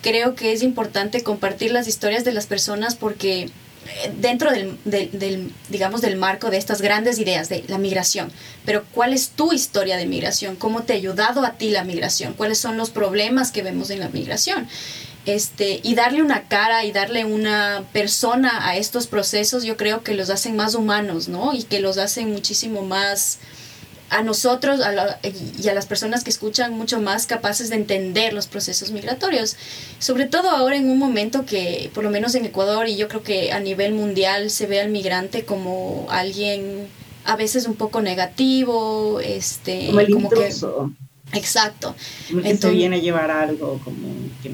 creo 0.02 0.34
que 0.34 0.52
es 0.52 0.62
importante 0.62 1.22
compartir 1.22 1.72
las 1.72 1.88
historias 1.88 2.24
de 2.24 2.32
las 2.32 2.46
personas 2.46 2.94
porque 2.94 3.50
dentro 4.18 4.50
del, 4.50 4.78
del, 4.84 5.52
digamos, 5.68 6.00
del 6.00 6.16
marco 6.16 6.50
de 6.50 6.56
estas 6.56 6.80
grandes 6.80 7.18
ideas 7.18 7.48
de 7.48 7.64
la 7.68 7.78
migración. 7.78 8.30
Pero 8.64 8.84
¿cuál 8.92 9.12
es 9.12 9.30
tu 9.30 9.52
historia 9.52 9.96
de 9.96 10.06
migración? 10.06 10.56
¿Cómo 10.56 10.82
te 10.82 10.92
ha 10.92 10.96
ayudado 10.96 11.44
a 11.44 11.52
ti 11.52 11.70
la 11.70 11.84
migración? 11.84 12.34
¿Cuáles 12.34 12.58
son 12.58 12.76
los 12.76 12.90
problemas 12.90 13.52
que 13.52 13.62
vemos 13.62 13.90
en 13.90 14.00
la 14.00 14.08
migración? 14.08 14.68
Este, 15.26 15.80
y 15.82 15.94
darle 15.94 16.22
una 16.22 16.48
cara 16.48 16.84
y 16.84 16.92
darle 16.92 17.24
una 17.24 17.84
persona 17.92 18.66
a 18.66 18.76
estos 18.76 19.06
procesos, 19.06 19.64
yo 19.64 19.76
creo 19.76 20.02
que 20.02 20.14
los 20.14 20.30
hacen 20.30 20.56
más 20.56 20.74
humanos, 20.74 21.28
¿no? 21.28 21.52
Y 21.52 21.64
que 21.64 21.80
los 21.80 21.98
hacen 21.98 22.32
muchísimo 22.32 22.82
más 22.82 23.38
a 24.10 24.22
nosotros 24.22 24.80
y 25.62 25.68
a 25.68 25.74
las 25.74 25.86
personas 25.86 26.24
que 26.24 26.30
escuchan 26.30 26.74
mucho 26.74 27.00
más 27.00 27.26
capaces 27.26 27.70
de 27.70 27.76
entender 27.76 28.32
los 28.32 28.46
procesos 28.46 28.90
migratorios. 28.90 29.56
Sobre 29.98 30.26
todo 30.26 30.50
ahora 30.50 30.76
en 30.76 30.90
un 30.90 30.98
momento 30.98 31.46
que, 31.46 31.90
por 31.94 32.04
lo 32.04 32.10
menos 32.10 32.34
en 32.34 32.44
Ecuador 32.44 32.88
y 32.88 32.96
yo 32.96 33.08
creo 33.08 33.22
que 33.22 33.52
a 33.52 33.60
nivel 33.60 33.94
mundial, 33.94 34.50
se 34.50 34.66
ve 34.66 34.80
al 34.80 34.90
migrante 34.90 35.44
como 35.44 36.06
alguien 36.10 36.88
a 37.24 37.36
veces 37.36 37.66
un 37.66 37.74
poco 37.74 38.02
negativo, 38.02 39.20
este, 39.20 39.86
como, 39.88 40.00
el 40.00 40.28
que... 40.30 41.38
Exacto. 41.38 41.94
Entonces, 42.30 42.72
viene 42.72 42.96
a 42.96 43.00
llevar 43.00 43.30
algo 43.30 43.80
como 43.84 44.08
que 44.42 44.50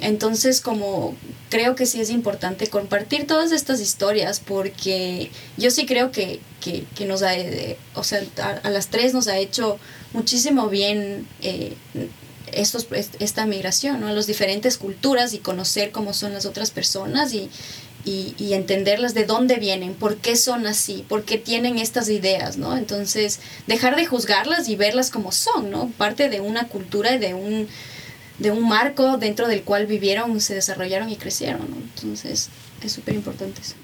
entonces, 0.00 0.60
como 0.60 1.14
creo 1.52 1.74
que 1.74 1.84
sí 1.84 2.00
es 2.00 2.08
importante 2.08 2.68
compartir 2.68 3.26
todas 3.26 3.52
estas 3.52 3.78
historias 3.78 4.40
porque 4.40 5.30
yo 5.58 5.70
sí 5.70 5.84
creo 5.84 6.10
que, 6.10 6.40
que, 6.62 7.04
nos 7.04 7.22
ha, 7.22 7.36
eh, 7.36 7.76
o 7.94 8.02
sea, 8.04 8.22
a, 8.62 8.70
las 8.70 8.88
tres 8.88 9.12
nos 9.12 9.28
ha 9.28 9.36
hecho 9.36 9.78
muchísimo 10.14 10.70
bien 10.70 11.28
eh, 11.42 11.74
estos, 12.52 12.88
esta 13.18 13.44
migración, 13.44 14.00
¿no? 14.00 14.08
A 14.08 14.12
las 14.12 14.26
diferentes 14.26 14.78
culturas 14.78 15.34
y 15.34 15.40
conocer 15.40 15.90
cómo 15.90 16.14
son 16.14 16.32
las 16.32 16.46
otras 16.46 16.70
personas 16.70 17.34
y, 17.34 17.50
y, 18.06 18.34
y, 18.38 18.54
entenderlas 18.54 19.12
de 19.12 19.26
dónde 19.26 19.56
vienen, 19.56 19.92
por 19.92 20.16
qué 20.16 20.36
son 20.36 20.66
así, 20.66 21.04
por 21.06 21.24
qué 21.24 21.36
tienen 21.36 21.76
estas 21.76 22.08
ideas, 22.08 22.56
¿no? 22.56 22.78
Entonces, 22.78 23.40
dejar 23.66 23.96
de 23.96 24.06
juzgarlas 24.06 24.70
y 24.70 24.76
verlas 24.76 25.10
como 25.10 25.32
son, 25.32 25.70
¿no? 25.70 25.92
Parte 25.98 26.30
de 26.30 26.40
una 26.40 26.68
cultura 26.68 27.14
y 27.14 27.18
de 27.18 27.34
un 27.34 27.68
de 28.42 28.50
un 28.50 28.68
marco 28.68 29.16
dentro 29.18 29.46
del 29.48 29.62
cual 29.62 29.86
vivieron, 29.86 30.40
se 30.40 30.54
desarrollaron 30.54 31.08
y 31.08 31.16
crecieron. 31.16 31.62
Entonces, 31.94 32.50
es 32.82 32.92
súper 32.92 33.14
importante 33.14 33.60
eso. 33.60 33.76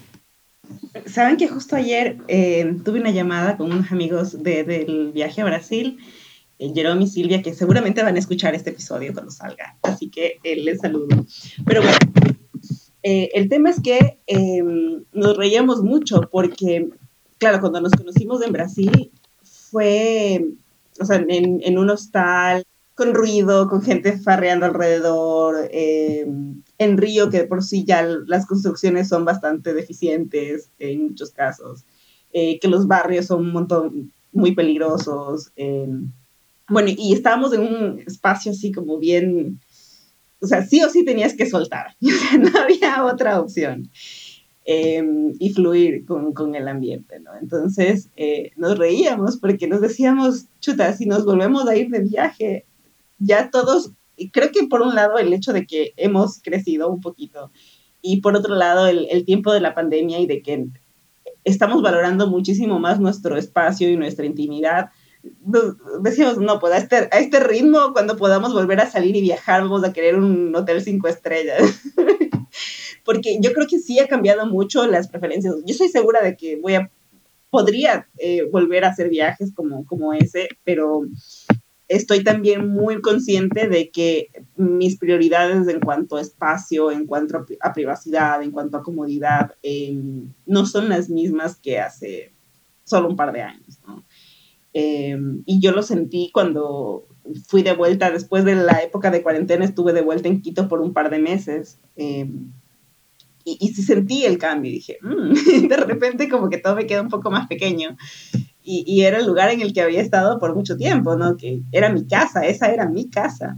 Saben 1.05 1.37
que 1.37 1.47
justo 1.47 1.75
ayer 1.75 2.17
eh, 2.27 2.75
tuve 2.83 2.99
una 2.99 3.11
llamada 3.11 3.57
con 3.57 3.71
unos 3.71 3.91
amigos 3.91 4.43
de, 4.43 4.63
del 4.63 5.11
viaje 5.13 5.41
a 5.41 5.45
Brasil, 5.45 5.97
eh, 6.59 6.71
Jerome 6.75 7.05
y 7.05 7.07
Silvia, 7.07 7.41
que 7.41 7.53
seguramente 7.53 8.03
van 8.03 8.15
a 8.15 8.19
escuchar 8.19 8.53
este 8.53 8.71
episodio 8.71 9.13
cuando 9.13 9.31
salga, 9.31 9.77
así 9.81 10.09
que 10.09 10.39
eh, 10.43 10.57
les 10.57 10.79
saludo. 10.79 11.07
Pero 11.65 11.81
bueno, 11.81 11.97
el 13.01 13.49
tema 13.49 13.69
es 13.69 13.81
que 13.81 14.19
nos 15.13 15.37
reíamos 15.37 15.81
mucho 15.81 16.21
porque, 16.31 16.89
claro, 17.37 17.61
cuando 17.61 17.79
nos 17.81 17.93
conocimos 17.93 18.43
en 18.43 18.51
Brasil 18.51 19.11
fue, 19.41 20.45
o 20.99 21.05
sea, 21.05 21.23
en 21.27 21.77
un 21.77 21.89
hostal, 21.89 22.63
con 22.99 23.13
ruido, 23.13 23.69
con 23.69 23.81
gente 23.81 24.17
farreando 24.17 24.65
alrededor, 24.65 25.69
eh, 25.71 26.27
en 26.77 26.97
Río, 26.97 27.29
que 27.29 27.45
por 27.45 27.63
sí 27.63 27.85
ya 27.85 28.03
las 28.03 28.45
construcciones 28.45 29.07
son 29.07 29.23
bastante 29.23 29.73
deficientes 29.73 30.69
en 30.79 31.07
muchos 31.07 31.31
casos, 31.31 31.85
eh, 32.33 32.59
que 32.59 32.67
los 32.67 32.87
barrios 32.87 33.27
son 33.27 33.45
un 33.45 33.53
montón 33.53 34.11
muy 34.33 34.53
peligrosos. 34.53 35.53
Eh, 35.55 35.87
bueno, 36.67 36.89
y 36.95 37.13
estábamos 37.13 37.53
en 37.53 37.61
un 37.61 37.99
espacio 38.05 38.51
así 38.51 38.73
como 38.73 38.97
bien, 38.99 39.61
o 40.41 40.45
sea, 40.45 40.65
sí 40.65 40.83
o 40.83 40.89
sí 40.89 41.05
tenías 41.05 41.33
que 41.35 41.49
soltar, 41.49 41.95
no 42.01 42.59
había 42.59 43.05
otra 43.05 43.39
opción. 43.39 43.89
y 44.65 45.49
fluir 45.53 46.05
con, 46.05 46.33
con, 46.33 46.53
el 46.53 46.67
ambiente, 46.67 47.19
¿no? 47.21 47.31
Entonces 47.41 48.09
nos 48.57 48.77
reíamos 48.77 49.37
porque 49.37 49.67
nos 49.67 49.81
decíamos, 49.81 50.47
chuta, 50.59 50.93
si 50.93 51.05
nos 51.05 51.25
volvemos 51.25 51.67
a 51.67 51.75
ir 51.75 51.89
de 51.89 52.01
viaje, 52.01 52.65
ya 53.19 53.49
todos, 53.51 53.91
creo 54.31 54.51
que 54.51 54.67
por 54.67 54.81
un 54.81 54.95
lado 54.95 55.17
el 55.17 55.33
hecho 55.33 55.53
de 55.53 55.65
que 55.65 55.93
hemos 55.97 56.41
crecido 56.41 56.89
un 56.89 57.01
poquito 57.01 57.51
y 58.01 58.21
por 58.21 58.35
otro 58.35 58.55
lado 58.55 58.87
el, 58.87 59.07
el 59.09 59.25
tiempo 59.25 59.53
de 59.53 59.61
la 59.61 59.75
pandemia 59.75 60.19
y 60.19 60.25
de 60.25 60.41
que 60.41 60.67
estamos 61.43 61.81
valorando 61.81 62.27
muchísimo 62.27 62.79
más 62.79 62.99
nuestro 62.99 63.37
espacio 63.37 63.89
y 63.89 63.97
nuestra 63.97 64.25
intimidad, 64.25 64.89
decíamos, 66.01 66.37
no, 66.37 66.59
pues 66.59 66.73
a 66.73 66.77
este, 66.77 66.95
a 66.95 67.19
este 67.19 67.39
ritmo, 67.39 67.91
cuando 67.93 68.15
podamos 68.17 68.53
volver 68.53 68.79
a 68.79 68.89
salir 68.89 69.15
y 69.15 69.21
viajar, 69.21 69.61
vamos 69.61 69.83
a 69.83 69.93
querer 69.93 70.15
un 70.15 70.55
hotel 70.55 70.81
cinco 70.81 71.07
estrellas. 71.07 71.61
Porque 73.05 73.39
yo 73.41 73.53
creo 73.53 73.67
que 73.67 73.79
sí 73.79 73.99
ha 73.99 74.07
cambiado 74.07 74.45
mucho 74.45 74.85
las 74.85 75.07
preferencias. 75.07 75.55
Yo 75.65 75.71
estoy 75.71 75.89
segura 75.89 76.21
de 76.21 76.37
que 76.37 76.57
voy 76.57 76.75
a, 76.75 76.91
podría 77.49 78.07
eh, 78.17 78.47
volver 78.51 78.85
a 78.85 78.89
hacer 78.89 79.09
viajes 79.09 79.53
como, 79.53 79.85
como 79.85 80.13
ese, 80.13 80.47
pero 80.63 81.01
estoy 81.89 82.23
también 82.23 82.69
muy 82.69 83.01
consciente 83.01 83.67
de 83.67 83.89
que 83.89 84.29
mis 84.55 84.97
prioridades 84.97 85.67
en 85.67 85.79
cuanto 85.79 86.15
a 86.15 86.21
espacio, 86.21 86.91
en 86.91 87.07
cuanto 87.07 87.45
a 87.59 87.73
privacidad, 87.73 88.41
en 88.43 88.51
cuanto 88.51 88.77
a 88.77 88.83
comodidad, 88.83 89.55
em, 89.63 90.31
no 90.45 90.65
son 90.67 90.87
las 90.87 91.09
mismas 91.09 91.57
que 91.57 91.79
hace 91.79 92.31
solo 92.83 93.09
un 93.09 93.15
par 93.15 93.33
de 93.33 93.41
años. 93.41 93.79
¿no? 93.87 94.05
Em, 94.71 95.41
y 95.47 95.59
yo 95.59 95.71
lo 95.71 95.81
sentí 95.81 96.29
cuando 96.31 97.07
fui 97.47 97.63
de 97.63 97.73
vuelta, 97.73 98.11
después 98.11 98.45
de 98.45 98.55
la 98.55 98.83
época 98.83 99.09
de 99.09 99.23
cuarentena, 99.23 99.65
estuve 99.65 99.91
de 99.91 100.01
vuelta 100.01 100.27
en 100.27 100.41
Quito 100.41 100.67
por 100.67 100.81
un 100.81 100.93
par 100.93 101.09
de 101.09 101.19
meses. 101.19 101.79
Em, 101.95 102.51
y, 103.43 103.57
y, 103.61 103.69
sentí 103.73 104.25
el 104.25 104.37
cambio 104.37 104.71
dije, 104.71 104.99
mm", 105.01 105.33
de 105.69 105.77
repente 105.77 106.29
como 106.29 106.49
que 106.49 106.59
todo 106.59 106.75
me 106.75 106.85
queda 106.85 107.01
un 107.01 107.09
poco 107.09 107.31
más 107.31 107.47
pequeño 107.47 107.97
y, 108.71 109.01
era 109.01 109.17
el 109.17 109.25
lugar 109.25 109.49
en 109.49 109.61
el 109.61 109.73
que 109.73 109.81
había 109.81 110.01
estado 110.01 110.37
por 110.37 110.55
mucho 110.55 110.77
tiempo, 110.77 111.15
¿no? 111.15 111.37
Que 111.37 111.61
era 111.71 111.89
mi 111.89 112.05
casa, 112.05 112.45
esa 112.45 112.71
era 112.71 112.87
mi 112.87 113.09
casa. 113.09 113.57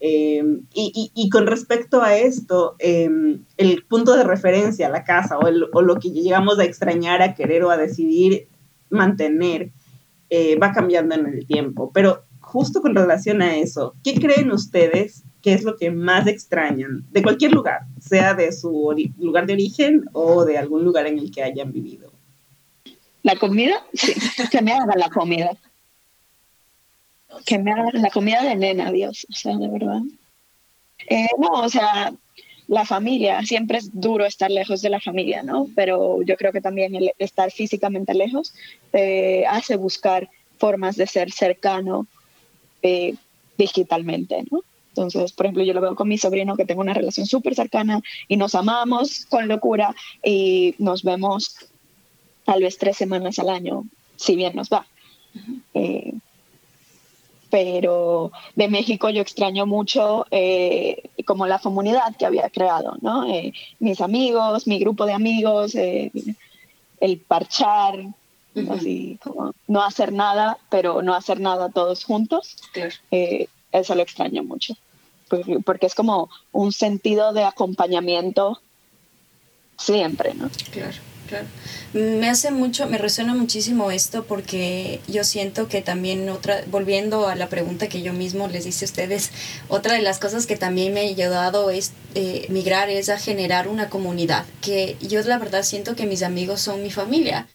Em, 0.00 0.62
y, 0.74 1.28
con 1.28 1.46
respecto 1.46 2.02
a 2.02 2.16
esto, 2.16 2.74
em, 2.78 3.44
el 3.58 3.84
punto 3.84 4.16
de 4.16 4.24
referencia, 4.24 4.88
la 4.88 5.04
casa, 5.04 5.38
o, 5.38 5.42
o, 5.72 5.82
lo 5.82 5.96
que 6.00 6.10
llegamos 6.10 6.58
a 6.58 6.64
extrañar, 6.64 7.20
a 7.20 7.34
querer 7.34 7.62
o 7.64 7.70
a 7.70 7.76
decidir 7.76 8.48
mantener, 8.88 9.70
eh, 10.30 10.56
va 10.56 10.72
cambiando 10.72 11.14
en 11.14 11.26
el 11.26 11.46
tiempo. 11.46 11.90
Pero 11.92 12.24
justo 12.40 12.80
con 12.80 12.94
relación 12.94 13.42
a 13.42 13.56
eso, 13.56 13.94
¿qué 14.02 14.14
creen 14.14 14.50
ustedes 14.50 15.24
que 15.42 15.52
es 15.52 15.62
lo 15.62 15.76
que 15.76 15.90
más 15.90 16.26
extrañan 16.26 17.04
de 17.10 17.22
cualquier 17.22 17.52
lugar, 17.52 17.82
sea 18.00 18.32
de 18.34 18.50
su 18.52 18.94
lugar 19.18 19.46
de 19.46 19.52
origen 19.52 20.04
o 20.12 20.44
de 20.44 20.56
algún 20.56 20.84
lugar 20.84 21.06
en 21.06 21.18
el 21.18 21.30
que 21.30 21.42
hayan 21.42 21.70
vivido? 21.70 22.11
¿La 23.22 23.36
comida? 23.36 23.84
Sí, 23.94 24.14
que 24.50 24.62
me 24.62 24.72
hagan 24.72 24.98
la 24.98 25.08
comida. 25.08 25.56
Que 27.46 27.58
me 27.58 27.72
hagan 27.72 28.02
la 28.02 28.10
comida 28.10 28.42
de 28.42 28.56
nena, 28.56 28.90
Dios, 28.90 29.26
o 29.30 29.32
sea, 29.32 29.56
de 29.56 29.68
verdad. 29.68 30.00
Eh, 31.08 31.26
no, 31.38 31.48
o 31.50 31.68
sea, 31.68 32.12
la 32.68 32.84
familia, 32.84 33.42
siempre 33.42 33.78
es 33.78 33.90
duro 33.92 34.24
estar 34.24 34.50
lejos 34.50 34.82
de 34.82 34.90
la 34.90 35.00
familia, 35.00 35.42
¿no? 35.42 35.68
Pero 35.74 36.22
yo 36.22 36.36
creo 36.36 36.52
que 36.52 36.60
también 36.60 36.94
el 36.94 37.12
estar 37.18 37.50
físicamente 37.50 38.14
lejos 38.14 38.54
te 38.90 39.46
hace 39.46 39.76
buscar 39.76 40.28
formas 40.58 40.96
de 40.96 41.06
ser 41.06 41.30
cercano 41.32 42.06
eh, 42.82 43.14
digitalmente, 43.58 44.44
¿no? 44.50 44.60
Entonces, 44.88 45.32
por 45.32 45.46
ejemplo, 45.46 45.64
yo 45.64 45.72
lo 45.72 45.80
veo 45.80 45.94
con 45.94 46.08
mi 46.08 46.18
sobrino 46.18 46.56
que 46.56 46.66
tengo 46.66 46.82
una 46.82 46.92
relación 46.92 47.26
súper 47.26 47.54
cercana 47.54 48.00
y 48.28 48.36
nos 48.36 48.54
amamos 48.54 49.24
con 49.26 49.48
locura 49.48 49.94
y 50.22 50.74
nos 50.78 51.02
vemos 51.02 51.56
tal 52.44 52.62
vez 52.62 52.78
tres 52.78 52.96
semanas 52.96 53.38
al 53.38 53.48
año, 53.48 53.84
si 54.16 54.36
bien 54.36 54.54
nos 54.54 54.68
va. 54.68 54.86
Eh, 55.74 56.12
pero 57.50 58.32
de 58.54 58.68
México 58.68 59.10
yo 59.10 59.20
extraño 59.20 59.66
mucho 59.66 60.26
eh, 60.30 61.10
como 61.26 61.46
la 61.46 61.58
comunidad 61.58 62.16
que 62.16 62.24
había 62.24 62.48
creado, 62.48 62.96
¿no? 63.02 63.28
Eh, 63.28 63.52
mis 63.78 64.00
amigos, 64.00 64.66
mi 64.66 64.78
grupo 64.78 65.04
de 65.04 65.12
amigos, 65.12 65.74
el 65.74 67.18
parchar, 67.28 68.06
así 68.70 69.18
como 69.22 69.54
no 69.66 69.82
hacer 69.82 70.12
nada, 70.12 70.58
pero 70.70 71.02
no 71.02 71.14
hacer 71.14 71.40
nada 71.40 71.68
todos 71.68 72.04
juntos. 72.04 72.56
eso 73.10 73.94
lo 73.94 74.02
extraño 74.02 74.42
mucho, 74.44 74.74
porque 75.64 75.86
es 75.86 75.94
como 75.94 76.30
un 76.52 76.72
sentido 76.72 77.34
de 77.34 77.44
acompañamiento 77.44 78.60
siempre, 79.76 80.32
¿no? 80.32 80.48
Claro. 80.70 81.11
Me 81.92 82.28
hace 82.28 82.50
mucho, 82.50 82.86
me 82.86 82.98
resuena 82.98 83.34
muchísimo 83.34 83.90
esto 83.90 84.24
porque 84.24 85.00
yo 85.08 85.24
siento 85.24 85.68
que 85.68 85.82
también 85.82 86.28
otra, 86.30 86.62
volviendo 86.70 87.28
a 87.28 87.34
la 87.34 87.48
pregunta 87.48 87.88
que 87.88 88.02
yo 88.02 88.12
mismo 88.12 88.48
les 88.48 88.66
hice 88.66 88.84
a 88.84 88.88
ustedes, 88.88 89.30
otra 89.68 89.94
de 89.94 90.02
las 90.02 90.18
cosas 90.18 90.46
que 90.46 90.56
también 90.56 90.94
me 90.94 91.00
ha 91.00 91.04
ayudado 91.04 91.70
es 91.70 91.92
eh, 92.14 92.46
migrar 92.48 92.88
es 92.88 93.08
a 93.08 93.18
generar 93.18 93.68
una 93.68 93.90
comunidad, 93.90 94.46
que 94.60 94.96
yo 95.00 95.20
la 95.22 95.38
verdad 95.38 95.62
siento 95.62 95.96
que 95.96 96.06
mis 96.06 96.22
amigos 96.22 96.60
son 96.60 96.82
mi 96.82 96.90
familia. 96.90 97.48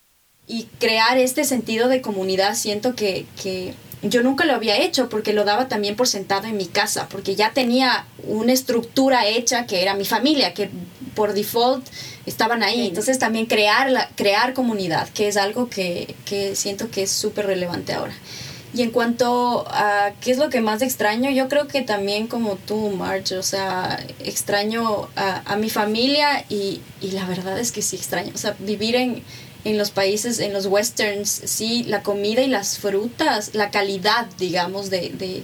Y 0.50 0.64
crear 0.80 1.18
este 1.18 1.44
sentido 1.44 1.90
de 1.90 2.02
comunidad 2.02 2.56
siento 2.56 2.96
que, 2.96 3.26
que 3.42 3.74
yo 4.02 4.22
nunca 4.22 4.45
lo 4.45 4.54
había 4.54 4.78
hecho 4.78 5.10
porque 5.10 5.34
lo 5.34 5.43
daba 5.43 5.68
también 5.68 5.95
por 5.95 6.08
sentado 6.08 6.48
en 6.48 6.58
mi 6.58 6.68
casa, 6.68 7.08
porque 7.10 7.36
ya 7.36 7.52
tenía 7.54 8.06
una 8.24 8.54
estructura 8.54 9.26
hecha 9.26 9.66
que 9.66 9.82
era 9.82 9.95
mi 9.95 10.06
familia, 10.06 10.54
que 10.54 10.70
por 11.16 11.34
default 11.34 11.86
estaban 12.26 12.62
ahí. 12.62 12.88
Entonces 12.88 13.18
también 13.18 13.48
crear, 13.48 13.89
la, 13.89 14.10
crear 14.16 14.54
comunidad, 14.54 15.10
que 15.10 15.28
es 15.28 15.38
algo 15.38 15.70
que, 15.70 16.16
que 16.26 16.56
siento 16.56 16.91
que 16.91 17.04
es 17.04 17.12
súper 17.12 17.48
relevante 17.48 17.93
ahora. 17.93 18.14
Y 18.74 18.84
en 18.84 18.91
cuanto 18.91 19.66
a 19.70 20.12
qué 20.22 20.32
es 20.32 20.38
lo 20.38 20.50
que 20.50 20.62
más 20.62 20.82
extraño, 20.82 21.32
yo 21.32 21.48
creo 21.48 21.68
que 21.68 21.82
también 21.82 22.28
como 22.28 22.58
tú, 22.58 22.89
March, 22.89 23.32
o 23.32 23.41
sea, 23.41 24.06
extraño 24.20 25.08
a, 25.16 25.41
a 25.52 25.56
mi 25.56 25.70
familia 25.70 26.45
y, 26.50 26.82
y, 27.02 27.12
la 27.12 27.26
verdad 27.26 27.58
es 27.58 27.72
que 27.72 27.82
sí 27.82 27.95
extraño, 27.95 28.32
o 28.36 28.38
sea, 28.38 28.56
vivir 28.60 28.95
en, 28.95 29.24
en 29.68 29.78
los 29.78 29.91
países, 29.91 30.39
en 30.39 30.53
los 30.53 30.65
westerns, 30.65 31.30
sí, 31.30 31.84
la 31.84 32.01
comida 32.01 32.41
y 32.41 32.47
las 32.47 32.80
frutas, 32.80 33.53
la 33.53 33.70
calidad, 33.70 34.28
digamos, 34.38 34.89
de, 34.89 35.09
de, 35.09 35.43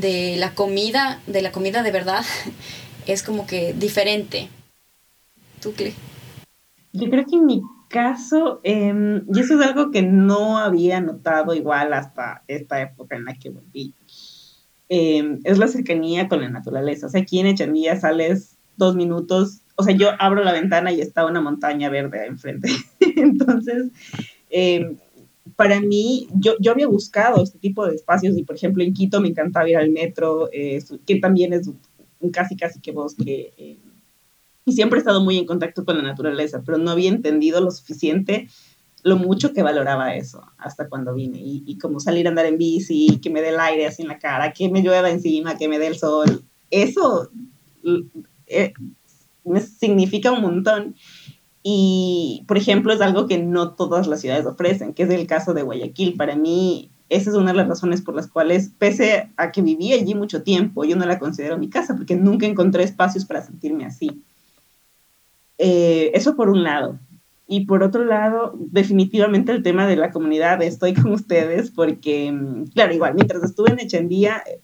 de 0.00 0.36
la 0.36 0.54
comida, 0.54 1.22
de 1.26 1.40
la 1.40 1.50
comida 1.50 1.82
de 1.82 1.90
verdad, 1.90 2.24
es 3.06 3.22
como 3.22 3.46
que 3.46 3.72
diferente. 3.72 4.50
¿Tú 5.62 5.72
qué? 5.74 5.94
Yo 6.92 7.08
creo 7.08 7.24
que 7.24 7.36
en 7.36 7.46
mi 7.46 7.62
caso, 7.88 8.60
em, 8.64 9.24
y 9.32 9.40
eso 9.40 9.58
es 9.58 9.66
algo 9.66 9.90
que 9.90 10.02
no 10.02 10.58
había 10.58 11.00
notado 11.00 11.54
igual 11.54 11.94
hasta 11.94 12.42
esta 12.48 12.82
época 12.82 13.16
en 13.16 13.24
la 13.24 13.34
que 13.34 13.48
volví, 13.48 13.94
em, 14.90 15.40
es 15.44 15.56
la 15.56 15.68
cercanía 15.68 16.28
con 16.28 16.42
la 16.42 16.50
naturaleza. 16.50 17.06
O 17.06 17.08
sea, 17.08 17.22
aquí 17.22 17.40
en 17.40 17.46
Echandía 17.46 17.98
sales 17.98 18.58
dos 18.76 18.94
minutos, 18.94 19.62
o 19.78 19.82
sea, 19.84 19.94
yo 19.96 20.10
abro 20.18 20.42
la 20.44 20.52
ventana 20.52 20.92
y 20.92 21.00
está 21.00 21.24
una 21.24 21.40
montaña 21.40 21.88
verde 21.88 22.26
enfrente. 22.26 22.68
Entonces, 23.16 23.86
em, 24.50 24.96
para 25.56 25.80
mí, 25.80 26.28
yo, 26.34 26.56
yo 26.60 26.72
había 26.72 26.88
buscado 26.88 27.42
este 27.42 27.58
tipo 27.58 27.86
de 27.86 27.94
espacios 27.94 28.36
y, 28.36 28.42
por 28.42 28.56
ejemplo, 28.56 28.82
en 28.82 28.92
Quito 28.92 29.20
me 29.20 29.28
encantaba 29.28 29.68
ir 29.68 29.76
al 29.76 29.90
metro, 29.90 30.50
eh, 30.52 30.82
que 31.06 31.16
también 31.16 31.52
es 31.52 31.68
un 32.20 32.30
casi, 32.30 32.56
casi 32.56 32.80
que 32.80 32.92
bosque 32.92 33.78
y 34.68 34.72
siempre 34.72 34.98
he 34.98 35.00
estado 35.00 35.24
muy 35.24 35.38
en 35.38 35.46
contacto 35.46 35.84
con 35.84 35.96
la 35.96 36.02
naturaleza, 36.02 36.62
pero 36.64 36.76
no 36.76 36.90
había 36.90 37.08
entendido 37.08 37.62
lo 37.62 37.70
suficiente, 37.70 38.48
lo 39.02 39.16
mucho 39.16 39.54
que 39.54 39.62
valoraba 39.62 40.14
eso 40.14 40.44
hasta 40.58 40.90
cuando 40.90 41.14
vine. 41.14 41.40
Y, 41.40 41.78
como 41.78 42.00
salir 42.00 42.26
a 42.26 42.30
andar 42.30 42.44
en 42.44 42.58
bici, 42.58 43.18
que 43.22 43.30
me 43.30 43.40
dé 43.40 43.48
el 43.48 43.60
aire 43.60 43.86
así 43.86 44.02
en 44.02 44.08
la 44.08 44.18
cara, 44.18 44.52
que 44.52 44.68
me 44.68 44.82
llueva 44.82 45.08
encima, 45.08 45.56
que 45.56 45.68
me 45.68 45.78
dé 45.78 45.86
el 45.86 45.96
sol, 45.96 46.44
eso 46.70 47.30
eh, 48.46 48.74
significa 49.56 50.32
un 50.32 50.42
montón. 50.42 50.94
Y, 51.62 52.44
por 52.46 52.56
ejemplo, 52.56 52.92
es 52.92 53.00
algo 53.00 53.26
que 53.26 53.38
no 53.38 53.74
todas 53.74 54.06
las 54.06 54.20
ciudades 54.20 54.46
ofrecen, 54.46 54.94
que 54.94 55.02
es 55.02 55.10
el 55.10 55.26
caso 55.26 55.54
de 55.54 55.62
Guayaquil. 55.62 56.14
Para 56.16 56.36
mí, 56.36 56.90
esa 57.08 57.30
es 57.30 57.36
una 57.36 57.52
de 57.52 57.58
las 57.58 57.68
razones 57.68 58.02
por 58.02 58.14
las 58.14 58.28
cuales, 58.28 58.70
pese 58.78 59.30
a 59.36 59.50
que 59.50 59.62
viví 59.62 59.92
allí 59.92 60.14
mucho 60.14 60.42
tiempo, 60.42 60.84
yo 60.84 60.96
no 60.96 61.06
la 61.06 61.18
considero 61.18 61.58
mi 61.58 61.68
casa, 61.68 61.96
porque 61.96 62.16
nunca 62.16 62.46
encontré 62.46 62.84
espacios 62.84 63.24
para 63.24 63.42
sentirme 63.42 63.84
así. 63.84 64.22
Eh, 65.58 66.10
eso 66.14 66.36
por 66.36 66.48
un 66.48 66.62
lado. 66.62 66.98
Y 67.46 67.64
por 67.64 67.82
otro 67.82 68.04
lado, 68.04 68.54
definitivamente 68.58 69.52
el 69.52 69.62
tema 69.62 69.86
de 69.86 69.96
la 69.96 70.10
comunidad, 70.10 70.62
estoy 70.62 70.92
con 70.94 71.12
ustedes 71.12 71.70
porque, 71.70 72.30
mm, 72.30 72.64
claro, 72.74 72.94
igual, 72.94 73.14
mientras 73.14 73.42
estuve 73.42 73.70
en 73.70 73.80
Echandía, 73.80 74.42
eh, 74.46 74.60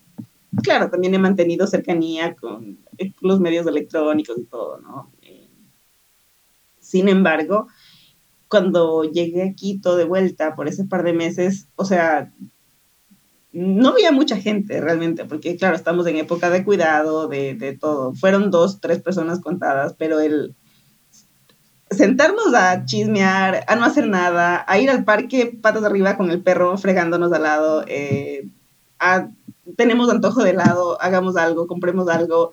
claro, 0.63 0.91
también 0.91 1.15
he 1.15 1.19
mantenido 1.19 1.67
cercanía 1.67 2.35
con 2.35 2.79
los 3.21 3.41
medios 3.41 3.67
electrónicos 3.67 4.39
y 4.39 4.45
todo, 4.45 4.79
¿no? 4.81 5.11
sin 6.81 7.09
embargo, 7.09 7.67
cuando 8.49 9.05
llegué 9.05 9.43
aquí 9.43 9.81
todo 9.81 9.97
de 9.97 10.05
vuelta 10.05 10.55
por 10.55 10.69
ese 10.69 10.85
par 10.85 11.03
de 11.03 11.13
meses, 11.13 11.67
o 11.77 11.85
sea, 11.85 12.33
no 13.53 13.91
había 13.91 14.13
mucha 14.13 14.37
gente 14.37 14.81
realmente, 14.81 15.25
porque 15.25 15.57
claro, 15.57 15.77
estamos 15.77 16.07
en 16.07 16.17
época 16.17 16.51
de 16.51 16.65
cuidado, 16.65 17.27
de, 17.27 17.55
de 17.55 17.77
todo. 17.77 18.15
Fueron 18.15 18.51
dos, 18.51 18.81
tres 18.81 19.01
personas 19.01 19.41
contadas, 19.41 19.95
pero 19.99 20.21
el, 20.21 20.55
sentarnos 21.91 22.55
a 22.55 22.85
chismear, 22.85 23.65
a 23.67 23.77
no 23.77 23.85
hacer 23.85 24.09
nada, 24.09 24.65
a 24.69 24.79
ir 24.79 24.91
al 24.91 25.05
parque 25.05 25.59
patas 25.61 25.85
arriba 25.85 26.17
con 26.17 26.31
el 26.31 26.43
perro 26.43 26.77
fregándonos 26.77 27.33
al 27.33 27.43
lado, 27.43 27.85
eh, 27.89 28.49
tenemos 29.77 30.11
antojo 30.11 30.43
de 30.43 30.51
helado, 30.51 31.01
hagamos 31.01 31.37
algo, 31.37 31.67
compremos 31.67 32.09
algo. 32.09 32.53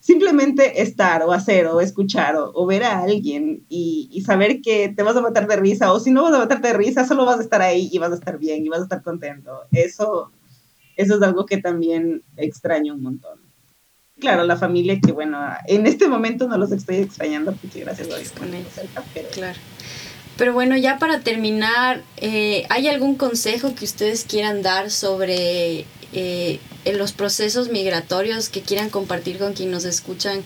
Simplemente 0.00 0.80
estar 0.80 1.22
o 1.22 1.32
hacer 1.32 1.66
o 1.66 1.80
escuchar 1.80 2.34
o, 2.36 2.66
ver 2.66 2.84
a 2.84 3.00
alguien 3.00 3.64
y, 3.68 4.22
saber 4.24 4.60
que 4.62 4.88
te 4.88 5.02
vas 5.02 5.16
a 5.16 5.20
matar 5.20 5.46
de 5.46 5.56
risa 5.56 5.92
o 5.92 6.00
si 6.00 6.10
no 6.10 6.22
vas 6.22 6.34
a 6.34 6.38
matar 6.38 6.60
de 6.60 6.72
risa, 6.72 7.06
solo 7.06 7.24
vas 7.24 7.38
a 7.38 7.42
estar 7.42 7.62
ahí 7.62 7.88
y 7.92 7.98
vas 7.98 8.10
a 8.12 8.14
estar 8.14 8.38
bien 8.38 8.64
y 8.64 8.68
vas 8.68 8.80
a 8.80 8.84
estar 8.84 9.02
contento. 9.02 9.60
Eso, 9.72 10.32
eso 10.96 11.16
es 11.16 11.22
algo 11.22 11.46
que 11.46 11.58
también 11.58 12.22
extraño 12.36 12.94
un 12.94 13.02
montón. 13.02 13.40
Claro, 14.18 14.44
la 14.44 14.56
familia 14.56 15.00
que 15.00 15.12
bueno, 15.12 15.38
en 15.66 15.86
este 15.86 16.08
momento 16.08 16.46
no 16.46 16.58
los 16.58 16.72
estoy 16.72 16.96
extrañando 16.96 17.52
porque 17.52 17.80
gracias 17.80 18.10
a 18.10 18.16
Dios 18.16 18.32
con 18.32 18.48
pero... 19.14 19.28
Claro. 19.30 19.58
Pero 20.36 20.54
bueno, 20.54 20.74
ya 20.76 20.98
para 20.98 21.20
terminar, 21.20 22.02
eh, 22.16 22.64
¿hay 22.70 22.88
algún 22.88 23.16
consejo 23.16 23.74
que 23.74 23.84
ustedes 23.84 24.24
quieran 24.24 24.62
dar 24.62 24.90
sobre 24.90 25.84
eh, 26.12 26.60
en 26.84 26.98
los 26.98 27.12
procesos 27.12 27.70
migratorios 27.70 28.48
que 28.48 28.62
quieran 28.62 28.90
compartir 28.90 29.38
con 29.38 29.52
quienes 29.52 29.74
nos 29.74 29.84
escuchan 29.84 30.42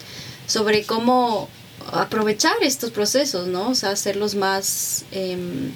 sobre 0.47 0.85
cómo 0.85 1.49
aprovechar 1.93 2.55
estos 2.63 2.91
procesos, 2.91 3.47
¿no? 3.47 3.71
O 3.71 3.75
sea, 3.75 3.91
hacerlos 3.91 4.35
más, 4.35 5.05
em, 5.13 5.71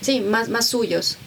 sí, 0.00 0.20
más, 0.20 0.48
más 0.48 0.66
suyos. 0.66 1.18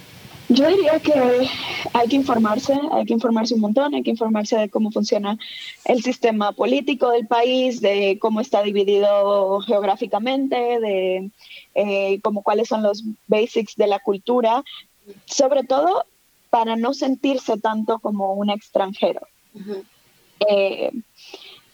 Yo 0.49 0.67
diría 0.67 0.99
que 0.99 1.47
hay 1.93 2.07
que 2.09 2.15
informarse, 2.17 2.77
hay 2.91 3.05
que 3.05 3.13
informarse 3.13 3.53
un 3.53 3.61
montón, 3.61 3.95
hay 3.95 4.03
que 4.03 4.09
informarse 4.09 4.57
de 4.57 4.69
cómo 4.69 4.91
funciona 4.91 5.37
el 5.85 6.03
sistema 6.03 6.51
político 6.51 7.09
del 7.11 7.25
país, 7.25 7.79
de 7.79 8.17
cómo 8.19 8.41
está 8.41 8.61
dividido 8.61 9.61
geográficamente, 9.61 10.57
de 10.57 11.31
eh, 11.75 12.19
cómo 12.21 12.43
cuáles 12.43 12.67
son 12.67 12.83
los 12.83 13.05
basics 13.27 13.77
de 13.77 13.87
la 13.87 13.99
cultura, 13.99 14.61
sobre 15.25 15.63
todo 15.63 16.05
para 16.51 16.75
no 16.75 16.93
sentirse 16.93 17.57
tanto 17.57 17.97
como 17.97 18.33
un 18.33 18.51
extranjero. 18.51 19.21
Eh, 20.47 20.91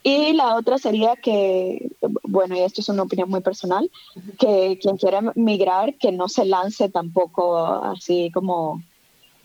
y 0.04 0.34
la 0.34 0.56
otra 0.56 0.78
sería 0.78 1.18
que, 1.18 1.90
bueno, 2.24 2.56
y 2.56 2.60
esto 2.60 2.80
es 2.80 2.88
una 2.88 3.04
opinión 3.04 3.30
muy 3.30 3.42
personal, 3.42 3.92
que 4.40 4.80
quien 4.82 4.96
quiera 4.96 5.34
migrar, 5.36 5.96
que 5.96 6.14
no 6.14 6.30
se 6.30 6.46
lance 6.46 6.88
tampoco 6.88 7.58
así 7.58 8.32
como 8.34 8.82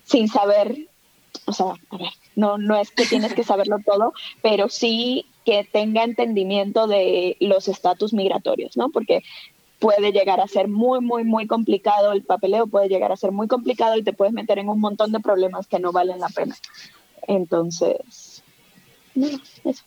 sin 0.04 0.28
saber, 0.28 0.88
o 1.46 1.52
sea, 1.52 1.74
a 1.90 1.96
ver, 1.96 2.10
no, 2.36 2.58
no 2.58 2.76
es 2.76 2.90
que 2.90 3.06
tienes 3.06 3.34
que 3.34 3.42
saberlo 3.42 3.78
todo, 3.86 4.12
pero 4.42 4.68
sí 4.68 5.26
que 5.44 5.64
tenga 5.64 6.04
entendimiento 6.04 6.86
de 6.86 7.36
los 7.40 7.66
estatus 7.68 8.12
migratorios, 8.12 8.76
¿no? 8.76 8.90
Porque 8.90 9.22
puede 9.82 10.12
llegar 10.12 10.40
a 10.40 10.46
ser 10.46 10.68
muy, 10.68 11.00
muy, 11.00 11.24
muy 11.24 11.48
complicado, 11.48 12.12
el 12.12 12.22
papeleo 12.22 12.68
puede 12.68 12.88
llegar 12.88 13.10
a 13.10 13.16
ser 13.16 13.32
muy 13.32 13.48
complicado 13.48 13.96
y 13.96 14.04
te 14.04 14.12
puedes 14.12 14.32
meter 14.32 14.60
en 14.60 14.68
un 14.68 14.78
montón 14.78 15.10
de 15.10 15.18
problemas 15.18 15.66
que 15.66 15.80
no 15.80 15.90
valen 15.90 16.20
la 16.20 16.28
pena. 16.28 16.54
Entonces, 17.26 18.44
eso. 19.64 19.84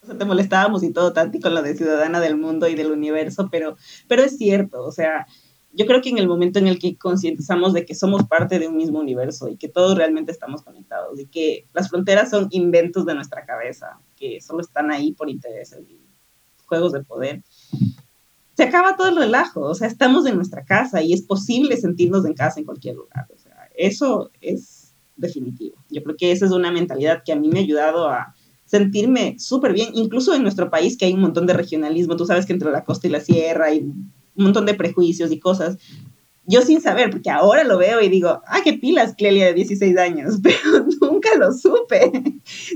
O 0.00 0.06
sea, 0.06 0.16
te 0.16 0.24
molestábamos 0.24 0.82
y 0.82 0.92
todo, 0.94 1.12
Tati, 1.12 1.40
con 1.40 1.54
lo 1.54 1.60
de 1.60 1.76
ciudadana 1.76 2.20
del 2.20 2.38
mundo 2.38 2.68
y 2.68 2.74
del 2.74 2.90
universo, 2.90 3.50
pero, 3.52 3.76
pero 4.06 4.22
es 4.22 4.38
cierto, 4.38 4.82
o 4.82 4.92
sea, 4.92 5.26
yo 5.72 5.84
creo 5.84 6.00
que 6.00 6.08
en 6.08 6.18
el 6.18 6.26
momento 6.26 6.58
en 6.58 6.66
el 6.66 6.78
que 6.78 6.96
concientizamos 6.96 7.74
de 7.74 7.84
que 7.84 7.94
somos 7.94 8.24
parte 8.24 8.58
de 8.58 8.66
un 8.66 8.78
mismo 8.78 8.98
universo 8.98 9.48
y 9.48 9.58
que 9.58 9.68
todos 9.68 9.94
realmente 9.98 10.32
estamos 10.32 10.62
conectados 10.62 11.20
y 11.20 11.26
que 11.26 11.66
las 11.74 11.90
fronteras 11.90 12.30
son 12.30 12.48
inventos 12.50 13.04
de 13.04 13.14
nuestra 13.14 13.44
cabeza, 13.44 14.00
que 14.16 14.40
solo 14.40 14.62
están 14.62 14.90
ahí 14.90 15.12
por 15.12 15.28
intereses 15.28 15.84
y 15.90 16.00
juegos 16.64 16.92
de 16.92 17.02
poder, 17.02 17.42
se 18.58 18.64
acaba 18.64 18.96
todo 18.96 19.10
el 19.10 19.16
relajo, 19.16 19.60
o 19.60 19.74
sea, 19.76 19.86
estamos 19.86 20.26
en 20.26 20.34
nuestra 20.34 20.64
casa 20.64 21.00
y 21.00 21.12
es 21.12 21.22
posible 21.22 21.76
sentirnos 21.76 22.26
en 22.26 22.34
casa 22.34 22.58
en 22.58 22.66
cualquier 22.66 22.96
lugar, 22.96 23.28
o 23.32 23.38
sea, 23.38 23.54
eso 23.76 24.32
es 24.40 24.96
definitivo. 25.14 25.76
Yo 25.88 26.02
creo 26.02 26.16
que 26.16 26.32
esa 26.32 26.46
es 26.46 26.50
una 26.50 26.72
mentalidad 26.72 27.22
que 27.24 27.30
a 27.30 27.36
mí 27.36 27.48
me 27.50 27.60
ha 27.60 27.62
ayudado 27.62 28.08
a 28.08 28.34
sentirme 28.64 29.36
súper 29.38 29.74
bien, 29.74 29.90
incluso 29.94 30.34
en 30.34 30.42
nuestro 30.42 30.70
país 30.70 30.98
que 30.98 31.04
hay 31.04 31.12
un 31.12 31.20
montón 31.20 31.46
de 31.46 31.52
regionalismo, 31.52 32.16
tú 32.16 32.26
sabes 32.26 32.46
que 32.46 32.52
entre 32.52 32.72
la 32.72 32.82
costa 32.82 33.06
y 33.06 33.10
la 33.10 33.20
sierra 33.20 33.66
hay 33.66 33.78
un 33.78 34.12
montón 34.34 34.66
de 34.66 34.74
prejuicios 34.74 35.30
y 35.30 35.38
cosas. 35.38 35.78
Yo 36.44 36.62
sin 36.62 36.80
saber, 36.80 37.10
porque 37.10 37.30
ahora 37.30 37.62
lo 37.62 37.78
veo 37.78 38.00
y 38.00 38.08
digo, 38.08 38.42
ah, 38.44 38.60
qué 38.64 38.72
pilas, 38.72 39.14
Clelia 39.16 39.46
de 39.46 39.54
16 39.54 39.96
años, 39.98 40.34
pero 40.42 40.84
nunca 41.00 41.28
lo 41.38 41.52
supe, 41.52 42.10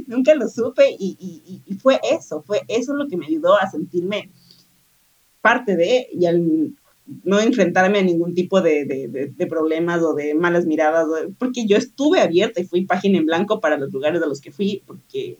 nunca 0.07 0.33
lo 0.37 0.49
supe 0.49 0.95
y, 0.97 1.63
y 1.67 1.75
fue 1.75 1.99
eso, 2.09 2.41
fue 2.47 2.61
eso 2.69 2.95
lo 2.95 3.09
que 3.09 3.17
me 3.17 3.27
ayudó 3.27 3.57
a 3.59 3.69
sentirme 3.69 4.31
parte 5.43 5.77
de, 5.77 6.09
y 6.13 6.25
al 6.27 6.73
no 7.25 7.41
enfrentarme 7.41 7.99
a 7.99 8.03
ningún 8.03 8.35
tipo 8.35 8.61
de, 8.61 9.35
problemas 9.49 10.03
o 10.03 10.15
de 10.15 10.35
malas 10.35 10.65
miradas, 10.65 11.07
porque 11.39 11.67
yo 11.67 11.77
estuve 11.77 12.21
abierta 12.21 12.61
y 12.61 12.65
fui 12.65 12.87
página 12.87 13.19
en 13.19 13.27
blanco 13.27 13.61
para 13.61 13.77
los 13.77 13.93
lugares 13.93 14.23
a 14.23 14.27
los 14.27 14.41
que 14.41 14.53
fui, 14.53 14.83
porque 14.87 15.39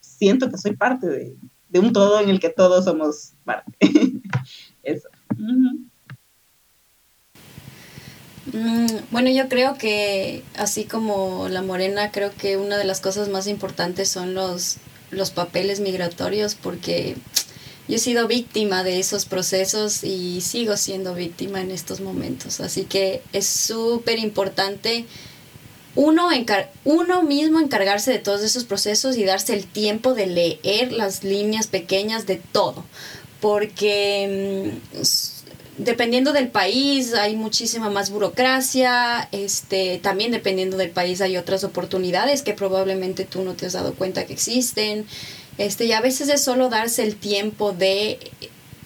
siento 0.00 0.48
que 0.48 0.56
soy 0.56 0.76
parte 0.76 1.06
de, 1.08 1.78
un 1.78 1.92
todo 1.92 2.20
en 2.20 2.30
el 2.30 2.40
que 2.40 2.50
todos 2.50 2.84
somos 2.84 3.32
parte. 3.44 3.72
Eso. 4.82 5.08
Mm, 8.52 8.86
bueno, 9.10 9.30
yo 9.30 9.48
creo 9.48 9.76
que 9.76 10.42
así 10.56 10.84
como 10.84 11.48
la 11.48 11.62
morena, 11.62 12.10
creo 12.10 12.32
que 12.36 12.56
una 12.56 12.78
de 12.78 12.84
las 12.84 13.00
cosas 13.00 13.28
más 13.28 13.46
importantes 13.46 14.08
son 14.08 14.34
los, 14.34 14.78
los 15.10 15.30
papeles 15.30 15.80
migratorios 15.80 16.54
porque 16.54 17.16
yo 17.90 17.96
he 17.96 17.98
sido 17.98 18.28
víctima 18.28 18.84
de 18.84 19.00
esos 19.00 19.24
procesos 19.26 20.04
y 20.04 20.40
sigo 20.42 20.76
siendo 20.76 21.12
víctima 21.12 21.60
en 21.60 21.72
estos 21.72 22.00
momentos. 22.00 22.60
Así 22.60 22.84
que 22.84 23.20
es 23.32 23.46
súper 23.48 24.20
importante 24.20 25.06
uno, 25.96 26.28
uno 26.84 27.22
mismo 27.24 27.58
encargarse 27.58 28.12
de 28.12 28.20
todos 28.20 28.42
esos 28.42 28.62
procesos 28.62 29.16
y 29.16 29.24
darse 29.24 29.54
el 29.54 29.66
tiempo 29.66 30.14
de 30.14 30.28
leer 30.28 30.92
las 30.92 31.24
líneas 31.24 31.66
pequeñas 31.66 32.26
de 32.28 32.36
todo. 32.36 32.84
Porque 33.40 34.78
mm, 34.94 35.82
dependiendo 35.82 36.32
del 36.32 36.46
país 36.46 37.12
hay 37.14 37.34
muchísima 37.34 37.90
más 37.90 38.10
burocracia, 38.10 39.28
este, 39.32 39.98
también 39.98 40.30
dependiendo 40.30 40.76
del 40.76 40.90
país 40.90 41.20
hay 41.20 41.36
otras 41.36 41.64
oportunidades 41.64 42.42
que 42.42 42.54
probablemente 42.54 43.24
tú 43.24 43.42
no 43.42 43.54
te 43.54 43.66
has 43.66 43.72
dado 43.72 43.94
cuenta 43.94 44.26
que 44.26 44.34
existen. 44.34 45.06
Este, 45.58 45.84
y 45.84 45.92
a 45.92 46.00
veces 46.00 46.28
es 46.28 46.42
solo 46.42 46.68
darse 46.68 47.02
el 47.02 47.16
tiempo 47.16 47.72
de, 47.72 48.18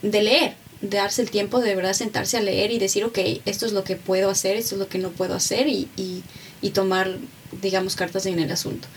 de 0.02 0.22
leer, 0.22 0.54
de 0.80 0.96
darse 0.96 1.22
el 1.22 1.30
tiempo 1.30 1.60
de, 1.60 1.74
verdad 1.74 1.92
sentarse 1.92 2.36
a 2.36 2.40
leer 2.40 2.72
y 2.72 2.78
decir, 2.78 3.04
ok, 3.04 3.18
esto 3.44 3.66
es 3.66 3.72
lo 3.72 3.84
que 3.84 3.96
puedo 3.96 4.30
hacer, 4.30 4.56
esto 4.56 4.74
es 4.74 4.80
lo 4.80 4.88
que 4.88 4.98
no 4.98 5.10
puedo 5.10 5.34
hacer 5.34 5.68
y, 5.68 5.88
y, 5.96 6.70
tomar, 6.70 7.10
digamos, 7.62 7.94
cartas 7.94 8.26
en 8.26 8.38
el 8.38 8.50
asunto. 8.50 8.88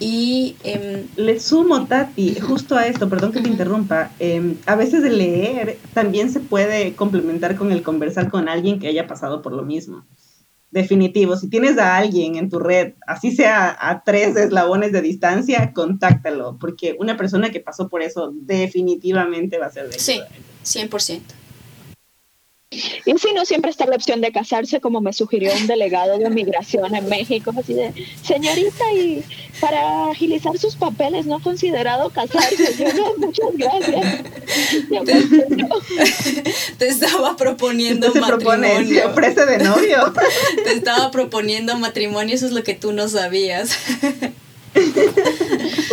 Y 0.00 0.56
em, 0.64 1.06
le 1.14 1.38
sumo, 1.38 1.86
Tati, 1.86 2.40
justo 2.40 2.74
a 2.74 2.86
esto, 2.86 3.08
perdón 3.08 3.30
que 3.30 3.40
te 3.40 3.48
interrumpa, 3.48 4.10
em, 4.18 4.56
a 4.66 4.74
veces 4.74 5.04
el 5.04 5.18
leer 5.18 5.78
también 5.94 6.32
se 6.32 6.40
puede 6.40 6.94
complementar 6.94 7.54
con 7.54 7.70
el 7.70 7.82
conversar 7.82 8.30
con 8.30 8.48
alguien 8.48 8.80
que 8.80 8.88
haya 8.88 9.06
pasado 9.06 9.42
por 9.42 9.52
lo 9.52 9.62
mismo 9.62 10.04
definitivo. 10.72 11.36
Si 11.36 11.48
tienes 11.48 11.78
a 11.78 11.96
alguien 11.96 12.36
en 12.36 12.48
tu 12.48 12.58
red, 12.58 12.94
así 13.06 13.30
sea 13.30 13.76
a 13.78 14.02
tres 14.02 14.36
eslabones 14.36 14.90
de 14.90 15.02
distancia, 15.02 15.72
contáctalo, 15.72 16.56
porque 16.58 16.96
una 16.98 17.16
persona 17.16 17.50
que 17.50 17.60
pasó 17.60 17.88
por 17.88 18.02
eso 18.02 18.32
definitivamente 18.34 19.58
va 19.58 19.66
a 19.66 19.70
ser 19.70 19.88
de 19.88 19.98
Sí, 19.98 20.20
100%. 20.64 21.20
Y 23.04 23.18
si 23.18 23.32
no, 23.34 23.44
siempre 23.44 23.70
está 23.70 23.86
la 23.86 23.96
opción 23.96 24.20
de 24.20 24.32
casarse, 24.32 24.80
como 24.80 25.00
me 25.00 25.12
sugirió 25.12 25.52
un 25.54 25.66
delegado 25.66 26.18
de 26.18 26.30
migración 26.30 26.94
en 26.94 27.08
México, 27.08 27.52
así 27.58 27.74
de, 27.74 27.92
señorita, 28.22 28.92
y 28.94 29.22
para 29.60 30.10
agilizar 30.10 30.56
sus 30.58 30.76
papeles, 30.76 31.26
¿no 31.26 31.36
ha 31.36 31.40
considerado 31.40 32.10
casarse? 32.10 32.74
Yo 32.78 32.92
no, 32.94 33.14
muchas 33.18 33.48
gracias. 33.54 34.22
Te 36.78 36.88
estaba 36.88 37.36
proponiendo 37.36 38.12
matrimonio. 38.14 39.10
ofrece 39.10 39.44
de 39.46 39.58
novio. 39.58 40.12
Te 40.64 40.72
estaba 40.72 41.10
proponiendo 41.10 41.76
matrimonio, 41.78 42.34
eso 42.34 42.46
es 42.46 42.52
lo 42.52 42.62
que 42.62 42.74
tú 42.74 42.92
no 42.92 43.08
sabías. 43.08 43.76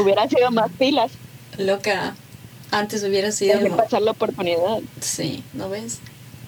Hubiera 0.02 0.30
sido 0.30 0.52
más 0.52 0.72
pilas. 0.78 1.12
Loca, 1.58 2.16
antes 2.72 3.04
hubiera 3.04 3.32
sido... 3.32 3.60
que 3.60 3.70
pasar 3.70 4.02
la 4.02 4.12
oportunidad. 4.12 4.80
Sí, 5.02 5.44
¿no 5.54 5.70
ves? 5.70 6.00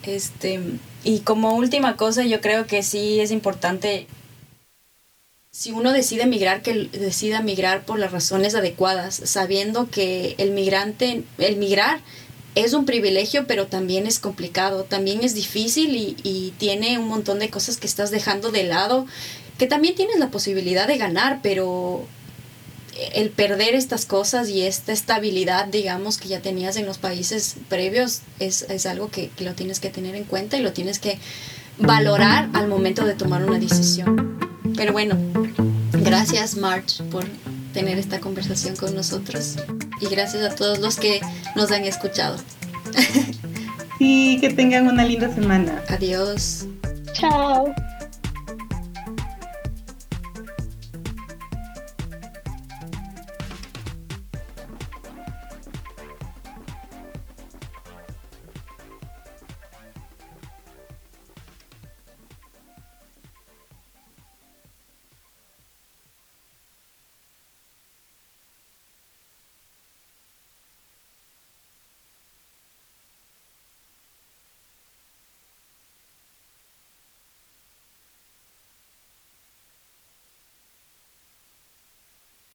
Este, 0.04 0.60
y 1.04 1.20
como 1.20 1.56
última 1.56 1.95
cosa, 1.95 2.24
yo 2.24 2.41
creo 2.41 2.66
que 2.68 2.84
sí 2.84 3.20
es 3.20 3.32
importante, 3.32 4.08
si 5.52 5.72
uno 5.72 5.91
decide 5.91 6.26
migrar, 6.26 6.62
que 6.62 6.89
decida 6.91 7.41
migrar 7.41 7.86
por 7.86 7.99
las 7.99 8.12
razones 8.12 8.56
adecuadas, 8.56 9.22
sabiendo 9.26 9.89
que 9.89 10.36
el 10.38 10.52
migrante, 10.52 11.24
el 11.38 11.58
migrar 11.58 12.02
es 12.56 12.74
un 12.74 12.86
privilegio, 12.86 13.47
pero 13.47 13.68
también 13.68 14.08
es 14.08 14.20
complicado, 14.20 14.84
también 14.84 15.24
es 15.24 15.36
difícil 15.36 15.95
y, 15.95 16.18
y 16.24 16.54
tiene 16.58 16.97
un 16.97 17.08
montón 17.08 17.39
de 17.39 17.49
cosas 17.49 17.78
que 17.78 17.88
estás 17.88 18.12
dejando 18.12 18.52
de 18.52 18.64
lado, 18.64 19.06
que 19.58 19.68
también 19.68 19.95
tienes 19.95 20.18
la 20.20 20.32
posibilidad 20.32 20.88
de 20.88 20.97
ganar, 20.97 21.39
pero 21.43 22.08
el 23.14 23.30
perder 23.30 23.76
estas 23.76 24.06
cosas 24.06 24.50
y 24.50 24.62
esta 24.62 24.92
estabilidad, 24.92 25.68
digamos, 25.68 26.18
que 26.18 26.28
ya 26.28 26.42
tenías 26.42 26.76
en 26.76 26.86
los 26.86 26.98
países 26.98 27.56
previos, 27.70 28.22
es, 28.39 28.64
es 28.70 28.86
algo 28.86 29.10
que, 29.10 29.30
que, 29.30 29.44
lo 29.44 29.54
tienes 29.54 29.80
que 29.80 29.89
tener 29.89 30.16
en 30.16 30.24
cuenta 30.24 30.58
y 30.58 30.62
lo 30.62 30.74
tienes 30.74 31.00
que 31.00 31.20
valorar 31.78 32.50
al 32.54 32.68
momento 32.68 33.06
de 33.06 33.14
tomar 33.14 33.44
una 33.44 33.60
decisión. 33.60 34.39
Pero 34.76 34.94
bueno, 34.94 35.16
gracias 35.94 36.56
March 36.56 37.02
por 37.12 37.26
tener 37.74 37.98
esta 37.98 38.20
conversación 38.20 38.76
con 38.76 38.96
nosotros. 38.96 39.56
y 40.00 40.08
gracias 40.08 40.44
a 40.44 40.56
todos 40.56 40.80
los 40.80 40.98
que 40.98 41.22
nos 41.56 41.72
han 41.72 41.86
escuchado. 41.86 42.38
Sí, 43.98 44.39
que 44.42 44.50
tengan 44.50 44.88
una 44.88 45.06
linda 45.06 45.32
semana. 45.32 45.84
Adiós. 45.88 46.66
Chao. 47.14 47.72